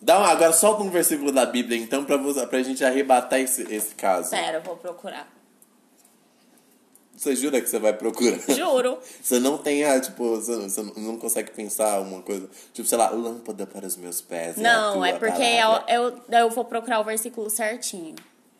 Dá 0.00 0.18
uma, 0.18 0.28
agora 0.28 0.52
solta 0.52 0.82
um 0.82 0.88
versículo 0.90 1.30
da 1.30 1.44
Bíblia, 1.44 1.76
então, 1.78 2.04
pra, 2.04 2.16
você, 2.16 2.46
pra 2.46 2.62
gente 2.62 2.82
arrebatar 2.82 3.38
esse, 3.38 3.62
esse 3.72 3.94
caso. 3.94 4.30
Pera, 4.30 4.58
eu 4.58 4.62
vou 4.62 4.76
procurar. 4.76 5.28
Você 7.20 7.36
jura 7.36 7.60
que 7.60 7.68
você 7.68 7.78
vai 7.78 7.92
procurar? 7.92 8.38
Juro. 8.48 8.98
Você 9.22 9.38
não 9.38 9.58
tem 9.58 9.84
a, 9.84 10.00
tipo, 10.00 10.36
você, 10.36 10.56
você 10.56 10.82
não 10.96 11.18
consegue 11.18 11.50
pensar 11.50 12.00
uma 12.00 12.22
coisa, 12.22 12.48
tipo, 12.72 12.88
sei 12.88 12.96
lá, 12.96 13.10
lâmpada 13.10 13.66
para 13.66 13.86
os 13.86 13.94
meus 13.94 14.22
pés. 14.22 14.58
a 14.58 14.62
Não, 14.62 14.94
tua 14.94 15.08
é 15.10 15.18
porque 15.18 15.42
eu, 15.42 15.70
eu, 15.86 16.22
eu 16.30 16.48
vou 16.48 16.64
procurar 16.64 16.98
o 16.98 17.04
versículo 17.04 17.50
certinho. 17.50 18.14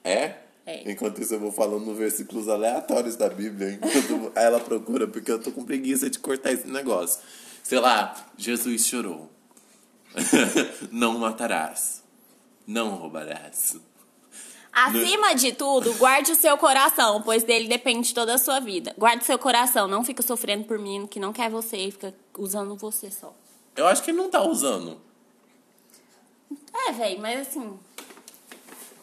É? 0.04 0.34
É. 0.66 0.90
Enquanto 0.90 1.22
isso, 1.22 1.32
eu 1.32 1.40
vou 1.40 1.50
falando 1.50 1.94
versículos 1.94 2.50
aleatórios 2.50 3.16
da 3.16 3.30
Bíblia, 3.30 3.72
enquanto 3.72 4.30
ela 4.36 4.60
procura, 4.60 5.08
porque 5.08 5.32
eu 5.32 5.40
tô 5.40 5.50
com 5.52 5.64
preguiça 5.64 6.10
de 6.10 6.18
cortar 6.18 6.52
esse 6.52 6.68
negócio. 6.68 7.18
Sei 7.62 7.80
lá, 7.80 8.14
Jesus 8.36 8.84
chorou. 8.84 9.30
não 10.92 11.18
matarás. 11.18 12.02
Não 12.66 12.90
roubarás. 12.96 13.76
Acima 14.72 15.34
de 15.34 15.52
tudo, 15.52 15.92
guarde 15.94 16.30
o 16.32 16.36
seu 16.36 16.56
coração, 16.56 17.22
pois 17.22 17.42
dele 17.42 17.66
depende 17.68 18.14
toda 18.14 18.34
a 18.34 18.38
sua 18.38 18.60
vida. 18.60 18.94
Guarde 18.96 19.24
seu 19.24 19.38
coração, 19.38 19.88
não 19.88 20.04
fica 20.04 20.22
sofrendo 20.22 20.64
por 20.64 20.78
menino 20.78 21.08
que 21.08 21.18
não 21.18 21.32
quer 21.32 21.50
você 21.50 21.76
e 21.76 21.90
fica 21.90 22.14
usando 22.38 22.76
você 22.76 23.10
só. 23.10 23.34
Eu 23.74 23.86
acho 23.86 24.02
que 24.02 24.10
ele 24.10 24.18
não 24.18 24.30
tá 24.30 24.42
usando. 24.42 25.00
É, 26.72 26.92
velho, 26.92 27.20
mas 27.20 27.48
assim. 27.48 27.78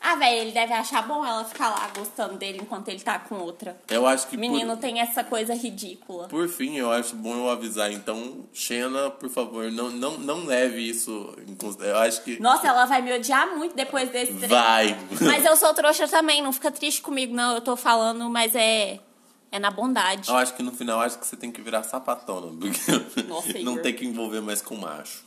Ah, 0.09 0.15
velho, 0.15 0.37
ele 0.37 0.51
deve 0.53 0.71
achar 0.71 1.05
bom 1.05 1.25
ela 1.25 1.43
ficar 1.43 1.69
lá 1.69 1.91
gostando 1.93 2.35
dele 2.35 2.59
enquanto 2.61 2.87
ele 2.87 3.01
tá 3.01 3.19
com 3.19 3.35
outra. 3.39 3.77
Eu 3.89 4.07
acho 4.07 4.25
que. 4.29 4.37
Menino 4.37 4.75
por, 4.75 4.79
tem 4.79 5.01
essa 5.01 5.21
coisa 5.21 5.53
ridícula. 5.53 6.29
por 6.29 6.47
fim, 6.47 6.77
eu 6.77 6.89
acho 6.89 7.13
bom 7.13 7.35
eu 7.35 7.49
avisar. 7.49 7.91
Então, 7.91 8.45
Xena, 8.53 9.09
por 9.09 9.29
favor, 9.29 9.69
não, 9.69 9.89
não, 9.89 10.17
não 10.17 10.45
leve 10.45 10.79
isso 10.79 11.35
em 11.45 11.53
consideração. 11.55 12.01
Eu 12.01 12.07
acho 12.07 12.23
que. 12.23 12.39
Nossa, 12.39 12.69
ela 12.69 12.85
vai 12.85 13.01
me 13.01 13.11
odiar 13.11 13.53
muito 13.53 13.75
depois 13.75 14.09
desse 14.09 14.31
treino. 14.35 14.47
Vai! 14.47 14.97
Mas 15.19 15.43
eu 15.43 15.57
sou 15.57 15.73
trouxa 15.73 16.07
também, 16.07 16.41
não 16.41 16.53
fica 16.53 16.71
triste 16.71 17.01
comigo, 17.01 17.35
não. 17.35 17.55
Eu 17.55 17.61
tô 17.61 17.75
falando, 17.75 18.29
mas 18.29 18.55
é. 18.55 19.01
É 19.51 19.59
na 19.59 19.71
bondade. 19.71 20.29
Eu 20.29 20.37
acho 20.37 20.53
que 20.53 20.63
no 20.63 20.71
final 20.71 21.01
acho 21.01 21.19
que 21.19 21.27
você 21.27 21.35
tem 21.35 21.51
que 21.51 21.61
virar 21.61 21.83
sapatona, 21.83 22.47
porque 22.47 23.23
Nossa, 23.27 23.59
não 23.59 23.81
tem 23.81 23.93
que 23.93 24.05
envolver 24.05 24.41
mais 24.41 24.61
com 24.61 24.75
macho. 24.75 25.25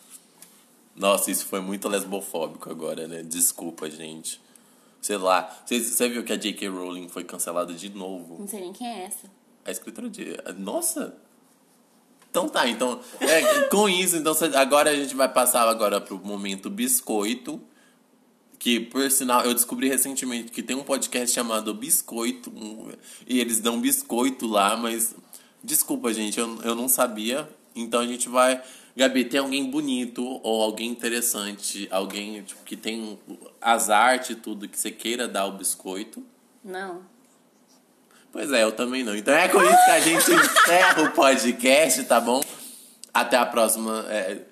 Nossa, 0.97 1.31
isso 1.31 1.45
foi 1.47 1.61
muito 1.61 1.87
lesbofóbico 1.87 2.70
agora, 2.70 3.07
né? 3.07 3.22
Desculpa, 3.22 3.91
gente. 3.91 4.41
Sei 5.01 5.16
lá. 5.16 5.51
Você, 5.64 5.80
você 5.80 6.09
viu 6.09 6.22
que 6.24 6.32
a 6.32 6.36
J.K. 6.36 6.68
Rowling 6.68 7.09
foi 7.09 7.24
cancelada 7.24 7.72
de 7.72 7.88
novo? 7.90 8.38
Não 8.38 8.46
sei 8.48 8.61
nem 8.61 8.72
quem 8.72 8.86
é 8.86 9.05
essa. 9.05 9.30
A 9.64 9.70
escritora 9.70 10.09
de. 10.09 10.36
Nossa! 10.59 11.14
Então 12.30 12.48
tá, 12.48 12.68
então. 12.68 13.01
é, 13.20 13.64
com 13.64 13.88
isso, 13.88 14.16
então 14.16 14.34
agora 14.55 14.90
a 14.90 14.94
gente 14.94 15.14
vai 15.16 15.28
passar 15.28 15.68
agora 15.68 16.01
pro 16.01 16.18
momento 16.18 16.70
biscoito. 16.70 17.61
Que, 18.59 18.78
por 18.78 19.11
sinal, 19.11 19.42
eu 19.44 19.55
descobri 19.55 19.88
recentemente 19.88 20.53
que 20.53 20.62
tem 20.62 20.76
um 20.76 20.82
podcast 20.84 21.34
chamado 21.34 21.72
Biscoito. 21.72 22.51
um- 22.51 22.92
e 23.26 23.40
eles 23.40 23.59
dão 23.59 23.80
biscoito 23.80 24.46
lá, 24.46 24.76
mas. 24.76 25.14
Desculpa, 25.64 26.12
gente, 26.12 26.38
eu, 26.38 26.61
eu 26.62 26.74
não 26.74 26.86
sabia. 26.86 27.48
Então 27.74 28.01
a 28.01 28.07
gente 28.07 28.28
vai. 28.28 28.62
Gabi, 28.97 29.24
tem 29.24 29.41
alguém 29.41 29.70
bonito 29.70 30.24
ou 30.43 30.62
alguém 30.62 30.91
interessante, 30.91 31.88
alguém 31.91 32.43
tipo, 32.43 32.62
que 32.64 32.76
tem 32.76 33.18
as 33.61 33.88
artes 33.88 34.30
e 34.30 34.34
tudo 34.34 34.68
que 34.68 34.78
você 34.78 34.91
queira 34.91 35.28
dar 35.28 35.47
o 35.47 35.53
biscoito? 35.53 36.24
Não. 36.62 37.03
Pois 38.32 38.53
é, 38.53 38.62
eu 38.62 38.72
também 38.72 39.03
não. 39.03 39.16
Então 39.16 39.34
é 39.34 39.49
com 39.49 39.62
isso 39.62 39.84
que 39.84 39.91
a 39.91 40.01
gente 40.01 40.30
encerra 40.30 41.03
o 41.03 41.12
podcast, 41.12 42.05
tá 42.05 42.20
bom? 42.20 42.41
Até 43.12 43.36
a 43.36 43.47
próxima. 43.47 44.05
é, 44.09 44.43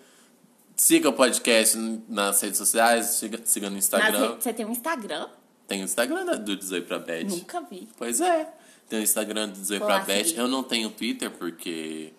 siga 0.77 1.09
o 1.09 1.13
podcast 1.13 1.77
nas 2.09 2.41
redes 2.41 2.59
sociais, 2.59 3.07
siga, 3.07 3.41
siga 3.45 3.69
no 3.69 3.77
Instagram. 3.77 4.37
Você 4.39 4.53
tem 4.53 4.65
um 4.65 4.71
Instagram? 4.71 5.29
Tem 5.67 5.83
o 5.83 5.85
Instagram 5.85 6.25
do 6.39 6.57
18 6.57 6.87
pra 6.87 6.99
Beth. 6.99 7.25
Nunca 7.25 7.61
vi. 7.61 7.89
Pois 7.97 8.21
é. 8.21 8.49
Tem 8.89 9.01
o 9.01 9.03
Instagram 9.03 9.49
do 9.49 9.61
18 9.61 9.81
Vou 9.81 9.89
pra 9.89 9.99
Beth. 10.01 10.33
Eu 10.35 10.49
não 10.49 10.63
tenho 10.63 10.89
Twitter 10.89 11.31
porque 11.31 12.13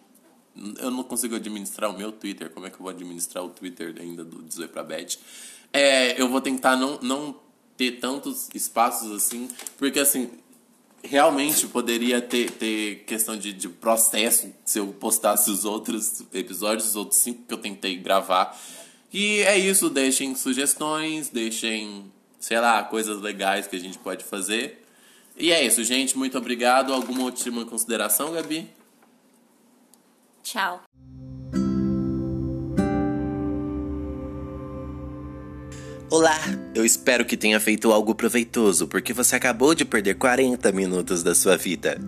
eu 0.80 0.92
não 0.92 1.04
consigo 1.04 1.36
administrar 1.36 1.90
o 1.90 1.98
meu 1.98 2.12
Twitter. 2.12 2.50
Como 2.50 2.66
é 2.66 2.70
que 2.70 2.76
eu 2.76 2.82
vou 2.82 2.90
administrar 2.90 3.44
o 3.44 3.50
Twitter 3.50 3.96
ainda 4.00 4.24
do 4.24 4.42
18 4.44 4.72
pra 4.72 4.84
Beth? 4.84 5.18
É, 5.72 6.20
eu 6.20 6.28
vou 6.28 6.42
tentar 6.42 6.76
não, 6.76 7.00
não 7.02 7.36
ter 7.78 8.00
tantos 8.00 8.50
espaços 8.54 9.12
assim, 9.12 9.48
porque 9.78 10.00
assim, 10.00 10.30
realmente 11.04 11.68
poderia 11.68 12.22
ter, 12.22 12.52
ter 12.52 13.04
questão 13.06 13.38
de, 13.38 13.54
de 13.54 13.70
processo 13.70 14.52
se 14.66 14.80
eu 14.80 14.88
postasse 14.88 15.50
os 15.50 15.64
outros 15.64 16.24
episódios, 16.34 16.90
os 16.90 16.96
outros 16.96 17.20
cinco 17.20 17.44
que 17.48 17.54
eu 17.54 17.58
tentei 17.58 17.96
gravar. 17.96 18.60
E 19.12 19.40
é 19.42 19.58
isso, 19.58 19.90
deixem 19.90 20.36
sugestões, 20.36 21.30
deixem, 21.30 22.12
sei 22.40 22.60
lá, 22.60 22.84
coisas 22.84 23.22
legais 23.22 23.66
que 23.66 23.76
a 23.76 23.80
gente 23.80 23.98
pode 23.98 24.24
fazer. 24.24 24.84
E 25.38 25.52
é 25.52 25.66
isso, 25.66 25.84
gente. 25.84 26.18
Muito 26.18 26.38
obrigado. 26.38 26.94
Alguma 26.94 27.24
última 27.24 27.66
consideração, 27.66 28.34
Gabi? 28.34 28.68
Tchau. 30.44 30.82
Olá, 36.12 36.40
eu 36.74 36.84
espero 36.84 37.24
que 37.24 37.38
tenha 37.38 37.60
feito 37.60 37.92
algo 37.92 38.16
proveitoso, 38.16 38.88
porque 38.88 39.14
você 39.14 39.36
acabou 39.36 39.76
de 39.76 39.86
perder 39.86 40.16
40 40.16 40.72
minutos 40.72 41.22
da 41.22 41.36
sua 41.36 41.56
vida. 41.56 42.00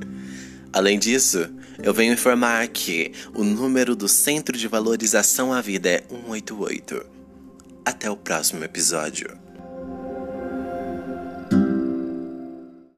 Além 0.74 0.98
disso, 0.98 1.48
eu 1.84 1.94
venho 1.94 2.14
informar 2.14 2.68
que 2.70 3.12
o 3.36 3.44
número 3.44 3.96
do 3.96 4.08
Centro 4.08 4.58
de 4.58 4.68
Valorização 4.68 5.54
à 5.54 5.62
Vida 5.62 5.90
é 5.90 6.04
188. 6.10 7.06
Até 7.86 8.10
o 8.10 8.18
próximo 8.18 8.64
episódio. 8.64 9.41